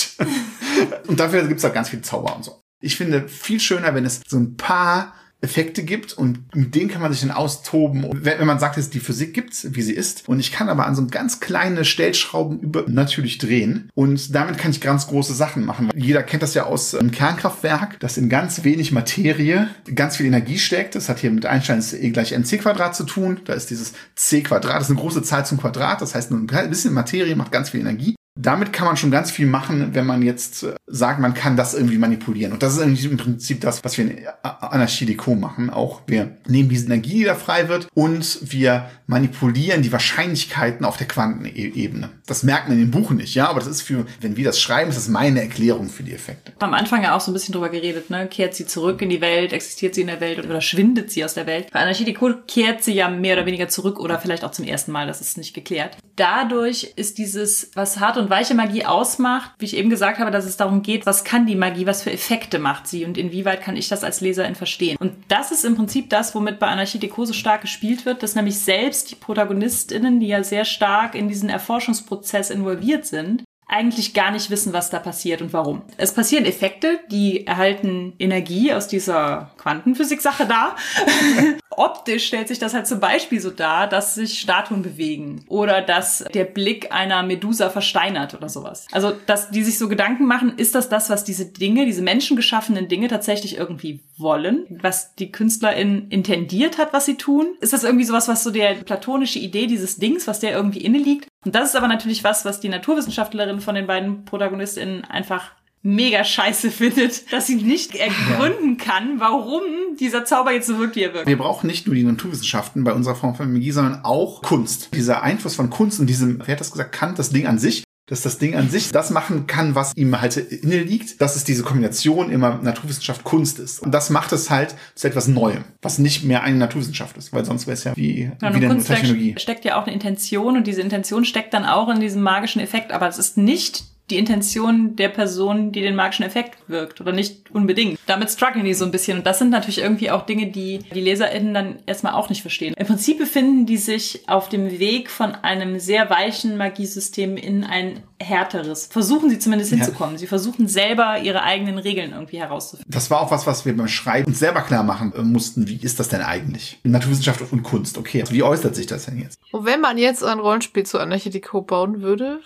und 1.07 1.20
dafür 1.20 1.46
gibt 1.46 1.59
es 1.59 1.64
halt 1.64 1.75
ganz 1.75 1.90
viel 1.90 2.01
Zauber 2.01 2.35
und 2.35 2.44
so. 2.44 2.61
Ich 2.81 2.96
finde 2.96 3.29
viel 3.29 3.61
schöner, 3.61 3.94
wenn 3.94 4.05
es 4.05 4.23
so 4.27 4.38
ein 4.38 4.57
paar 4.57 5.14
Effekte 5.42 5.83
gibt 5.83 6.12
und 6.12 6.55
mit 6.55 6.74
denen 6.74 6.90
kann 6.90 7.00
man 7.00 7.12
sich 7.12 7.22
dann 7.22 7.31
austoben. 7.31 8.07
Wenn, 8.12 8.38
wenn 8.38 8.46
man 8.46 8.59
sagt, 8.59 8.76
dass 8.76 8.90
die 8.90 9.00
Physik 9.00 9.33
gibt, 9.35 9.74
wie 9.74 9.83
sie 9.83 9.94
ist, 9.94 10.29
und 10.29 10.38
ich 10.40 10.53
kann 10.53 10.68
aber 10.68 10.87
an 10.87 10.94
so 10.94 11.07
ganz 11.07 11.40
kleine 11.40 11.85
Stellschrauben 11.85 12.61
über 12.61 12.85
natürlich 12.87 13.38
drehen 13.38 13.90
und 13.94 14.35
damit 14.35 14.59
kann 14.59 14.70
ich 14.70 14.81
ganz 14.81 15.07
große 15.07 15.35
Sachen 15.35 15.64
machen. 15.64 15.90
Jeder 15.94 16.22
kennt 16.22 16.42
das 16.42 16.55
ja 16.55 16.64
aus 16.64 16.94
einem 16.94 17.11
Kernkraftwerk, 17.11 17.98
das 18.00 18.18
in 18.18 18.29
ganz 18.29 18.64
wenig 18.64 18.92
Materie 18.92 19.68
ganz 19.94 20.16
viel 20.16 20.26
Energie 20.26 20.59
steckt. 20.59 20.94
Das 20.94 21.09
hat 21.09 21.20
hier 21.20 21.31
mit 21.31 21.46
Einsteins 21.46 21.92
E 21.92 22.11
gleich 22.11 22.33
mc 22.33 22.59
Quadrat 22.59 22.94
zu 22.94 23.05
tun. 23.05 23.40
Da 23.44 23.55
ist 23.55 23.70
dieses 23.70 23.92
c 24.14 24.42
Quadrat, 24.42 24.76
das 24.76 24.85
ist 24.85 24.90
eine 24.90 25.00
große 25.00 25.22
Zahl 25.22 25.46
zum 25.46 25.59
Quadrat. 25.59 26.03
Das 26.03 26.14
heißt, 26.14 26.31
nur 26.31 26.40
ein 26.40 26.70
bisschen 26.70 26.92
Materie 26.92 27.37
macht 27.37 27.53
ganz 27.53 27.70
viel 27.70 27.81
Energie 27.81 28.14
damit 28.42 28.72
kann 28.72 28.87
man 28.87 28.96
schon 28.96 29.11
ganz 29.11 29.31
viel 29.31 29.46
machen, 29.46 29.94
wenn 29.94 30.07
man 30.07 30.22
jetzt 30.22 30.62
äh, 30.62 30.74
sagt, 30.87 31.20
man 31.20 31.35
kann 31.35 31.57
das 31.57 31.74
irgendwie 31.74 31.98
manipulieren. 31.98 32.53
Und 32.53 32.62
das 32.62 32.74
ist 32.74 32.81
irgendwie 32.81 33.07
im 33.07 33.16
Prinzip 33.16 33.61
das, 33.61 33.85
was 33.85 33.96
wir 33.98 34.05
in 34.05 34.18
Anarchie 34.42 35.07
Deco 35.07 35.35
machen. 35.35 35.70
Auch 35.70 36.03
wir 36.07 36.37
nehmen 36.46 36.68
diese 36.68 36.87
Energie, 36.87 37.18
die 37.18 37.24
da 37.24 37.35
frei 37.35 37.68
wird, 37.68 37.88
und 37.94 38.38
wir 38.42 38.90
manipulieren 39.07 39.83
die 39.83 39.92
Wahrscheinlichkeiten 39.92 40.85
auf 40.87 40.96
der 40.96 41.09
Quantenebene. 41.09 42.11
Das 42.26 42.42
merkt 42.42 42.68
man 42.68 42.79
in 42.79 42.85
dem 42.85 42.90
Buch 42.90 43.11
nicht, 43.11 43.35
ja, 43.35 43.48
aber 43.48 43.59
das 43.59 43.68
ist 43.68 43.83
für, 43.83 44.07
wenn 44.20 44.37
wir 44.37 44.44
das 44.44 44.61
schreiben, 44.61 44.90
ist 44.90 44.96
das 44.96 45.09
meine 45.09 45.42
Erklärung 45.42 45.88
für 45.88 46.03
die 46.03 46.14
Effekte. 46.14 46.53
Am 46.61 46.74
Anfang 46.74 47.03
ja 47.03 47.16
auch 47.16 47.20
so 47.20 47.31
ein 47.31 47.35
bisschen 47.35 47.53
drüber 47.53 47.68
geredet, 47.68 48.11
ne? 48.11 48.29
Kehrt 48.29 48.55
sie 48.55 48.66
zurück 48.66 49.03
in 49.03 49.11
die 49.11 49.20
Welt, 49.20 49.53
existiert 49.53 49.94
sie 49.94 50.03
in 50.03 50.07
der 50.07 50.20
Welt 50.20 50.44
oder 50.44 50.61
schwindet 50.61 51.11
sie 51.11 51.24
aus 51.24 51.35
der 51.35 51.46
Welt? 51.46 51.70
Bei 51.72 51.81
Anarchie 51.81 52.05
Deco 52.05 52.33
kehrt 52.46 52.85
sie 52.85 52.94
ja 52.94 53.09
mehr 53.09 53.37
oder 53.37 53.46
weniger 53.46 53.68
zurück 53.68 53.98
oder 53.98 54.18
vielleicht 54.18 54.44
auch 54.44 54.53
zum 54.53 54.64
ersten 54.64 54.92
Mal, 54.92 55.07
das 55.07 55.20
ist 55.20 55.37
nicht 55.37 55.55
geklärt. 55.55 55.96
Dadurch 56.16 56.92
ist 56.96 57.18
dieses, 57.18 57.70
was 57.74 57.98
hart 57.98 58.16
und 58.16 58.30
weiche 58.31 58.55
Magie 58.55 58.85
ausmacht, 58.85 59.51
wie 59.59 59.66
ich 59.66 59.77
eben 59.77 59.90
gesagt 59.90 60.19
habe, 60.19 60.31
dass 60.31 60.45
es 60.45 60.57
darum 60.57 60.83
geht, 60.83 61.07
was 61.07 61.25
kann 61.25 61.47
die 61.47 61.57
Magie, 61.57 61.87
was 61.87 62.03
für 62.03 62.12
Effekte 62.12 62.59
macht 62.59 62.87
sie 62.87 63.05
und 63.05 63.19
inwieweit 63.19 63.62
kann 63.62 63.77
ich 63.77 63.88
das 63.88 64.05
als 64.05 64.21
Leserin 64.21 64.55
verstehen. 64.55 64.97
Und 64.99 65.12
das 65.29 65.51
ist 65.51 65.64
im 65.64 65.77
Prinzip 65.77 66.11
das, 66.11 66.35
womit 66.35 66.59
bei 66.59 66.69
Anarchie 66.69 67.01
stark 67.33 67.62
gespielt 67.62 68.07
wird, 68.07 68.23
dass 68.23 68.35
nämlich 68.35 68.59
selbst 68.59 69.11
die 69.11 69.16
Protagonistinnen, 69.16 70.21
die 70.21 70.29
ja 70.29 70.43
sehr 70.43 70.64
stark 70.64 71.14
in 71.14 71.29
diesen 71.29 71.49
Erforschungsprozess 71.49 72.51
involviert 72.51 73.07
sind, 73.07 73.45
eigentlich 73.70 74.14
gar 74.14 74.33
nicht 74.33 74.50
wissen, 74.50 74.72
was 74.72 74.90
da 74.90 74.98
passiert 74.98 75.42
und 75.42 75.52
warum. 75.52 75.83
Es 75.96 76.12
passieren 76.12 76.44
Effekte, 76.44 76.98
die 77.11 77.46
erhalten 77.46 78.14
Energie 78.18 78.72
aus 78.72 78.88
dieser 78.88 79.52
Quantenphysik-Sache 79.59 80.46
da. 80.46 80.76
Optisch 81.70 82.26
stellt 82.26 82.48
sich 82.48 82.59
das 82.59 82.74
halt 82.74 82.88
zum 82.88 82.98
Beispiel 82.98 83.40
so 83.40 83.50
dar, 83.50 83.87
dass 83.87 84.16
sich 84.16 84.40
Statuen 84.40 84.83
bewegen 84.83 85.44
oder 85.46 85.80
dass 85.83 86.24
der 86.35 86.44
Blick 86.44 86.92
einer 86.92 87.22
Medusa 87.22 87.70
versteinert 87.70 88.35
oder 88.35 88.48
sowas. 88.48 88.87
Also, 88.90 89.12
dass 89.26 89.50
die 89.50 89.62
sich 89.62 89.78
so 89.78 89.88
Gedanken 89.88 90.26
machen, 90.26 90.54
ist 90.56 90.74
das 90.74 90.88
das, 90.88 91.09
was 91.09 91.22
diese 91.24 91.46
Dinge, 91.46 91.87
diese 91.87 92.02
menschengeschaffenen 92.02 92.88
Dinge 92.88 93.06
tatsächlich 93.06 93.56
irgendwie 93.56 94.00
wollen? 94.18 94.66
Was 94.83 95.14
die 95.14 95.30
Künstlerin 95.30 96.09
intendiert 96.11 96.76
hat, 96.76 96.92
was 96.92 97.06
sie 97.06 97.16
tun? 97.16 97.54
Ist 97.61 97.72
das 97.72 97.85
irgendwie 97.85 98.04
sowas, 98.04 98.26
was 98.26 98.42
so 98.42 98.50
der 98.50 98.74
platonische 98.74 99.38
Idee 99.38 99.68
dieses 99.68 99.96
Dings, 99.96 100.26
was 100.26 100.40
der 100.40 100.52
irgendwie 100.52 100.80
inne 100.80 100.98
liegt? 100.98 101.30
Und 101.44 101.55
das 101.55 101.70
ist 101.70 101.76
aber 101.76 101.88
natürlich 101.88 102.22
was, 102.22 102.44
was 102.44 102.61
die 102.61 102.68
Naturwissenschaftlerin 102.68 103.61
von 103.61 103.74
den 103.74 103.87
beiden 103.87 104.24
ProtagonistInnen 104.24 105.05
einfach 105.05 105.53
mega 105.83 106.22
scheiße 106.22 106.70
findet, 106.70 107.33
dass 107.33 107.46
sie 107.46 107.57
nicht 107.57 107.94
ergründen 107.94 108.76
kann, 108.76 109.18
warum 109.20 109.62
dieser 109.98 110.24
Zauber 110.24 110.53
jetzt 110.53 110.66
so 110.66 110.79
wirkt, 110.79 110.96
wie 110.96 111.05
er 111.05 111.14
wirkt. 111.14 111.26
Wir 111.26 111.38
brauchen 111.38 111.66
nicht 111.66 111.87
nur 111.87 111.94
die 111.94 112.05
Naturwissenschaften 112.05 112.85
bei 112.85 112.92
unserer 112.92 113.14
Form 113.14 113.35
von 113.35 113.50
Magie, 113.53 113.70
sondern 113.70 114.05
auch 114.05 114.42
Kunst. 114.42 114.94
Dieser 114.94 115.22
Einfluss 115.22 115.55
von 115.55 115.70
Kunst 115.70 116.00
und 116.00 116.07
diesem, 116.07 116.40
wer 116.44 116.53
hat 116.53 116.61
das 116.61 116.72
gesagt, 116.72 116.92
Kant, 116.92 117.18
das 117.18 117.31
Ding 117.31 117.46
an 117.46 117.59
sich, 117.59 117.85
dass 118.11 118.23
das 118.23 118.38
Ding 118.38 118.57
an 118.57 118.68
sich 118.68 118.90
das 118.90 119.11
machen 119.11 119.46
kann, 119.46 119.75
was 119.75 119.96
ihm 119.96 120.20
halt 120.20 120.37
inne 120.37 120.83
liegt, 120.83 121.20
dass 121.20 121.37
es 121.37 121.44
diese 121.44 121.62
Kombination 121.62 122.31
immer 122.31 122.59
Naturwissenschaft 122.61 123.25
Kunst 123.25 123.59
ist. 123.59 123.81
Und 123.81 123.92
das 123.92 124.11
macht 124.11 124.33
es 124.33 124.51
halt 124.51 124.75
zu 124.94 125.07
etwas 125.07 125.29
Neuem, 125.29 125.64
was 125.81 125.99
nicht 125.99 126.25
mehr 126.25 126.42
eine 126.42 126.57
Naturwissenschaft 126.57 127.16
ist, 127.16 127.33
weil 127.33 127.44
sonst 127.44 127.66
wäre 127.66 127.75
es 127.75 127.85
ja 127.85 127.96
wie 127.96 128.31
ja, 128.42 128.55
wieder 128.55 128.68
nur 128.68 128.85
Technologie. 128.85 129.35
steckt 129.38 129.64
ja 129.64 129.81
auch 129.81 129.85
eine 129.85 129.94
Intention 129.94 130.57
und 130.57 130.66
diese 130.66 130.83
Intention 130.83 131.25
steckt 131.25 131.55
dann 131.55 131.64
auch 131.64 131.88
in 131.88 132.01
diesem 132.01 132.23
magischen 132.23 132.61
Effekt, 132.61 132.92
aber 132.92 133.07
es 133.09 133.18
ist 133.18 133.38
nicht 133.38 133.85
die 134.11 134.18
Intention 134.18 134.96
der 134.96 135.09
Person, 135.09 135.73
die 135.73 135.83
den 135.83 135.94
magischen 135.94 136.25
Effekt 136.25 136.59
wirkt 136.68 137.01
oder 137.01 137.12
nicht 137.12 137.51
unbedingt. 137.53 137.99
Damit 138.07 138.31
strugglen 138.31 138.64
die 138.64 138.75
so 138.75 138.85
ein 138.85 138.90
bisschen 138.90 139.18
und 139.18 139.27
das 139.27 139.38
sind 139.38 139.51
natürlich 139.51 139.79
irgendwie 139.79 140.11
auch 140.11 140.27
Dinge, 140.27 140.49
die 140.49 140.81
die 140.94 141.01
LeserInnen 141.01 141.55
dann 141.55 141.77
erstmal 141.87 142.14
auch 142.14 142.29
nicht 142.29 142.43
verstehen. 142.43 142.74
Im 142.76 142.87
Prinzip 142.87 143.18
befinden 143.18 143.66
die 143.66 143.76
sich 143.76 144.28
auf 144.28 144.49
dem 144.49 144.78
Weg 144.78 145.11
von 145.11 145.34
einem 145.34 145.78
sehr 145.78 146.11
weichen 146.11 146.57
Magiesystem 146.57 147.37
in 147.37 147.64
ein 147.64 148.03
härteres. 148.21 148.87
Versuchen 148.87 149.29
sie 149.31 149.39
zumindest 149.39 149.71
hinzukommen. 149.71 150.16
Ja. 150.16 150.18
Sie 150.18 150.27
versuchen 150.27 150.68
selber 150.68 151.21
ihre 151.21 151.43
eigenen 151.43 151.79
Regeln 151.79 152.12
irgendwie 152.12 152.39
herauszufinden. 152.39 152.93
Das 152.93 153.11
war 153.11 153.21
auch 153.21 153.31
was, 153.31 153.47
was 153.47 153.64
wir 153.64 153.75
beim 153.77 153.89
Schreiben 153.89 154.27
uns 154.27 154.39
selber 154.39 154.61
klar 154.61 154.83
machen 154.83 155.14
äh, 155.16 155.23
mussten. 155.23 155.66
Wie 155.68 155.77
ist 155.77 155.99
das 155.99 156.09
denn 156.09 156.21
eigentlich? 156.21 156.79
Naturwissenschaft 156.85 157.41
und 157.51 157.62
Kunst. 157.62 157.97
Okay, 157.97 158.21
also 158.21 158.35
wie 158.35 158.43
äußert 158.43 158.77
sich 158.77 158.87
das 158.87 159.07
denn 159.07 159.18
jetzt? 159.18 159.39
Und 159.53 159.64
wenn 159.64 159.81
man 159.81 159.97
jetzt 159.99 160.23
ein 160.23 160.39
Rollenspiel 160.39 160.85
zu 160.85 160.99
Anarchie 160.99 161.31
bauen 161.66 162.03
würde, 162.03 162.41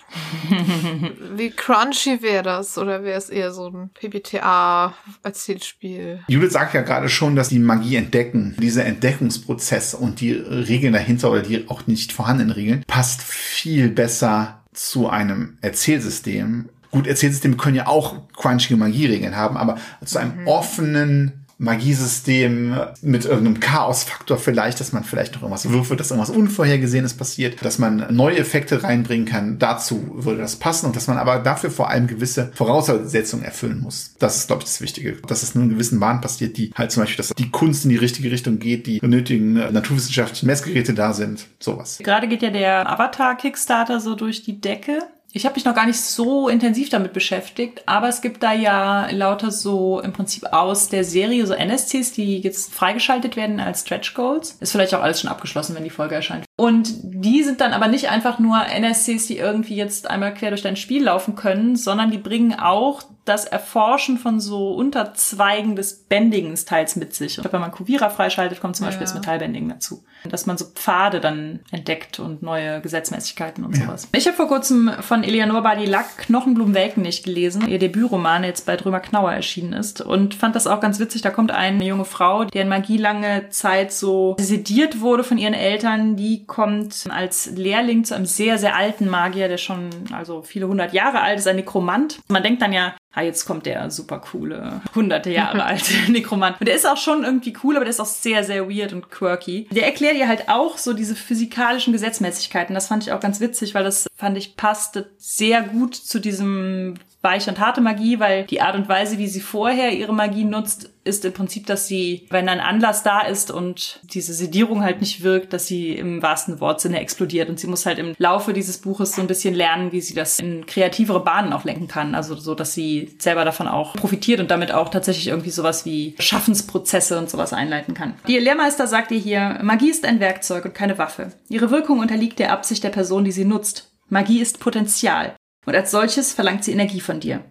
wie 1.35 1.51
crunchy 1.51 2.21
wäre 2.21 2.43
das? 2.43 2.77
Oder 2.77 3.03
wäre 3.03 3.17
es 3.17 3.29
eher 3.29 3.51
so 3.51 3.67
ein 3.67 3.89
PBTA-Erzählspiel? 3.93 6.21
Judith 6.27 6.53
sagt 6.53 6.73
ja 6.73 6.79
gerade 6.81 7.09
schon, 7.09 7.35
dass 7.35 7.49
die 7.49 7.59
Magie 7.59 7.97
entdecken, 7.97 8.55
dieser 8.59 8.85
Entdeckungsprozess 8.85 9.93
und 9.93 10.21
die 10.21 10.31
Regeln 10.31 10.93
dahinter 10.93 11.31
oder 11.31 11.41
die 11.41 11.67
auch 11.67 11.85
nicht 11.87 12.13
vorhandenen 12.13 12.51
Regeln, 12.51 12.85
passt 12.87 13.21
viel 13.21 13.89
besser 13.89 14.61
zu 14.75 15.09
einem 15.09 15.57
Erzählsystem. 15.61 16.69
Gut, 16.91 17.07
Erzählsysteme 17.07 17.57
können 17.57 17.75
ja 17.75 17.87
auch 17.87 18.27
crunchige 18.33 18.77
Magieregeln 18.77 19.35
haben, 19.35 19.57
aber 19.57 19.77
zu 20.03 20.19
einem 20.19 20.41
mhm. 20.41 20.47
offenen 20.47 21.44
Magiesystem 21.57 22.75
mit 23.01 23.25
irgendeinem 23.25 23.59
Chaosfaktor 23.59 24.37
vielleicht, 24.37 24.79
dass 24.79 24.91
man 24.91 25.03
vielleicht 25.03 25.35
noch 25.35 25.41
irgendwas 25.41 25.69
würfelt, 25.69 25.99
dass 25.99 26.11
irgendwas 26.11 26.35
Unvorhergesehenes 26.35 27.13
passiert, 27.13 27.63
dass 27.63 27.79
man 27.79 28.13
neue 28.13 28.37
Effekte 28.37 28.83
reinbringen 28.83 29.25
kann. 29.25 29.57
Dazu 29.59 30.09
würde 30.13 30.41
das 30.41 30.57
passen 30.57 30.87
und 30.87 30.95
dass 30.95 31.07
man 31.07 31.17
aber 31.17 31.39
dafür 31.39 31.71
vor 31.71 31.89
allem 31.89 32.07
gewisse 32.07 32.51
Voraussetzungen 32.53 33.43
erfüllen 33.43 33.81
muss. 33.81 34.15
Das 34.19 34.35
ist, 34.35 34.47
glaube 34.47 34.63
ich, 34.63 34.65
das 34.65 34.81
Wichtige. 34.81 35.13
Dass 35.27 35.43
es 35.43 35.55
in 35.55 35.69
gewissen 35.69 35.99
Bahnen 35.99 36.21
passiert, 36.21 36.57
die 36.57 36.71
halt 36.75 36.91
zum 36.91 37.03
Beispiel, 37.03 37.17
dass 37.17 37.29
die 37.29 37.51
Kunst 37.51 37.85
in 37.85 37.89
die 37.89 37.97
richtige 37.97 38.31
Richtung 38.31 38.59
geht, 38.59 38.87
die 38.87 38.99
benötigen 38.99 39.53
naturwissenschaftlichen 39.53 40.47
Messgeräte 40.47 40.93
da 40.93 41.13
sind, 41.13 41.47
sowas. 41.59 41.99
Gerade 42.03 42.27
geht 42.27 42.41
ja 42.41 42.49
der 42.49 42.89
Avatar-Kickstarter 42.89 43.99
so 43.99 44.15
durch 44.15 44.43
die 44.43 44.59
Decke. 44.59 44.99
Ich 45.35 45.45
habe 45.45 45.55
mich 45.55 45.65
noch 45.65 45.75
gar 45.75 45.85
nicht 45.85 45.99
so 45.99 46.47
intensiv 46.47 46.87
damit 46.87 47.11
beschäftigt, 47.11 47.83
aber 47.87 48.07
es 48.07 48.21
gibt 48.21 48.41
da 48.41 48.53
ja 48.53 49.09
lauter 49.11 49.51
so 49.51 49.99
im 49.99 50.13
Prinzip 50.13 50.45
aus 50.53 50.87
der 50.87 51.03
Serie 51.03 51.45
so 51.45 51.53
NSCs, 51.53 52.13
die 52.13 52.39
jetzt 52.39 52.73
freigeschaltet 52.73 53.35
werden 53.35 53.59
als 53.59 53.81
Stretch 53.81 54.13
Goals. 54.13 54.55
Ist 54.61 54.71
vielleicht 54.71 54.95
auch 54.95 55.01
alles 55.01 55.19
schon 55.19 55.29
abgeschlossen, 55.29 55.75
wenn 55.75 55.83
die 55.83 55.89
Folge 55.89 56.15
erscheint. 56.15 56.44
Und 56.57 56.89
die 57.03 57.43
sind 57.43 57.59
dann 57.59 57.73
aber 57.73 57.89
nicht 57.89 58.09
einfach 58.09 58.39
nur 58.39 58.65
NSCs, 58.65 59.27
die 59.27 59.37
irgendwie 59.37 59.75
jetzt 59.75 60.09
einmal 60.09 60.33
quer 60.33 60.51
durch 60.51 60.61
dein 60.61 60.77
Spiel 60.77 61.03
laufen 61.03 61.35
können, 61.35 61.75
sondern 61.75 62.11
die 62.11 62.17
bringen 62.17 62.57
auch 62.57 63.03
das 63.25 63.45
Erforschen 63.45 64.19
von 64.19 64.39
so 64.39 64.73
Unterzweigen 64.73 65.75
des 65.75 66.03
Bändigens 66.03 66.63
teils 66.65 66.95
mit 66.95 67.13
sich. 67.15 67.39
Und 67.39 67.51
wenn 67.51 67.59
man 67.59 67.71
Kuvira 67.71 68.09
freischaltet, 68.09 68.61
kommt 68.61 68.75
zum 68.75 68.85
ja. 68.85 68.89
Beispiel 68.89 69.05
das 69.05 69.15
Metallbändigen 69.15 69.67
dazu. 69.67 70.03
Dass 70.23 70.45
man 70.45 70.57
so 70.57 70.65
Pfade 70.65 71.19
dann 71.19 71.61
entdeckt 71.71 72.19
und 72.19 72.43
neue 72.43 72.81
Gesetzmäßigkeiten 72.81 73.65
und 73.65 73.75
ja. 73.75 73.85
sowas. 73.85 74.07
Ich 74.11 74.27
habe 74.27 74.37
vor 74.37 74.47
kurzem 74.47 74.91
von 75.01 75.23
Eleanor 75.23 75.63
Badilac 75.63 76.19
Knochenblumenwelken 76.19 77.01
nicht 77.01 77.25
gelesen. 77.25 77.67
Ihr 77.67 77.79
Debütroman 77.79 78.43
jetzt 78.43 78.67
bei 78.67 78.77
Drömer 78.77 78.99
Knauer 78.99 79.33
erschienen 79.33 79.73
ist. 79.73 80.01
Und 80.01 80.35
fand 80.35 80.55
das 80.55 80.67
auch 80.67 80.79
ganz 80.79 80.99
witzig. 80.99 81.23
Da 81.23 81.31
kommt 81.31 81.49
eine 81.49 81.83
junge 81.83 82.05
Frau, 82.05 82.45
die 82.45 82.59
in 82.59 82.69
Magie 82.69 82.97
lange 82.97 83.49
Zeit 83.49 83.91
so 83.91 84.35
sediert 84.39 85.01
wurde 85.01 85.23
von 85.23 85.39
ihren 85.39 85.55
Eltern. 85.55 86.15
Die 86.15 86.44
kommt 86.47 87.05
als 87.09 87.47
Lehrling 87.55 88.03
zu 88.03 88.15
einem 88.15 88.25
sehr, 88.25 88.57
sehr 88.57 88.75
alten 88.75 89.09
Magier, 89.09 89.47
der 89.47 89.57
schon 89.57 89.89
also 90.11 90.41
viele 90.41 90.67
hundert 90.67 90.93
Jahre 90.93 91.21
alt 91.21 91.39
ist, 91.39 91.47
ein 91.47 91.55
Nekromant. 91.55 92.19
Man 92.27 92.43
denkt 92.43 92.61
dann 92.61 92.73
ja, 92.73 92.95
ah, 93.13 93.21
jetzt 93.21 93.45
kommt 93.45 93.65
der 93.65 93.89
super 93.89 94.19
coole, 94.19 94.81
hunderte 94.93 95.31
Jahre 95.31 95.63
alte 95.65 95.93
Nekromant. 96.11 96.59
Und 96.59 96.67
der 96.67 96.75
ist 96.75 96.87
auch 96.87 96.97
schon 96.97 97.23
irgendwie 97.23 97.55
cool, 97.63 97.75
aber 97.75 97.85
der 97.85 97.91
ist 97.91 97.99
auch 97.99 98.05
sehr, 98.05 98.43
sehr 98.43 98.69
weird 98.69 98.93
und 98.93 99.09
quirky. 99.09 99.67
Der 99.71 99.85
erklärt 99.85 100.15
ihr 100.15 100.27
halt 100.27 100.49
auch 100.49 100.77
so 100.77 100.93
diese 100.93 101.15
physikalischen 101.15 101.93
Gesetzmäßigkeiten. 101.93 102.75
Das 102.75 102.87
fand 102.87 103.03
ich 103.03 103.11
auch 103.11 103.19
ganz 103.19 103.39
witzig, 103.39 103.73
weil 103.73 103.83
das, 103.83 104.07
fand 104.15 104.37
ich, 104.37 104.55
passte 104.55 105.09
sehr 105.17 105.61
gut 105.63 105.95
zu 105.95 106.19
diesem 106.19 106.95
weiche 107.21 107.49
und 107.49 107.59
harte 107.59 107.81
Magie, 107.81 108.19
weil 108.19 108.45
die 108.45 108.61
Art 108.61 108.75
und 108.75 108.87
Weise, 108.87 109.17
wie 109.17 109.27
sie 109.27 109.41
vorher 109.41 109.91
ihre 109.91 110.13
Magie 110.13 110.45
nutzt, 110.45 110.91
ist 111.05 111.23
im 111.23 111.33
Prinzip, 111.33 111.67
dass 111.67 111.87
sie, 111.87 112.27
wenn 112.31 112.49
ein 112.49 112.59
Anlass 112.59 113.03
da 113.03 113.21
ist 113.21 113.51
und 113.51 113.99
diese 114.03 114.33
Sedierung 114.33 114.83
halt 114.83 114.99
nicht 114.99 115.23
wirkt, 115.23 115.53
dass 115.53 115.67
sie 115.67 115.93
im 115.93 116.21
wahrsten 116.21 116.59
Wortsinne 116.59 116.99
explodiert. 116.99 117.47
Und 117.47 117.59
sie 117.59 117.67
muss 117.67 117.85
halt 117.85 117.99
im 117.99 118.15
Laufe 118.17 118.53
dieses 118.53 118.79
Buches 118.79 119.15
so 119.15 119.21
ein 119.21 119.27
bisschen 119.27 119.53
lernen, 119.53 119.91
wie 119.91 120.01
sie 120.01 120.15
das 120.15 120.39
in 120.39 120.65
kreativere 120.65 121.23
Bahnen 121.23 121.53
auch 121.53 121.63
lenken 121.63 121.87
kann. 121.87 122.15
Also 122.15 122.35
so, 122.35 122.55
dass 122.55 122.73
sie 122.73 123.15
selber 123.19 123.45
davon 123.45 123.67
auch 123.67 123.93
profitiert 123.93 124.39
und 124.39 124.49
damit 124.49 124.71
auch 124.71 124.89
tatsächlich 124.89 125.27
irgendwie 125.27 125.51
sowas 125.51 125.85
wie 125.85 126.15
Schaffensprozesse 126.19 127.17
und 127.19 127.29
sowas 127.29 127.53
einleiten 127.53 127.93
kann. 127.93 128.15
Die 128.27 128.37
Lehrmeister 128.39 128.87
sagt 128.87 129.11
ihr 129.11 129.19
hier, 129.19 129.59
Magie 129.61 129.91
ist 129.91 130.05
ein 130.05 130.19
Werkzeug 130.19 130.65
und 130.65 130.73
keine 130.73 130.97
Waffe. 130.97 131.31
Ihre 131.49 131.69
Wirkung 131.69 131.99
unterliegt 131.99 132.39
der 132.39 132.51
Absicht 132.51 132.83
der 132.83 132.89
Person, 132.89 133.23
die 133.23 133.31
sie 133.31 133.45
nutzt. 133.45 133.91
Magie 134.09 134.41
ist 134.41 134.59
Potenzial. 134.59 135.35
Und 135.67 135.75
als 135.75 135.91
solches 135.91 136.33
verlangt 136.33 136.63
sie 136.63 136.71
Energie 136.71 136.99
von 136.99 137.19
dir. 137.19 137.43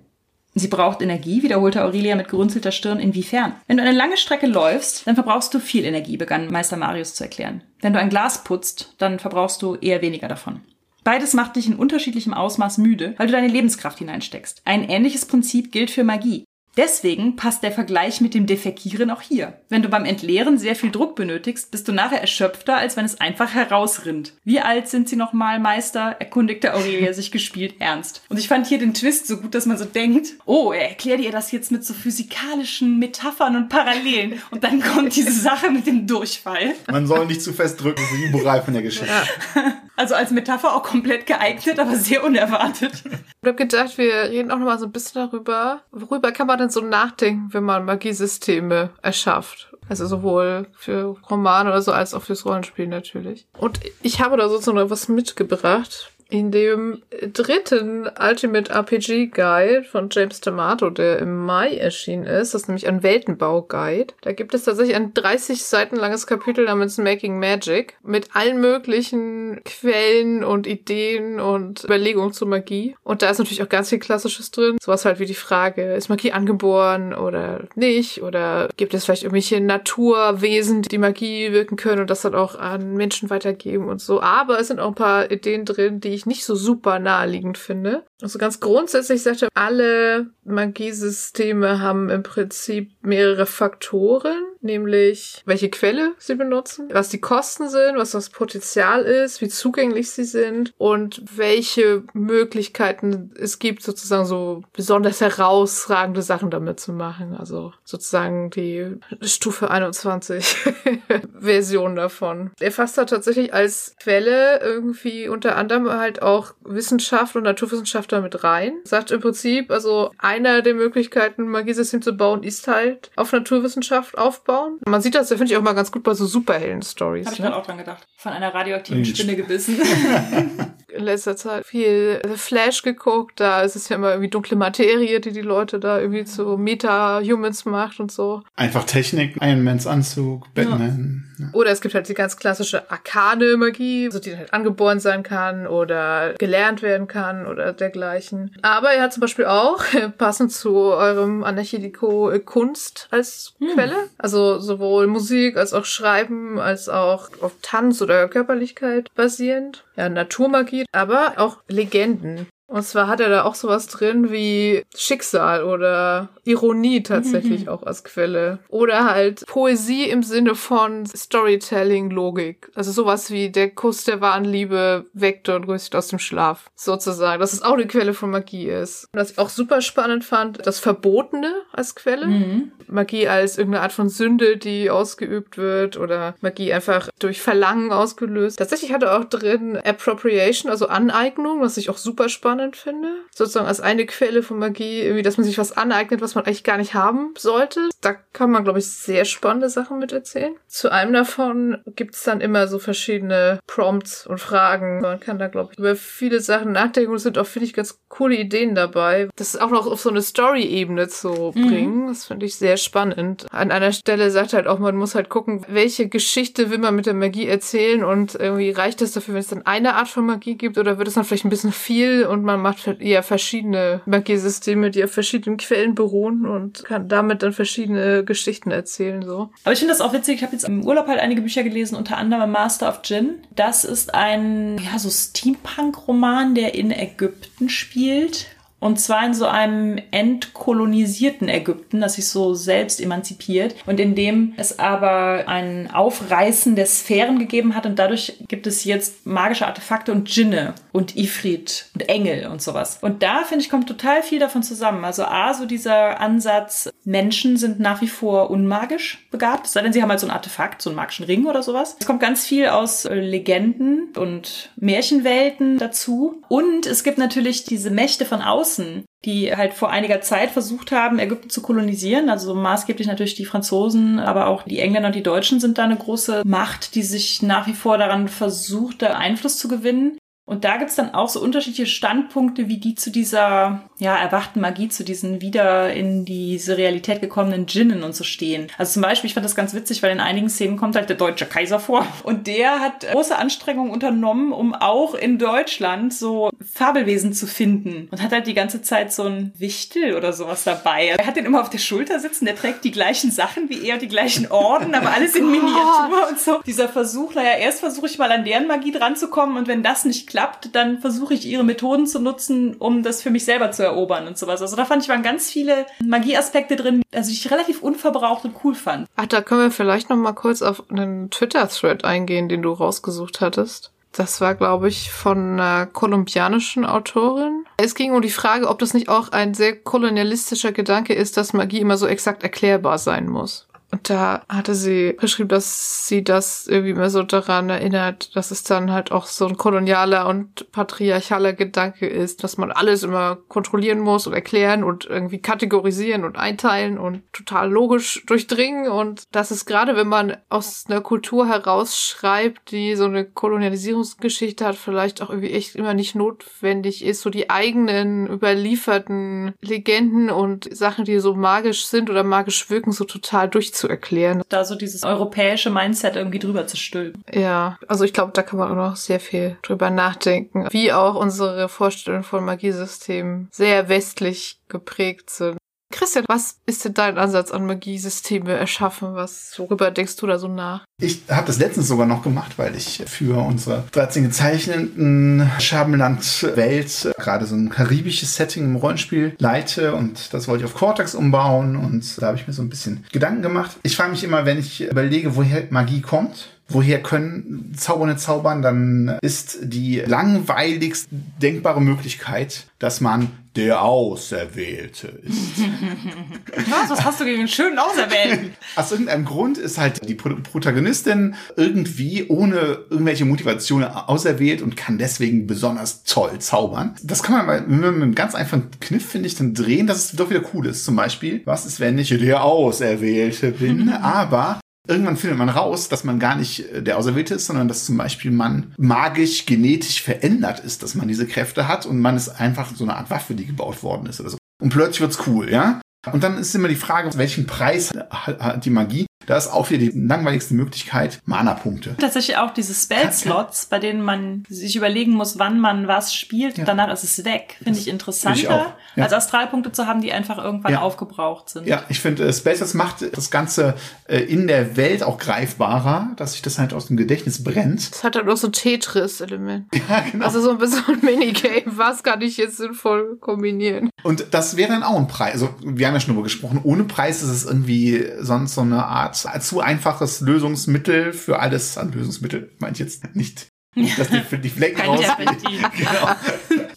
Sie 0.57 0.68
braucht 0.68 1.02
Energie, 1.02 1.42
wiederholte 1.42 1.84
Aurelia 1.84 2.14
mit 2.14 2.28
gerunzelter 2.28 2.70
Stirn. 2.70 3.00
Inwiefern? 3.00 3.57
Wenn 3.66 3.78
du 3.78 3.82
eine 3.82 3.96
lange 3.96 4.16
Strecke 4.16 4.46
läufst, 4.46 5.07
dann 5.07 5.16
verbrauchst 5.16 5.52
du 5.52 5.59
viel 5.59 5.84
Energie, 5.84 6.16
begann 6.16 6.50
Meister 6.50 6.76
Marius 6.76 7.14
zu 7.14 7.24
erklären. 7.24 7.62
Wenn 7.80 7.92
du 7.92 7.98
ein 7.98 8.09
Glas 8.09 8.44
putzt, 8.44 8.94
dann 8.98 9.18
verbrauchst 9.18 9.62
du 9.62 9.74
eher 9.74 10.00
weniger 10.00 10.28
davon. 10.28 10.61
Beides 11.02 11.34
macht 11.34 11.57
dich 11.57 11.66
in 11.66 11.76
unterschiedlichem 11.76 12.32
Ausmaß 12.32 12.78
müde, 12.78 13.14
weil 13.18 13.26
du 13.26 13.32
deine 13.32 13.48
Lebenskraft 13.48 13.98
hineinsteckst. 13.98 14.62
Ein 14.64 14.88
ähnliches 14.88 15.26
Prinzip 15.26 15.72
gilt 15.72 15.90
für 15.90 16.05
Magie. 16.05 16.44
Deswegen 16.77 17.37
passt 17.37 17.62
der 17.62 17.72
Vergleich 17.72 18.20
mit 18.20 18.35
dem 18.35 18.47
Defekieren 18.47 19.11
auch 19.11 19.22
hier. 19.22 19.55
Wenn 19.68 19.83
du 19.83 19.89
beim 19.89 20.05
Entleeren 20.05 20.59
sehr 20.59 20.75
viel 20.75 20.91
Druck 20.91 21.14
benötigst, 21.14 21.70
bist 21.70 21.87
du 21.87 21.93
nachher 21.93 22.20
erschöpfter, 22.20 22.77
als 22.77 22.97
wenn 22.97 23.05
es 23.05 23.20
einfach 23.20 23.55
herausrinnt. 23.55 24.33
Wie 24.45 24.61
alt 24.61 24.89
sind 24.89 25.09
sie 25.09 25.16
nochmal, 25.16 25.61
Meister? 25.61 26.16
erkundigte 26.18 26.75
Aurelia 26.75 27.12
sich 27.12 27.31
gespielt 27.31 27.77
ernst. 27.79 28.22
Und 28.29 28.39
ich 28.39 28.49
fand 28.49 28.66
hier 28.66 28.79
den 28.79 28.95
Twist 28.95 29.27
so 29.27 29.37
gut, 29.37 29.55
dass 29.55 29.66
man 29.66 29.79
so 29.79 29.85
denkt, 29.85 30.35
oh, 30.47 30.72
er 30.72 30.89
erklärt 30.89 31.20
ihr 31.20 31.31
das 31.33 31.53
jetzt 31.53 31.70
mit 31.70 31.85
so 31.85 31.95
physikalischen 31.95 32.99
Metaphern 32.99 33.57
und 33.57 33.68
Parallelen. 33.68 34.41
Und 34.51 34.64
dann 34.64 34.81
kommt 34.81 35.14
diese 35.14 35.33
Sache 35.33 35.70
mit 35.70 35.87
dem 35.87 36.07
Durchfall. 36.07 36.75
Man 36.91 37.07
soll 37.07 37.27
nicht 37.27 37.43
zu 37.43 37.53
fest 37.53 37.83
drücken, 37.83 38.01
das 38.01 38.12
ist 38.12 38.27
die 38.27 38.31
Moral 38.31 38.62
von 38.62 38.75
der 38.75 38.83
Geschichte. 38.83 39.07
Ja. 39.55 39.75
Also 39.97 40.16
als 40.16 40.33
Metapher 40.33 40.75
auch 40.75 40.83
komplett 40.83 41.27
geeignet, 41.27 41.79
aber 41.79 41.95
sehr 41.95 42.25
unerwartet. 42.25 43.05
Ich 43.05 43.49
habe 43.49 43.55
gedacht, 43.55 43.97
wir 43.97 44.31
reden 44.31 44.51
auch 44.51 44.59
nochmal 44.59 44.79
so 44.79 44.87
ein 44.87 44.93
bisschen 44.93 45.31
darüber, 45.31 45.83
worüber 45.93 46.33
kann 46.33 46.47
man 46.47 46.59
denn 46.64 46.70
so 46.70 46.80
nachdenken, 46.80 47.48
wenn 47.52 47.64
man 47.64 47.84
Magiesysteme 47.84 48.90
erschafft. 49.02 49.70
Also 49.88 50.06
sowohl 50.06 50.66
für 50.72 51.16
Romane 51.30 51.68
oder 51.68 51.82
so 51.82 51.92
als 51.92 52.14
auch 52.14 52.22
fürs 52.22 52.46
Rollenspiel 52.46 52.86
natürlich. 52.86 53.46
Und 53.58 53.80
ich 54.02 54.20
habe 54.20 54.36
da 54.36 54.48
sozusagen 54.48 54.90
was 54.90 55.08
mitgebracht. 55.08 56.10
In 56.35 56.51
dem 56.51 57.01
dritten 57.32 58.11
Ultimate 58.20 58.68
RPG 58.68 59.28
Guide 59.28 59.85
von 59.85 60.09
James 60.11 60.41
Tomato, 60.41 60.91
der 60.91 61.20
im 61.20 61.47
Mai 61.47 61.76
erschienen 61.76 62.26
ist, 62.26 62.55
das 62.55 62.62
ist 62.62 62.68
nämlich 62.68 62.89
ein 62.89 63.05
Weltenbau-Guide. 63.05 64.14
Da 64.20 64.32
gibt 64.32 64.53
es 64.53 64.64
tatsächlich 64.64 64.97
ein 64.97 65.14
30 65.14 65.62
Seiten 65.62 65.95
langes 65.95 66.26
Kapitel 66.26 66.64
namens 66.64 66.99
Making 66.99 67.39
Magic 67.39 67.97
mit 68.03 68.35
allen 68.35 68.61
möglichen 68.61 69.61
Quellen 69.64 70.43
und 70.43 70.66
Ideen 70.66 71.39
und 71.39 71.85
Überlegungen 71.85 72.32
zu 72.32 72.47
Magie. 72.47 72.97
Und 73.05 73.22
da 73.22 73.30
ist 73.30 73.39
natürlich 73.39 73.62
auch 73.62 73.68
ganz 73.68 73.91
viel 73.91 74.01
Klassisches 74.01 74.51
drin. 74.51 74.78
Sowas 74.82 75.05
halt 75.05 75.20
wie 75.20 75.26
die 75.26 75.35
Frage, 75.35 75.95
ist 75.95 76.09
Magie 76.09 76.32
angeboren 76.32 77.14
oder 77.14 77.68
nicht? 77.76 78.24
Oder 78.24 78.70
gibt 78.76 78.93
es 78.93 79.05
vielleicht 79.05 79.22
irgendwelche 79.22 79.61
Naturwesen, 79.61 80.82
die 80.82 80.99
Magie 80.99 81.53
wirken 81.53 81.76
können 81.76 82.01
und 82.01 82.11
das 82.11 82.22
dann 82.22 82.35
auch 82.35 82.57
an 82.57 82.95
Menschen 82.95 83.30
weitergeben 83.30 83.87
und 83.87 84.01
so. 84.01 84.20
Aber 84.20 84.59
es 84.59 84.66
sind 84.66 84.80
auch 84.80 84.89
ein 84.89 84.95
paar 84.97 85.30
Ideen 85.30 85.64
drin, 85.64 86.01
die 86.01 86.09
ich 86.09 86.24
nicht 86.27 86.45
so 86.45 86.55
super 86.55 86.99
naheliegend 86.99 87.59
finde. 87.59 88.05
Also 88.22 88.39
ganz 88.39 88.61
grundsätzlich 88.61 89.22
sagt 89.22 89.43
er, 89.43 89.49
alle 89.55 90.31
Magiesysteme 90.45 91.81
haben 91.81 92.11
im 92.11 92.22
Prinzip 92.22 92.93
mehrere 93.03 93.47
Faktoren, 93.47 94.43
nämlich 94.64 95.42
welche 95.44 95.70
Quelle 95.70 96.14
sie 96.18 96.34
benutzen, 96.34 96.88
was 96.92 97.08
die 97.08 97.20
Kosten 97.20 97.68
sind, 97.68 97.96
was 97.96 98.12
das 98.12 98.30
Potenzial 98.30 99.02
ist, 99.02 99.40
wie 99.40 99.48
zugänglich 99.48 100.10
sie 100.10 100.24
sind 100.24 100.72
und 100.78 101.22
welche 101.36 102.02
Möglichkeiten 102.12 103.32
es 103.38 103.58
gibt, 103.58 103.82
sozusagen 103.82 104.26
so 104.26 104.62
besonders 104.72 105.20
herausragende 105.20 106.22
Sachen 106.22 106.50
damit 106.50 106.80
zu 106.80 106.92
machen. 106.92 107.34
Also 107.34 107.72
sozusagen 107.84 108.50
die 108.50 108.96
Stufe 109.20 109.70
21 109.70 110.56
Version 111.38 111.96
davon. 111.96 112.50
Er 112.60 112.72
fasst 112.72 112.98
da 112.98 113.04
tatsächlich 113.04 113.52
als 113.52 113.94
Quelle 114.00 114.60
irgendwie 114.60 115.28
unter 115.28 115.56
anderem 115.56 115.90
halt 115.90 116.22
auch 116.22 116.54
Wissenschaft 116.64 117.36
und 117.36 117.44
Naturwissenschaft 117.44 118.12
damit 118.12 118.44
rein. 118.44 118.74
Sagt 118.84 119.10
im 119.10 119.20
Prinzip, 119.20 119.70
also 119.70 120.10
einer 120.18 120.62
der 120.62 120.74
Möglichkeiten, 120.74 121.48
Magiesystem 121.48 122.02
zu 122.02 122.12
bauen, 122.12 122.42
ist 122.42 122.66
halt 122.68 123.10
auf 123.16 123.32
Naturwissenschaft 123.32 124.16
aufbauen. 124.16 124.53
Man 124.86 125.00
sieht 125.00 125.14
das, 125.14 125.28
finde 125.28 125.44
ich, 125.44 125.57
auch 125.57 125.62
mal 125.62 125.74
ganz 125.74 125.90
gut 125.90 126.02
bei 126.02 126.14
so 126.14 126.26
Superhelden-Stories. 126.26 127.26
Habe 127.26 127.34
ich 127.34 127.40
ne? 127.40 127.46
gerade 127.46 127.61
auch 127.61 127.66
dran 127.66 127.78
gedacht. 127.78 128.07
Von 128.16 128.32
einer 128.32 128.52
radioaktiven 128.52 129.05
Spinne 129.05 129.36
gebissen. 129.36 129.78
In 130.97 131.05
letzter 131.05 131.36
Zeit 131.36 131.66
viel 131.66 132.20
Flash 132.36 132.82
geguckt. 132.82 133.40
Da 133.40 133.62
ist 133.62 133.76
es 133.76 133.88
ja 133.88 133.97
immer 133.97 134.11
irgendwie 134.11 134.30
dunkle 134.30 134.57
Materie, 134.57 135.20
die 135.20 135.32
die 135.32 135.40
Leute 135.40 135.78
da 135.80 136.01
irgendwie 136.01 136.24
zu 136.24 136.57
Meta-Humans 136.57 137.64
macht 137.64 138.01
und 138.01 138.12
so. 138.12 138.42
Einfach 138.57 138.84
Technik, 138.84 139.36
Iron 139.40 139.64
Mans 139.64 139.86
Anzug, 139.86 140.53
Batman. 140.55 141.24
Ja. 141.38 141.47
Oder 141.53 141.70
es 141.70 141.80
gibt 141.80 141.95
halt 141.95 142.09
die 142.09 142.14
ganz 142.14 142.36
klassische 142.36 142.90
arkane 142.90 143.57
Magie, 143.57 144.07
also 144.07 144.20
die 144.20 144.36
halt 144.36 144.53
angeboren 144.53 145.01
sein 145.01 145.22
kann 145.22 145.66
oder 145.66 146.34
gelernt 146.34 146.82
werden 146.82 147.09
kann 147.09 147.47
oder 147.47 147.72
dergleichen. 147.72 148.55
Aber 148.62 148.92
er 148.92 149.03
hat 149.03 149.12
zum 149.12 149.20
Beispiel 149.20 149.47
auch, 149.47 149.82
passend 150.18 150.53
zu 150.53 150.76
eurem 150.76 151.42
Anarchidico, 151.45 152.32
Kunst 152.45 153.09
als 153.11 153.55
hm. 153.59 153.70
Quelle. 153.74 153.97
Also 154.18 154.59
sowohl 154.59 155.07
Musik 155.07 155.57
als 155.57 155.72
auch 155.72 155.84
Schreiben 155.84 156.59
als 156.59 156.88
auch 156.88 157.30
auf 157.40 157.53
Tanz 157.62 158.03
oder 158.03 158.28
Körperlichkeit 158.28 159.11
basierend. 159.14 159.84
Ja, 159.97 160.09
Naturmagie, 160.09 160.84
aber 160.93 161.35
auch 161.37 161.62
Legenden. 161.68 162.49
Und 162.75 162.83
zwar 162.83 163.07
hat 163.07 163.20
er 163.20 163.29
da 163.29 163.45
auch 163.45 163.55
sowas 163.55 163.87
drin 163.87 164.33
wie 164.33 164.83
Schicksal 164.97 165.62
oder 165.62 166.31
Ironie 166.43 167.05
tatsächlich 167.05 167.66
mhm. 167.66 167.68
auch 167.68 167.85
als 167.85 168.03
Quelle. 168.03 168.59
Oder 168.66 169.05
halt 169.05 169.47
Poesie 169.47 170.11
im 170.11 170.25
Sinne 170.25 170.57
von 170.57 171.07
Storytelling, 171.07 172.11
Logik. 172.11 172.72
Also 172.75 172.91
sowas 172.91 173.31
wie 173.31 173.51
der 173.51 173.70
Kuss 173.70 174.03
der 174.03 174.20
wahren 174.20 174.45
Liebe 174.45 175.07
weckte 175.12 175.55
und 175.55 175.68
rüstet 175.68 175.95
aus 175.95 176.09
dem 176.09 176.18
Schlaf. 176.18 176.68
Sozusagen. 176.75 177.39
Dass 177.39 177.53
es 177.53 177.62
auch 177.62 177.75
eine 177.75 177.87
Quelle 177.87 178.12
von 178.12 178.33
Magie 178.33 178.68
ist. 178.68 179.07
Und 179.12 179.20
was 179.20 179.31
ich 179.31 179.39
auch 179.39 179.51
super 179.51 179.81
spannend 179.81 180.25
fand, 180.25 180.66
das 180.66 180.81
Verbotene 180.81 181.55
als 181.72 181.95
Quelle. 181.95 182.27
Mhm. 182.27 182.72
Magie 182.89 183.29
als 183.29 183.57
irgendeine 183.57 183.85
Art 183.85 183.93
von 183.93 184.09
Sünde, 184.09 184.57
die 184.57 184.91
ausgeübt 184.91 185.59
wird 185.59 185.97
oder 185.97 186.35
Magie 186.41 186.72
einfach 186.72 187.09
durch 187.20 187.41
Verlangen 187.41 187.93
ausgelöst. 187.93 188.59
Tatsächlich 188.59 188.93
hat 188.93 189.05
er 189.05 189.16
auch 189.16 189.25
drin 189.25 189.77
Appropriation, 189.77 190.70
also 190.70 190.89
Aneignung, 190.89 191.61
was 191.61 191.77
ich 191.77 191.89
auch 191.89 191.99
super 191.99 192.29
spannend 192.29 192.63
finde. 192.72 193.08
Sozusagen 193.34 193.66
als 193.66 193.80
eine 193.80 194.06
Quelle 194.06 194.42
von 194.42 194.58
Magie, 194.58 195.02
irgendwie, 195.02 195.22
dass 195.22 195.36
man 195.36 195.44
sich 195.44 195.58
was 195.58 195.76
aneignet, 195.76 196.20
was 196.20 196.34
man 196.34 196.44
eigentlich 196.44 196.64
gar 196.64 196.78
nicht 196.78 196.94
haben 196.94 197.34
sollte. 197.36 197.88
Da 198.00 198.14
kann 198.32 198.50
man, 198.50 198.64
glaube 198.64 198.78
ich, 198.78 198.86
sehr 198.86 199.24
spannende 199.24 199.68
Sachen 199.68 199.98
mit 199.98 200.12
erzählen. 200.12 200.54
Zu 200.66 200.90
einem 200.90 201.12
davon 201.12 201.78
gibt's 201.86 202.24
dann 202.24 202.40
immer 202.40 202.68
so 202.68 202.78
verschiedene 202.78 203.58
Prompts 203.66 204.26
und 204.26 204.40
Fragen. 204.40 205.00
Man 205.00 205.20
kann 205.20 205.38
da, 205.38 205.48
glaube 205.48 205.72
ich, 205.72 205.78
über 205.78 205.96
viele 205.96 206.40
Sachen 206.40 206.72
nachdenken 206.72 207.10
und 207.10 207.16
es 207.16 207.22
sind 207.22 207.38
auch, 207.38 207.46
finde 207.46 207.66
ich, 207.66 207.74
ganz 207.74 207.98
coole 208.08 208.36
Ideen 208.36 208.74
dabei. 208.74 209.28
Das 209.36 209.56
auch 209.56 209.70
noch 209.70 209.86
auf 209.86 210.00
so 210.00 210.10
eine 210.10 210.22
Story-Ebene 210.22 211.08
zu 211.08 211.52
mhm. 211.54 211.68
bringen. 211.68 212.02
Mhm. 212.04 212.08
Das 212.08 212.26
finde 212.26 212.46
ich 212.46 212.56
sehr 212.56 212.76
spannend. 212.76 213.46
An 213.50 213.70
einer 213.70 213.92
Stelle 213.92 214.30
sagt 214.30 214.52
halt 214.52 214.66
auch, 214.66 214.78
man 214.78 214.96
muss 214.96 215.14
halt 215.14 215.28
gucken, 215.28 215.64
welche 215.68 216.08
Geschichte 216.08 216.70
will 216.70 216.78
man 216.78 216.94
mit 216.94 217.06
der 217.06 217.14
Magie 217.14 217.46
erzählen 217.46 218.04
und 218.04 218.34
irgendwie 218.34 218.70
reicht 218.70 219.02
es 219.02 219.12
dafür, 219.12 219.34
wenn 219.34 219.40
es 219.40 219.48
dann 219.48 219.66
eine 219.66 219.94
Art 219.94 220.08
von 220.08 220.26
Magie 220.26 220.54
gibt 220.54 220.78
oder 220.78 220.98
wird 220.98 221.08
es 221.08 221.14
dann 221.14 221.24
vielleicht 221.24 221.44
ein 221.44 221.50
bisschen 221.50 221.72
viel 221.72 222.24
und 222.26 222.43
man 222.45 222.61
macht 222.61 222.86
eher 223.01 223.22
verschiedene 223.22 224.03
Magiesysteme, 224.07 224.90
die 224.90 225.03
auf 225.03 225.11
verschiedenen 225.11 225.57
Quellen 225.57 225.95
beruhen 225.95 226.47
und 226.47 226.84
kann 226.84 227.09
damit 227.09 227.42
dann 227.42 227.53
verschiedene 227.53 228.24
Geschichten 228.24 228.70
erzählen, 228.70 229.22
so. 229.22 229.51
Aber 229.64 229.72
ich 229.72 229.78
finde 229.78 229.92
das 229.95 230.01
auch 230.01 230.12
witzig. 230.12 230.36
Ich 230.36 230.42
habe 230.42 230.53
jetzt 230.53 230.64
im 230.64 230.84
Urlaub 230.84 231.09
halt 231.09 231.18
einige 231.18 231.42
Bücher 231.42 231.62
gelesen, 231.62 231.97
unter 231.97 232.16
anderem 232.16 232.53
Master 232.53 232.88
of 232.88 233.03
Gin. 233.03 233.42
Das 233.57 233.84
ist 233.84 234.14
ein, 234.14 234.78
ja, 234.78 234.99
so 234.99 235.11
Steampunk-Roman, 235.11 236.55
der 236.55 236.74
in 236.74 236.90
Ägypten 236.90 237.68
spielt. 237.68 238.47
Und 238.85 239.01
zwar 239.01 239.24
in 239.24 239.32
so 239.32 239.47
einem 239.47 239.99
entkolonisierten 240.11 241.49
Ägypten, 241.49 242.03
das 242.03 242.16
sich 242.16 242.28
so 242.28 242.53
selbst 242.53 243.01
emanzipiert 243.01 243.74
und 243.87 243.99
in 243.99 244.14
dem 244.14 244.53
es 244.59 244.78
aber 244.78 245.45
ein 245.49 245.91
Aufreißen 245.91 246.76
der 246.76 246.85
Sphären 246.85 247.39
gegeben 247.39 247.74
hat 247.74 247.87
und 247.87 247.99
dadurch 247.99 248.35
gibt 248.47 248.66
es 248.66 248.85
jetzt 248.85 249.24
magische 249.24 249.66
Artefakte 249.66 250.12
und 250.12 250.28
Djinne 250.28 250.74
und 250.93 251.16
Ifrit 251.16 251.87
und 251.95 252.11
Engel 252.11 252.47
und 252.49 252.61
sowas. 252.61 252.99
Und 253.01 253.22
da 253.22 253.45
finde 253.45 253.64
ich 253.64 253.70
kommt 253.70 253.89
total 253.89 254.22
viel 254.22 254.39
davon 254.39 254.62
zusammen. 254.62 255.07
Also 255.07 255.24
A, 255.24 255.55
so 255.55 255.64
dieser 255.64 256.20
Ansatz, 256.20 256.91
Menschen 257.05 257.57
sind 257.57 257.80
nach 257.80 258.03
wie 258.03 258.09
vor 258.09 258.51
unmagisch 258.51 259.26
begabt, 259.30 259.66
sei 259.66 259.80
denn, 259.80 259.95
sie 259.95 260.03
haben 260.03 260.11
halt 260.11 260.20
so 260.20 260.26
ein 260.26 260.30
Artefakt, 260.30 260.82
so 260.82 260.91
einen 260.91 260.97
magischen 260.97 261.24
Ring 261.24 261.47
oder 261.47 261.62
sowas. 261.62 261.97
Es 261.99 262.07
kommt 262.07 262.20
ganz 262.20 262.45
viel 262.45 262.68
aus 262.68 263.07
äh, 263.07 263.14
Legenden 263.14 264.12
und 264.14 264.70
Märchenwelten 264.76 265.78
dazu. 265.78 266.43
Und 266.49 266.87
es 266.87 267.03
gibt 267.03 267.16
natürlich 267.16 267.64
diese 267.64 267.91
Mächte 267.91 268.26
von 268.26 268.43
außen, 268.43 268.74
Russen, 268.75 269.05
die 269.25 269.55
halt 269.55 269.75
vor 269.75 269.91
einiger 269.91 270.20
Zeit 270.20 270.51
versucht 270.51 270.93
haben, 270.93 271.18
Ägypten 271.18 271.51
zu 271.51 271.62
kolonisieren. 271.62 272.29
Also 272.29 272.55
maßgeblich 272.55 273.07
natürlich 273.07 273.35
die 273.35 273.45
Franzosen, 273.45 274.18
aber 274.18 274.47
auch 274.49 274.62
die 274.62 274.81
Engländer 274.81 275.09
und 275.09 275.14
die 275.14 275.22
Deutschen 275.22 275.61
sind 275.61 275.79
da 275.79 275.85
eine 275.85 275.97
große 275.97 276.43
Macht, 276.45 276.95
die 276.95 277.03
sich 277.03 277.43
nach 277.43 277.66
wie 277.66 277.72
vor 277.72 277.99
daran 277.99 278.29
versucht, 278.29 279.03
da 279.03 279.16
Einfluss 279.16 279.59
zu 279.59 279.68
gewinnen. 279.68 280.18
Und 280.47 280.64
da 280.64 280.76
gibt's 280.76 280.97
dann 280.97 281.14
auch 281.14 281.30
so 281.30 281.40
unterschiedliche 281.40 281.86
Standpunkte, 281.86 282.68
wie 282.68 282.76
die 282.76 282.95
zu 282.95 283.11
dieser 283.11 283.80
ja, 283.99 284.14
erwachten 284.14 284.61
Magie, 284.61 284.90
zu 284.90 285.03
diesen 285.03 285.40
wieder 285.40 285.92
in 285.95 286.26
diese 286.26 286.76
Realität 286.76 287.22
gekommenen 287.22 287.64
Djinnen 287.64 288.03
und 288.03 288.14
so 288.14 288.24
stehen. 288.24 288.66
Also 288.76 288.92
zum 288.92 289.03
Beispiel, 289.03 289.28
ich 289.28 289.34
fand 289.34 289.47
das 289.47 289.55
ganz 289.55 289.72
witzig, 289.72 290.03
weil 290.03 290.12
in 290.12 290.20
einigen 290.20 290.51
Szenen 290.51 290.76
kommt 290.76 290.97
halt 290.97 291.09
der 291.09 291.16
deutsche 291.16 291.47
Kaiser 291.47 291.80
vor. 291.80 292.07
Und 292.24 292.47
der 292.47 292.80
hat 292.80 293.07
große 293.11 293.36
Anstrengungen 293.36 293.90
unternommen, 293.90 294.53
um 294.53 294.74
auch 294.74 295.14
in 295.14 295.38
Deutschland 295.38 296.12
so 296.12 296.51
Fabelwesen 296.74 297.32
zu 297.32 297.47
finden. 297.47 298.09
Und 298.11 298.22
hat 298.22 298.32
halt 298.32 298.47
die 298.47 298.55
ganze 298.55 298.82
Zeit 298.82 299.14
so 299.14 299.22
ein 299.22 299.53
Wichtel 299.57 300.14
oder 300.14 300.34
sowas 300.34 300.64
dabei. 300.64 301.14
Er 301.16 301.26
hat 301.26 301.36
den 301.36 301.47
immer 301.47 301.62
auf 301.62 301.70
der 301.70 301.78
Schulter 301.78 302.20
sitzen, 302.20 302.45
der 302.45 302.57
trägt 302.57 302.84
die 302.84 302.90
gleichen 302.90 303.30
Sachen 303.30 303.70
wie 303.70 303.88
er, 303.88 303.97
die 303.97 304.09
gleichen 304.09 304.51
Orden, 304.51 304.95
aber 304.95 305.12
alles 305.14 305.34
in 305.36 305.51
Miniatur 305.51 306.28
und 306.28 306.38
so. 306.38 306.61
Dieser 306.66 306.90
Versuch, 306.90 307.34
naja, 307.34 307.57
erst 307.59 307.80
versuche 307.80 308.07
ich 308.07 308.18
mal 308.18 308.30
an 308.30 308.45
deren 308.45 308.66
Magie 308.66 308.92
dran 308.92 309.16
zu 309.16 309.28
kommen 309.28 309.57
und 309.57 309.68
wenn 309.68 309.82
das 309.82 310.05
nicht 310.05 310.34
klappt, 310.35 310.74
dann 310.74 310.99
versuche 310.99 311.32
ich 311.32 311.47
ihre 311.47 311.62
Methoden 311.62 312.09
zu 312.09 312.18
nutzen, 312.18 312.74
um 312.80 313.05
das 313.05 313.22
für 313.22 313.30
mich 313.30 313.45
selber 313.45 313.70
zu 313.70 313.85
erobern 313.85 314.26
und 314.26 314.37
sowas. 314.37 314.61
Also 314.62 314.74
da 314.74 314.85
fand 314.85 315.05
ich 315.05 315.09
waren 315.09 315.22
ganz 315.22 315.49
viele 315.49 315.87
Magieaspekte 316.05 316.74
drin, 316.74 317.05
also 317.14 317.30
die 317.30 317.37
ich 317.37 317.53
relativ 317.53 317.82
unverbraucht 317.82 318.45
und 318.45 318.57
cool 318.64 318.74
fand. 318.74 319.07
Ach, 319.14 319.26
da 319.26 319.43
können 319.43 319.61
wir 319.61 319.70
vielleicht 319.70 320.11
noch 320.11 320.16
mal 320.16 320.32
kurz 320.32 320.61
auf 320.61 320.91
einen 320.91 321.30
Twitter-Thread 321.30 322.05
eingehen, 322.05 322.49
den 322.49 322.62
du 322.62 322.72
rausgesucht 322.72 323.41
hattest. 323.41 323.93
Das 324.11 324.41
war, 324.41 324.57
glaube 324.57 324.89
ich, 324.89 325.12
von 325.12 325.53
einer 325.53 325.87
kolumbianischen 325.87 326.85
Autorin. 326.85 327.64
Es 327.76 327.95
ging 327.95 328.12
um 328.12 328.20
die 328.20 328.30
Frage, 328.30 328.68
ob 328.68 328.80
das 328.80 328.93
nicht 328.93 329.09
auch 329.09 329.28
ein 329.30 329.55
sehr 329.55 329.76
kolonialistischer 329.76 330.72
Gedanke 330.72 331.14
ist, 331.14 331.37
dass 331.37 331.53
Magie 331.53 331.78
immer 331.78 331.97
so 331.97 332.09
exakt 332.09 332.43
erklärbar 332.43 332.99
sein 332.99 333.28
muss. 333.28 333.68
Und 333.95 334.11
da 334.11 334.42
hatte 334.49 334.74
sie 334.74 335.14
geschrieben, 335.20 335.49
dass 335.49 336.09
sie 336.09 336.24
das 336.24 336.66
irgendwie 336.66 336.95
mehr 336.95 337.11
so 337.11 337.22
daran 337.22 337.70
erinnert, 337.70 338.34
dass 338.34 338.51
es 338.51 338.64
dann 338.64 338.90
halt 338.90 339.12
auch 339.12 339.26
so 339.26 339.47
ein 339.47 339.57
kolonialer 339.57 340.26
und 340.26 340.72
patriarchaler 340.72 341.53
Gedanke 341.53 342.09
ist, 342.09 342.42
dass 342.42 342.59
man 342.59 342.72
alles 342.72 343.05
immer 343.05 343.38
kontrollieren 343.47 344.01
muss 344.01 344.26
und 344.26 344.32
erklären 344.32 344.82
und 344.82 345.05
irgendwie 345.05 345.38
kategorisieren 345.38 346.24
und 346.24 346.36
einteilen 346.36 346.99
und 346.99 347.22
total 347.32 347.70
logisch 347.70 348.24
durchdringen. 348.26 348.90
Und 348.90 349.22
dass 349.30 349.53
es 349.53 349.64
gerade, 349.64 349.95
wenn 349.95 350.09
man 350.09 350.38
aus 350.49 350.86
einer 350.88 351.01
Kultur 351.01 351.47
herausschreibt, 351.47 352.72
die 352.72 352.97
so 352.97 353.05
eine 353.05 353.24
Kolonialisierungsgeschichte 353.24 354.66
hat, 354.66 354.74
vielleicht 354.74 355.22
auch 355.22 355.30
irgendwie 355.30 355.53
echt 355.53 355.76
immer 355.76 355.95
nicht 355.95 356.16
notwendig 356.16 357.05
ist, 357.05 357.20
so 357.20 357.30
die 357.30 357.49
eigenen 357.49 358.26
überlieferten 358.26 359.55
Legenden 359.61 360.30
und 360.30 360.68
Sachen, 360.76 361.05
die 361.05 361.20
so 361.20 361.36
magisch 361.36 361.86
sind 361.86 362.11
oder 362.11 362.24
magisch 362.24 362.68
wirken, 362.70 362.90
so 362.90 363.05
total 363.05 363.49
durchzuführen 363.49 363.84
zu 363.85 363.89
erklären. 363.89 364.43
Da 364.49 364.64
so 364.64 364.74
dieses 364.74 365.03
europäische 365.03 365.70
Mindset 365.70 366.16
irgendwie 366.16 366.39
drüber 366.39 366.66
zu 366.66 366.76
stülpen. 366.76 367.22
Ja, 367.32 367.78
also 367.87 368.05
ich 368.05 368.14
glaube, 368.14 368.32
da 368.32 368.43
kann 368.43 368.59
man 368.59 368.70
auch 368.70 368.91
noch 368.91 368.97
sehr 368.97 369.20
viel 369.20 369.59
drüber 369.62 369.91
nachdenken, 369.91 370.66
wie 370.70 370.93
auch 370.93 371.14
unsere 371.14 371.68
Vorstellungen 371.68 372.24
von 372.24 372.45
Magiesystemen 372.45 373.49
sehr 373.51 373.89
westlich 373.89 374.59
geprägt 374.68 375.30
sind. 375.30 375.59
Christian, 375.95 376.24
was 376.26 376.57
ist 376.66 376.84
denn 376.84 376.95
dein 376.95 377.18
Ansatz 377.18 377.53
an 377.53 377.66
Magiesysteme 377.66 378.53
erschaffen? 378.53 379.14
Was, 379.14 379.55
worüber 379.59 379.92
denkst 379.92 380.16
du 380.16 380.26
da 380.26 380.40
so 380.40 380.49
nach? 380.49 380.84
Ich 381.01 381.22
habe 381.30 381.47
das 381.47 381.59
letztens 381.59 381.86
sogar 381.86 382.07
noch 382.07 382.22
gemacht, 382.22 382.55
weil 382.57 382.74
ich 382.74 383.05
für 383.07 383.38
unsere 383.38 383.84
13 383.92 384.24
gezeichneten 384.24 385.49
Schabenland-Welt 385.61 387.14
gerade 387.16 387.47
so 387.47 387.55
ein 387.55 387.68
karibisches 387.68 388.34
Setting 388.34 388.64
im 388.64 388.76
Rollenspiel 388.76 389.36
leite 389.38 389.95
und 389.95 390.34
das 390.34 390.49
wollte 390.49 390.64
ich 390.64 390.70
auf 390.70 390.76
Cortex 390.76 391.14
umbauen 391.14 391.76
und 391.76 392.20
da 392.20 392.26
habe 392.26 392.38
ich 392.38 392.47
mir 392.49 392.53
so 392.53 392.62
ein 392.62 392.70
bisschen 392.70 393.05
Gedanken 393.12 393.42
gemacht. 393.42 393.76
Ich 393.84 393.95
frage 393.95 394.11
mich 394.11 394.24
immer, 394.24 394.45
wenn 394.47 394.59
ich 394.59 394.82
überlege, 394.82 395.36
woher 395.36 395.64
Magie 395.70 396.01
kommt, 396.01 396.53
woher 396.68 397.02
können 397.02 397.72
Zaubernde 397.76 398.16
zaubern, 398.16 398.62
dann 398.62 399.18
ist 399.20 399.58
die 399.62 400.00
langweiligst 400.00 401.08
denkbare 401.10 401.80
Möglichkeit, 401.80 402.66
dass 402.78 403.00
man 403.00 403.30
der 403.56 403.82
Auserwählte 403.82 405.08
ist. 405.22 405.60
Was? 406.70 406.90
Was 406.90 407.04
hast 407.04 407.20
du 407.20 407.24
gegen 407.24 407.40
einen 407.40 407.48
schönen 407.48 407.78
Auserwählten? 407.78 408.52
Aus 408.74 408.90
irgendeinem 408.90 409.24
Grund 409.24 409.58
ist 409.58 409.78
halt 409.78 410.08
die 410.08 410.14
Protagonistin 410.14 411.36
irgendwie 411.56 412.26
ohne 412.28 412.80
irgendwelche 412.90 413.24
Motivation 413.24 413.84
auserwählt 413.84 414.60
und 414.60 414.76
kann 414.76 414.98
deswegen 414.98 415.46
besonders 415.46 416.02
toll 416.02 416.40
zaubern. 416.40 416.96
Das 417.04 417.22
kann 417.22 417.36
man 417.36 417.46
mal 417.46 417.60
mit 417.60 417.84
einem 417.84 418.14
ganz 418.16 418.34
einfachen 418.34 418.70
Kniff, 418.80 419.08
finde 419.08 419.28
ich, 419.28 419.36
dann 419.36 419.54
drehen, 419.54 419.86
dass 419.86 419.98
es 419.98 420.12
doch 420.12 420.30
wieder 420.30 420.42
cool 420.52 420.66
ist. 420.66 420.84
Zum 420.84 420.96
Beispiel, 420.96 421.42
was 421.44 421.64
ist, 421.64 421.78
wenn 421.78 421.96
ich 421.98 422.08
der 422.08 422.42
Auserwählte 422.42 423.52
bin, 423.52 423.88
aber 424.02 424.60
Irgendwann 424.87 425.16
findet 425.16 425.39
man 425.39 425.49
raus, 425.49 425.89
dass 425.89 426.05
man 426.05 426.18
gar 426.18 426.37
nicht 426.37 426.70
äh, 426.70 426.82
der 426.82 426.99
Auserwählte 426.99 427.35
ist, 427.35 427.47
sondern 427.47 427.68
dass 427.68 427.87
zum 427.87 427.97
Beispiel 427.97 428.30
man 428.30 428.74
magisch, 428.76 429.47
genetisch 429.47 430.03
verändert 430.03 430.61
ist, 430.61 430.82
dass 430.82 430.95
man 430.95 431.09
diese 431.09 431.26
Kräfte 431.26 431.68
hat 431.68 431.87
und 431.87 432.01
man 432.01 432.16
ist 432.16 432.28
einfach 432.28 432.74
so 432.74 432.85
eine 432.85 432.97
Art 432.97 433.11
Waffe, 433.11 433.35
die 433.35 433.47
gebaut 433.47 433.82
worden 433.82 434.07
ist 434.07 434.20
oder 434.20 434.30
so. 434.30 434.39
Und 434.62 434.70
plötzlich 434.70 435.01
wird's 435.01 435.26
cool, 435.26 435.51
ja? 435.51 435.80
Und 436.12 436.22
dann 436.22 436.37
ist 436.37 436.55
immer 436.55 436.68
die 436.68 436.74
Frage, 436.74 437.16
welchen 437.16 437.47
Preis 437.47 437.93
hat 438.11 438.64
die 438.64 438.70
Magie? 438.70 439.07
Da 439.27 439.37
ist 439.37 439.49
auch 439.49 439.70
wieder 439.70 439.81
die 439.81 439.99
langweiligste 439.99 440.55
Möglichkeit, 440.55 441.20
Mana-Punkte. 441.27 441.97
Tatsächlich 441.99 442.37
auch 442.37 442.53
diese 442.53 442.75
Spell-Slots, 442.75 443.66
bei 443.66 443.79
denen 443.79 444.03
man 444.03 444.45
sich 444.49 444.77
überlegen 444.77 445.12
muss, 445.12 445.39
wann 445.39 445.61
man 445.61 445.89
was 445.89 446.14
spielt. 446.14 446.59
Ja. 446.59 446.64
Danach 446.64 446.93
ist 446.93 447.05
es 447.05 447.25
weg. 447.25 447.57
Finde 447.62 447.79
ich 447.79 447.89
interessanter, 447.89 448.39
ich 448.39 448.97
ja. 448.97 449.05
als 449.05 449.12
Astralpunkte 449.12 449.72
zu 449.72 449.87
haben, 449.87 450.01
die 450.01 450.12
einfach 450.12 450.39
irgendwann 450.39 450.72
ja. 450.72 450.81
aufgebraucht 450.81 451.49
sind. 451.51 451.66
Ja, 451.66 451.85
ich 451.89 452.01
finde, 452.01 452.27
äh, 452.27 452.33
Spell-Slots 452.33 452.75
macht 452.75 453.16
das 453.16 453.31
Ganze 453.31 453.75
äh, 454.07 454.18
in 454.18 454.47
der 454.47 454.77
Welt 454.77 455.03
auch 455.03 455.18
greifbarer, 455.18 456.11
dass 456.16 456.33
sich 456.33 456.43
das 456.43 456.59
halt 456.59 456.72
aus 456.72 456.87
dem 456.87 456.97
Gedächtnis 456.97 457.43
brennt. 457.43 457.93
Das 457.93 458.05
hat 458.05 458.16
halt 458.16 458.29
auch 458.29 458.37
so 458.37 458.49
ein 458.49 458.53
Tetris-Element. 458.53 459.66
Ja, 459.89 460.01
genau. 460.11 460.25
Also 460.25 460.41
so 460.41 460.51
ein 460.51 460.59
bisschen 460.59 460.83
ein 460.87 461.05
Minigame. 461.05 461.77
Was 461.77 462.03
kann 462.03 462.22
ich 462.22 462.39
jetzt 462.39 462.57
sinnvoll 462.57 463.18
kombinieren? 463.18 463.91
Und 464.03 464.27
das 464.31 464.57
wäre 464.57 464.70
dann 464.70 464.83
auch 464.83 464.97
ein 464.97 465.09
Preis. 465.09 465.35
Also, 465.35 465.51
wir 465.62 465.87
haben 465.87 465.95
ja 465.95 466.01
schon 466.01 466.14
darüber 466.14 466.25
gesprochen. 466.25 466.61
Ohne 466.62 466.85
Preis 466.85 467.22
ist 467.22 467.29
es 467.29 467.45
irgendwie 467.45 468.07
sonst 468.20 468.55
so 468.55 468.62
eine 468.62 468.85
Art 468.87 469.13
zu 469.14 469.60
einfaches 469.60 470.20
Lösungsmittel 470.20 471.12
für 471.12 471.40
alles 471.40 471.78
an 471.78 471.92
Lösungsmittel. 471.92 472.52
Meine 472.58 472.72
ich 472.72 472.78
jetzt 472.78 473.14
nicht, 473.14 473.48
dass 473.96 474.08
die, 474.08 474.20
für 474.20 474.38
die 474.38 474.50
Flecken 474.50 474.80
rausgehen. 474.80 475.30
genau. 475.76 476.14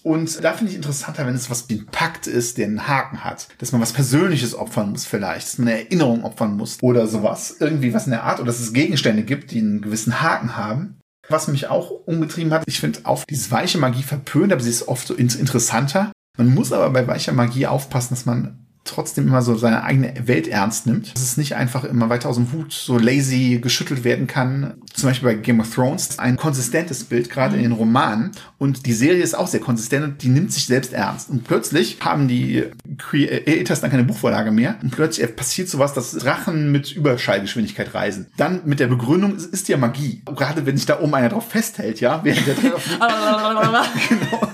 Und 0.04 0.44
da 0.44 0.54
finde 0.54 0.72
ich 0.72 0.78
interessanter, 0.78 1.28
wenn 1.28 1.36
es 1.36 1.50
was 1.50 1.68
wie 1.68 1.76
ein 1.76 1.88
Pakt 1.88 2.28
ist, 2.28 2.58
der 2.58 2.68
einen 2.68 2.88
Haken 2.88 3.24
hat. 3.24 3.50
Dass 3.58 3.72
man 3.72 3.82
was 3.82 3.92
Persönliches 3.92 4.56
opfern 4.56 4.92
muss 4.92 5.06
vielleicht, 5.06 5.48
dass 5.48 5.58
man 5.58 5.68
eine 5.68 5.80
Erinnerung 5.84 6.24
opfern 6.24 6.56
muss 6.56 6.78
oder 6.82 7.08
sowas. 7.08 7.58
Irgendwie 7.60 7.94
was 7.94 8.06
in 8.06 8.12
der 8.12 8.24
Art. 8.24 8.40
Oder 8.40 8.48
dass 8.48 8.60
es 8.60 8.74
Gegenstände 8.74 9.24
gibt, 9.24 9.52
die 9.52 9.60
einen 9.60 9.82
gewissen 9.82 10.22
Haken 10.22 10.56
haben. 10.56 11.00
Was 11.30 11.50
mich 11.50 11.68
auch 11.68 11.92
umgetrieben 11.92 12.54
hat, 12.54 12.64
ich 12.68 12.80
finde 12.80 13.02
auch 13.04 13.26
dieses 13.26 13.52
weiche 13.52 13.78
Magie 13.78 14.04
verpönt, 14.04 14.54
aber 14.54 14.62
sie 14.62 14.70
ist 14.70 14.88
oft 14.88 15.08
so 15.08 15.14
interessanter. 15.14 16.14
Man 16.38 16.54
muss 16.54 16.72
aber 16.72 16.90
bei 16.92 17.06
weicher 17.06 17.34
Magie 17.34 17.68
aufpassen, 17.68 18.14
dass 18.14 18.26
man 18.26 18.67
trotzdem 18.88 19.28
immer 19.28 19.42
so 19.42 19.56
seine 19.56 19.84
eigene 19.84 20.14
Welt 20.26 20.48
ernst 20.48 20.86
nimmt. 20.88 21.14
Dass 21.14 21.24
es 21.24 21.38
nicht 21.38 21.56
einfach 21.56 21.84
immer 21.84 22.10
weiter 22.10 22.30
aus 22.30 22.36
dem 22.36 22.52
Hut 22.52 22.74
so 22.74 22.98
lazy 22.98 23.60
geschüttelt 23.62 24.04
werden 24.04 24.28
kann. 24.28 24.76
Zum 24.94 25.10
Beispiel 25.10 25.30
bei 25.30 25.36
Game 25.36 25.60
of 25.60 25.74
Thrones 25.74 26.18
ein 26.20 26.38
konsistentes 26.38 27.04
Bild, 27.04 27.30
gerade 27.30 27.56
in 27.56 27.64
den 27.64 27.72
Romanen. 27.72 28.32
Und 28.58 28.86
die 28.86 28.94
Serie 28.94 29.22
ist 29.22 29.38
auch 29.38 29.48
sehr 29.48 29.60
konsistent 29.60 30.04
und 30.04 30.24
die 30.24 30.30
nimmt 30.30 30.52
sich 30.52 30.66
selbst 30.66 30.94
ernst. 30.94 31.30
Und 31.30 31.44
plötzlich 31.44 31.98
haben 32.02 32.28
die 32.28 32.64
Creators 32.98 33.82
dann 33.82 33.92
keine 33.92 34.04
Buchvorlage 34.04 34.52
mehr. 34.52 34.78
Und 34.82 34.92
plötzlich 34.92 35.36
passiert 35.36 35.70
sowas, 35.70 35.94
dass 35.94 36.12
Drachen 36.12 36.72
mit 36.72 36.92
Überschallgeschwindigkeit 36.92 37.94
reisen. 37.94 38.28
Dann 38.38 38.62
mit 38.66 38.80
der 38.80 38.88
Begründung, 38.88 39.36
es 39.36 39.46
ist 39.46 39.68
ja 39.68 39.78
Magie. 39.78 40.22
Gerade 40.26 40.66
wenn 40.66 40.78
sich 40.78 40.86
da 40.86 41.00
oben 41.00 41.14
einer 41.14 41.30
drauf 41.30 41.48
festhält, 41.50 42.00
ja, 42.00 42.22
während 42.24 42.48
der 42.48 42.56
genau. 44.10 44.52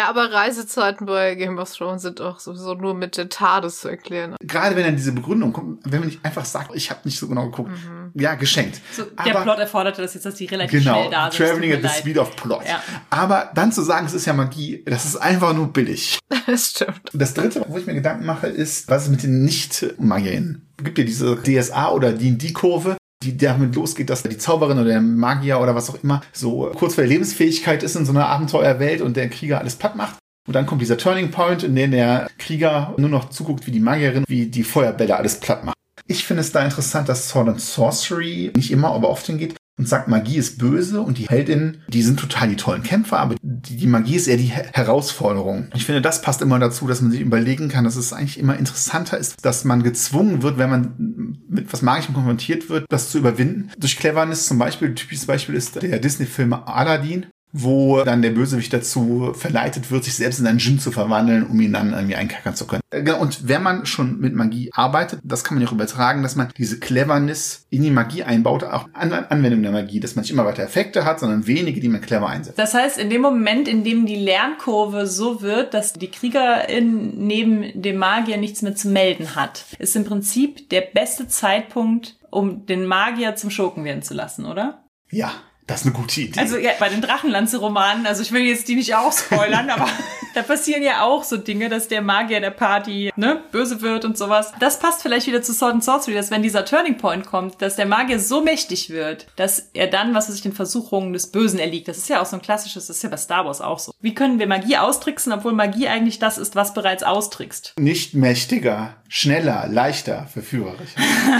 Ja, 0.00 0.08
aber 0.08 0.32
Reisezeiten 0.32 1.04
bei 1.04 1.34
Game 1.34 1.58
of 1.58 1.70
Thrones 1.76 2.00
sind 2.00 2.22
auch 2.22 2.40
sowieso 2.40 2.72
nur 2.72 2.94
mit 2.94 3.18
der 3.18 3.28
TARDIS 3.28 3.80
zu 3.80 3.88
erklären. 3.88 4.34
Gerade 4.40 4.74
wenn 4.74 4.84
dann 4.84 4.96
diese 4.96 5.12
Begründung 5.12 5.52
kommt, 5.52 5.80
wenn 5.84 6.00
man 6.00 6.08
nicht 6.08 6.24
einfach 6.24 6.46
sagt, 6.46 6.74
ich 6.74 6.88
habe 6.88 7.00
nicht 7.04 7.18
so 7.18 7.28
genau 7.28 7.50
geguckt, 7.50 7.68
mhm. 7.68 8.10
ja, 8.14 8.34
geschenkt. 8.34 8.80
So, 8.96 9.04
der 9.04 9.36
aber, 9.36 9.42
Plot 9.42 9.58
erforderte 9.58 10.00
das 10.00 10.14
jetzt, 10.14 10.24
dass 10.24 10.36
die 10.36 10.46
relativ 10.46 10.82
genau, 10.82 11.00
schnell 11.00 11.10
da 11.10 11.30
sind. 11.30 11.46
Traveling 11.46 11.72
at 11.74 11.82
the 11.82 11.88
speed 11.88 12.16
of 12.16 12.34
plot. 12.34 12.62
Ja. 12.66 12.82
Aber 13.10 13.50
dann 13.54 13.72
zu 13.72 13.82
sagen, 13.82 14.06
es 14.06 14.14
ist 14.14 14.24
ja 14.24 14.32
Magie, 14.32 14.82
das 14.86 15.04
ist 15.04 15.16
einfach 15.16 15.52
nur 15.52 15.70
billig. 15.70 16.18
das 16.46 16.70
stimmt. 16.70 17.02
Das 17.12 17.34
dritte, 17.34 17.62
wo 17.68 17.76
ich 17.76 17.84
mir 17.84 17.92
Gedanken 17.92 18.24
mache, 18.24 18.46
ist, 18.46 18.88
was 18.88 19.02
ist 19.02 19.10
mit 19.10 19.22
den 19.22 19.44
Nicht-Magien? 19.44 20.66
Gibt 20.82 20.96
ja 20.96 21.04
diese 21.04 21.36
DSA 21.36 21.90
oder 21.90 22.14
D&D-Kurve, 22.14 22.96
die 23.22 23.36
damit 23.36 23.74
losgeht, 23.74 24.08
dass 24.08 24.22
die 24.22 24.38
Zauberin 24.38 24.78
oder 24.78 24.88
der 24.88 25.00
Magier 25.00 25.60
oder 25.60 25.74
was 25.74 25.90
auch 25.90 26.02
immer 26.02 26.22
so 26.32 26.72
kurz 26.74 26.94
vor 26.94 27.02
der 27.02 27.10
Lebensfähigkeit 27.10 27.82
ist 27.82 27.96
in 27.96 28.06
so 28.06 28.12
einer 28.12 28.28
Abenteuerwelt 28.28 29.02
und 29.02 29.16
der 29.16 29.28
Krieger 29.28 29.58
alles 29.58 29.76
platt 29.76 29.96
macht. 29.96 30.16
Und 30.48 30.54
dann 30.54 30.66
kommt 30.66 30.80
dieser 30.80 30.96
Turning 30.96 31.30
Point, 31.30 31.62
in 31.62 31.76
dem 31.76 31.90
der 31.90 32.30
Krieger 32.38 32.94
nur 32.96 33.10
noch 33.10 33.28
zuguckt, 33.28 33.66
wie 33.66 33.70
die 33.70 33.80
Magierin, 33.80 34.24
wie 34.26 34.46
die 34.46 34.64
Feuerbälle 34.64 35.16
alles 35.16 35.38
platt 35.38 35.64
macht. 35.64 35.76
Ich 36.06 36.24
finde 36.24 36.40
es 36.40 36.50
da 36.50 36.64
interessant, 36.64 37.08
dass 37.08 37.28
Sword 37.28 37.48
and 37.48 37.60
Sorcery 37.60 38.50
nicht 38.56 38.70
immer, 38.70 38.92
aber 38.92 39.10
oft 39.10 39.26
hingeht, 39.26 39.54
und 39.80 39.88
sagt, 39.88 40.08
Magie 40.08 40.36
ist 40.36 40.58
böse 40.58 41.00
und 41.00 41.16
die 41.16 41.26
Heldinnen, 41.26 41.78
die 41.88 42.02
sind 42.02 42.20
total 42.20 42.48
die 42.48 42.56
tollen 42.56 42.82
Kämpfer, 42.82 43.18
aber 43.18 43.34
die, 43.40 43.76
die 43.78 43.86
Magie 43.86 44.14
ist 44.14 44.28
eher 44.28 44.36
die 44.36 44.52
Herausforderung. 44.52 45.68
Ich 45.74 45.86
finde, 45.86 46.02
das 46.02 46.20
passt 46.20 46.42
immer 46.42 46.58
dazu, 46.58 46.86
dass 46.86 47.00
man 47.00 47.10
sich 47.10 47.22
überlegen 47.22 47.70
kann, 47.70 47.84
dass 47.84 47.96
es 47.96 48.12
eigentlich 48.12 48.38
immer 48.38 48.58
interessanter 48.58 49.16
ist, 49.16 49.42
dass 49.42 49.64
man 49.64 49.82
gezwungen 49.82 50.42
wird, 50.42 50.58
wenn 50.58 50.68
man 50.68 51.38
mit 51.48 51.72
was 51.72 51.80
Magischem 51.80 52.14
konfrontiert 52.14 52.68
wird, 52.68 52.84
das 52.90 53.10
zu 53.10 53.16
überwinden. 53.16 53.70
Durch 53.78 53.96
Cleverness 53.96 54.44
zum 54.44 54.58
Beispiel, 54.58 54.94
typisches 54.94 55.24
Beispiel 55.24 55.54
ist 55.54 55.82
der 55.82 55.98
Disney-Film 55.98 56.52
Aladdin, 56.52 57.26
wo 57.52 58.02
dann 58.04 58.22
der 58.22 58.30
Bösewicht 58.30 58.72
dazu 58.72 59.32
verleitet 59.34 59.90
wird, 59.90 60.04
sich 60.04 60.14
selbst 60.14 60.40
in 60.40 60.46
einen 60.46 60.58
Djinn 60.58 60.78
zu 60.78 60.92
verwandeln, 60.92 61.46
um 61.46 61.60
ihn 61.60 61.72
dann 61.72 61.92
irgendwie 61.92 62.14
einkackern 62.14 62.54
zu 62.54 62.66
können. 62.66 62.82
Äh, 62.90 63.02
genau, 63.02 63.20
und 63.20 63.48
wenn 63.48 63.62
man 63.62 63.86
schon 63.86 64.18
mit 64.18 64.34
Magie 64.34 64.70
arbeitet, 64.72 65.20
das 65.24 65.44
kann 65.44 65.56
man 65.56 65.62
ja 65.62 65.68
auch 65.68 65.72
übertragen, 65.72 66.22
dass 66.22 66.36
man 66.36 66.52
diese 66.56 66.78
Cleverness 66.78 67.66
in 67.70 67.82
die 67.82 67.90
Magie 67.90 68.22
einbaut, 68.22 68.64
auch 68.64 68.88
an 68.92 69.12
Anwendung 69.12 69.62
der 69.62 69.72
Magie, 69.72 70.00
dass 70.00 70.14
man 70.14 70.22
nicht 70.22 70.30
immer 70.30 70.44
weiter 70.44 70.62
Effekte 70.62 71.04
hat, 71.04 71.20
sondern 71.20 71.46
wenige, 71.46 71.80
die 71.80 71.88
man 71.88 72.00
clever 72.00 72.28
einsetzt. 72.28 72.58
Das 72.58 72.74
heißt, 72.74 72.98
in 72.98 73.10
dem 73.10 73.22
Moment, 73.22 73.68
in 73.68 73.84
dem 73.84 74.06
die 74.06 74.16
Lernkurve 74.16 75.06
so 75.06 75.42
wird, 75.42 75.74
dass 75.74 75.92
die 75.92 76.10
Kriegerin 76.10 77.26
neben 77.26 77.80
dem 77.80 77.96
Magier 77.96 78.36
nichts 78.36 78.62
mehr 78.62 78.74
zu 78.74 78.88
melden 78.88 79.34
hat, 79.34 79.64
ist 79.78 79.96
im 79.96 80.04
Prinzip 80.04 80.68
der 80.70 80.82
beste 80.82 81.26
Zeitpunkt, 81.26 82.16
um 82.30 82.66
den 82.66 82.86
Magier 82.86 83.34
zum 83.34 83.50
Schurken 83.50 83.84
werden 83.84 84.02
zu 84.02 84.14
lassen, 84.14 84.44
oder? 84.46 84.84
Ja, 85.10 85.32
das 85.70 85.82
ist 85.82 85.86
eine 85.86 85.94
gute 85.94 86.20
Idee. 86.20 86.40
Also 86.40 86.56
ja, 86.56 86.72
bei 86.80 86.88
den 86.88 87.00
Drachenlanze-Romanen, 87.00 88.06
also 88.06 88.22
ich 88.22 88.32
will 88.32 88.42
jetzt 88.42 88.66
die 88.68 88.74
nicht 88.74 88.96
auch 88.96 89.12
spoilern, 89.12 89.70
aber 89.70 89.88
da 90.34 90.42
passieren 90.42 90.82
ja 90.82 91.02
auch 91.02 91.22
so 91.22 91.36
Dinge, 91.36 91.68
dass 91.68 91.86
der 91.86 92.02
Magier 92.02 92.40
der 92.40 92.50
Party 92.50 93.12
ne, 93.14 93.42
böse 93.52 93.80
wird 93.80 94.04
und 94.04 94.18
sowas. 94.18 94.52
Das 94.58 94.80
passt 94.80 95.02
vielleicht 95.02 95.28
wieder 95.28 95.42
zu 95.42 95.52
Sword 95.52 95.74
and 95.74 95.84
Sorcery, 95.84 96.14
dass 96.14 96.30
wenn 96.30 96.42
dieser 96.42 96.64
Turning 96.64 96.98
Point 96.98 97.26
kommt, 97.26 97.62
dass 97.62 97.76
der 97.76 97.86
Magier 97.86 98.18
so 98.18 98.42
mächtig 98.42 98.90
wird, 98.90 99.28
dass 99.36 99.70
er 99.72 99.86
dann, 99.86 100.12
was 100.12 100.28
weiß 100.28 100.36
ich, 100.36 100.42
den 100.42 100.52
Versuchungen 100.52 101.12
des 101.12 101.30
Bösen 101.30 101.60
erliegt. 101.60 101.86
Das 101.86 101.98
ist 101.98 102.08
ja 102.08 102.20
auch 102.20 102.26
so 102.26 102.36
ein 102.36 102.42
klassisches, 102.42 102.88
das 102.88 102.96
ist 102.96 103.02
ja 103.02 103.08
bei 103.08 103.16
Star 103.16 103.44
Wars 103.44 103.60
auch 103.60 103.78
so. 103.78 103.92
Wie 104.00 104.14
können 104.14 104.40
wir 104.40 104.48
Magie 104.48 104.76
austricksen, 104.76 105.32
obwohl 105.32 105.52
Magie 105.52 105.86
eigentlich 105.86 106.18
das 106.18 106.36
ist, 106.36 106.56
was 106.56 106.74
bereits 106.74 107.04
austrickst? 107.04 107.74
Nicht 107.78 108.14
mächtiger, 108.14 108.96
schneller, 109.08 109.66
leichter, 109.68 110.26
verführerisch. 110.32 110.90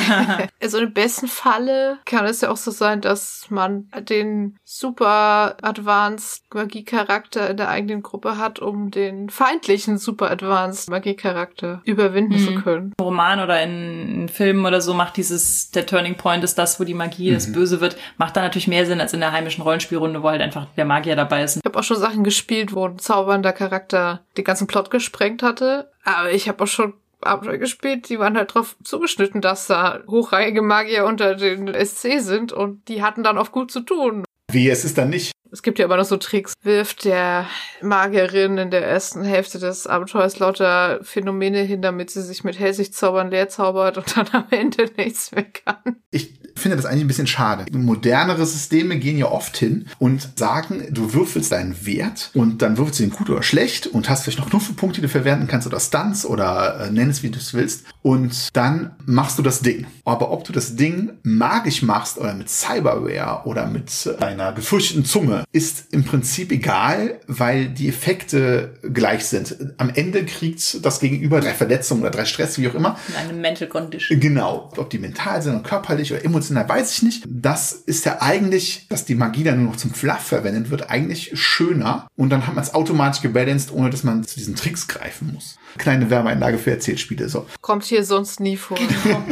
also 0.62 0.78
im 0.78 0.92
besten 0.92 1.26
Falle 1.26 1.98
kann 2.04 2.26
es 2.26 2.42
ja 2.42 2.50
auch 2.50 2.56
so 2.56 2.70
sein, 2.70 3.00
dass 3.00 3.46
man 3.48 3.88
den 4.08 4.19
super 4.64 5.56
advanced 5.62 6.44
Magiecharakter 6.52 7.50
in 7.50 7.56
der 7.56 7.68
eigenen 7.68 8.02
Gruppe 8.02 8.38
hat, 8.38 8.58
um 8.58 8.90
den 8.90 9.30
feindlichen 9.30 9.98
super 9.98 10.30
advanced 10.30 10.90
Magiecharakter 10.90 11.82
überwinden 11.84 12.40
mhm. 12.40 12.46
zu 12.46 12.54
können. 12.56 12.92
Im 12.98 13.04
Roman 13.04 13.40
oder 13.40 13.62
in, 13.62 14.22
in 14.22 14.28
Filmen 14.28 14.66
oder 14.66 14.80
so 14.80 14.94
macht 14.94 15.16
dieses, 15.16 15.70
der 15.70 15.86
Turning 15.86 16.16
Point 16.16 16.44
ist 16.44 16.58
das, 16.58 16.80
wo 16.80 16.84
die 16.84 16.94
Magie 16.94 17.30
mhm. 17.30 17.34
das 17.34 17.52
Böse 17.52 17.80
wird, 17.80 17.96
macht 18.18 18.36
da 18.36 18.42
natürlich 18.42 18.68
mehr 18.68 18.86
Sinn 18.86 19.00
als 19.00 19.12
in 19.12 19.20
der 19.20 19.32
heimischen 19.32 19.62
Rollenspielrunde, 19.62 20.22
wo 20.22 20.28
halt 20.28 20.42
einfach 20.42 20.66
der 20.76 20.84
Magier 20.84 21.16
dabei 21.16 21.42
ist. 21.42 21.56
Ich 21.56 21.64
habe 21.64 21.78
auch 21.78 21.84
schon 21.84 21.98
Sachen 21.98 22.24
gespielt, 22.24 22.74
wo 22.74 22.86
ein 22.86 22.98
zaubernder 22.98 23.52
Charakter 23.52 24.20
den 24.36 24.44
ganzen 24.44 24.66
Plot 24.66 24.90
gesprengt 24.90 25.42
hatte. 25.42 25.90
Aber 26.04 26.32
ich 26.32 26.48
habe 26.48 26.64
auch 26.64 26.68
schon 26.68 26.94
Abenteuer 27.22 27.58
gespielt, 27.58 28.08
die 28.08 28.18
waren 28.18 28.36
halt 28.36 28.54
drauf 28.54 28.76
zugeschnitten, 28.82 29.40
dass 29.40 29.66
da 29.66 30.00
hochrangige 30.06 30.62
Magier 30.62 31.04
unter 31.06 31.34
den 31.34 31.72
SC 31.72 32.20
sind 32.20 32.52
und 32.52 32.88
die 32.88 33.02
hatten 33.02 33.22
dann 33.22 33.38
auch 33.38 33.52
gut 33.52 33.70
zu 33.70 33.80
tun. 33.80 34.24
Wie, 34.52 34.68
es 34.68 34.84
ist 34.84 34.98
dann 34.98 35.10
nicht 35.10 35.32
Es 35.52 35.62
gibt 35.62 35.78
ja 35.78 35.84
immer 35.84 35.96
noch 35.96 36.04
so 36.04 36.16
Tricks. 36.16 36.54
Wirft 36.62 37.04
der 37.04 37.46
Magierin 37.82 38.58
in 38.58 38.70
der 38.70 38.84
ersten 38.84 39.22
Hälfte 39.22 39.58
des 39.58 39.86
Abenteuers 39.86 40.38
lauter 40.38 40.98
Phänomene 41.02 41.60
hin, 41.60 41.82
damit 41.82 42.10
sie 42.10 42.22
sich 42.22 42.42
mit 42.42 42.58
Hellsichtzaubern 42.58 43.30
leer 43.30 43.48
zaubert 43.48 43.98
und 43.98 44.16
dann 44.16 44.28
am 44.32 44.46
Ende 44.50 44.90
nichts 44.96 45.32
mehr 45.32 45.44
kann. 45.44 46.02
Ich 46.10 46.39
finde 46.56 46.76
das 46.76 46.86
eigentlich 46.86 47.04
ein 47.04 47.08
bisschen 47.08 47.26
schade. 47.26 47.66
Modernere 47.72 48.44
Systeme 48.46 48.98
gehen 48.98 49.18
ja 49.18 49.26
oft 49.26 49.56
hin 49.56 49.86
und 49.98 50.38
sagen, 50.38 50.84
du 50.90 51.12
würfelst 51.12 51.52
deinen 51.52 51.86
Wert 51.86 52.30
und 52.34 52.62
dann 52.62 52.76
würfelst 52.76 53.00
du 53.00 53.04
ihn 53.04 53.10
gut 53.10 53.30
oder 53.30 53.42
schlecht 53.42 53.86
und 53.86 54.08
hast 54.08 54.24
vielleicht 54.24 54.38
noch 54.38 54.50
Knuffelpunkte, 54.50 55.00
die 55.00 55.06
du 55.06 55.10
verwerten 55.10 55.46
kannst 55.46 55.66
oder 55.66 55.80
Stunts 55.80 56.24
oder 56.26 56.80
äh, 56.80 56.90
nenn 56.90 57.10
es, 57.10 57.22
wie 57.22 57.30
du 57.30 57.38
es 57.38 57.54
willst. 57.54 57.84
Und 58.02 58.48
dann 58.54 58.92
machst 59.06 59.38
du 59.38 59.42
das 59.42 59.60
Ding. 59.60 59.86
Aber 60.04 60.30
ob 60.30 60.44
du 60.44 60.52
das 60.52 60.76
Ding 60.76 61.12
magisch 61.22 61.82
machst 61.82 62.18
oder 62.18 62.34
mit 62.34 62.48
Cyberware 62.48 63.42
oder 63.44 63.66
mit 63.66 63.90
einer 64.20 64.52
gefürchteten 64.52 65.04
Zunge, 65.04 65.44
ist 65.52 65.92
im 65.92 66.04
Prinzip 66.04 66.52
egal, 66.52 67.20
weil 67.26 67.68
die 67.68 67.88
Effekte 67.88 68.74
gleich 68.92 69.24
sind. 69.26 69.56
Am 69.78 69.90
Ende 69.90 70.24
kriegt 70.24 70.84
das 70.84 71.00
Gegenüber 71.00 71.40
drei 71.40 71.54
Verletzungen 71.54 72.02
oder 72.02 72.10
drei 72.10 72.24
Stress, 72.24 72.58
wie 72.58 72.68
auch 72.68 72.74
immer. 72.74 72.98
In 73.08 73.14
einem 73.16 73.40
Mental 73.40 73.68
Condition. 73.68 74.20
Genau. 74.20 74.70
Ob 74.76 74.90
die 74.90 74.98
mental 74.98 75.42
sind 75.42 75.54
oder 75.54 75.62
körperlich 75.62 76.12
oder 76.12 76.24
emotional, 76.24 76.39
weiß 76.48 76.92
ich 76.92 77.02
nicht. 77.02 77.24
Das 77.28 77.72
ist 77.72 78.04
ja 78.04 78.20
eigentlich, 78.20 78.86
dass 78.88 79.04
die 79.04 79.14
Magie 79.14 79.44
dann 79.44 79.62
nur 79.62 79.72
noch 79.72 79.76
zum 79.76 79.92
Fluff 79.92 80.20
verwendet 80.20 80.70
wird, 80.70 80.90
eigentlich 80.90 81.32
schöner. 81.34 82.08
Und 82.16 82.30
dann 82.30 82.46
hat 82.46 82.54
man 82.54 82.64
es 82.64 82.74
automatisch 82.74 83.22
gebalanced, 83.22 83.72
ohne 83.72 83.90
dass 83.90 84.04
man 84.04 84.24
zu 84.24 84.38
diesen 84.38 84.56
Tricks 84.56 84.88
greifen 84.88 85.32
muss. 85.34 85.56
Kleine 85.78 86.10
Wärmeeinlage 86.10 86.58
für 86.58 86.70
Erzählspiele, 86.70 87.28
so. 87.28 87.46
Kommt 87.60 87.84
hier 87.84 88.04
sonst 88.04 88.40
nie 88.40 88.56
vor. 88.56 88.78
Genau. 89.02 89.22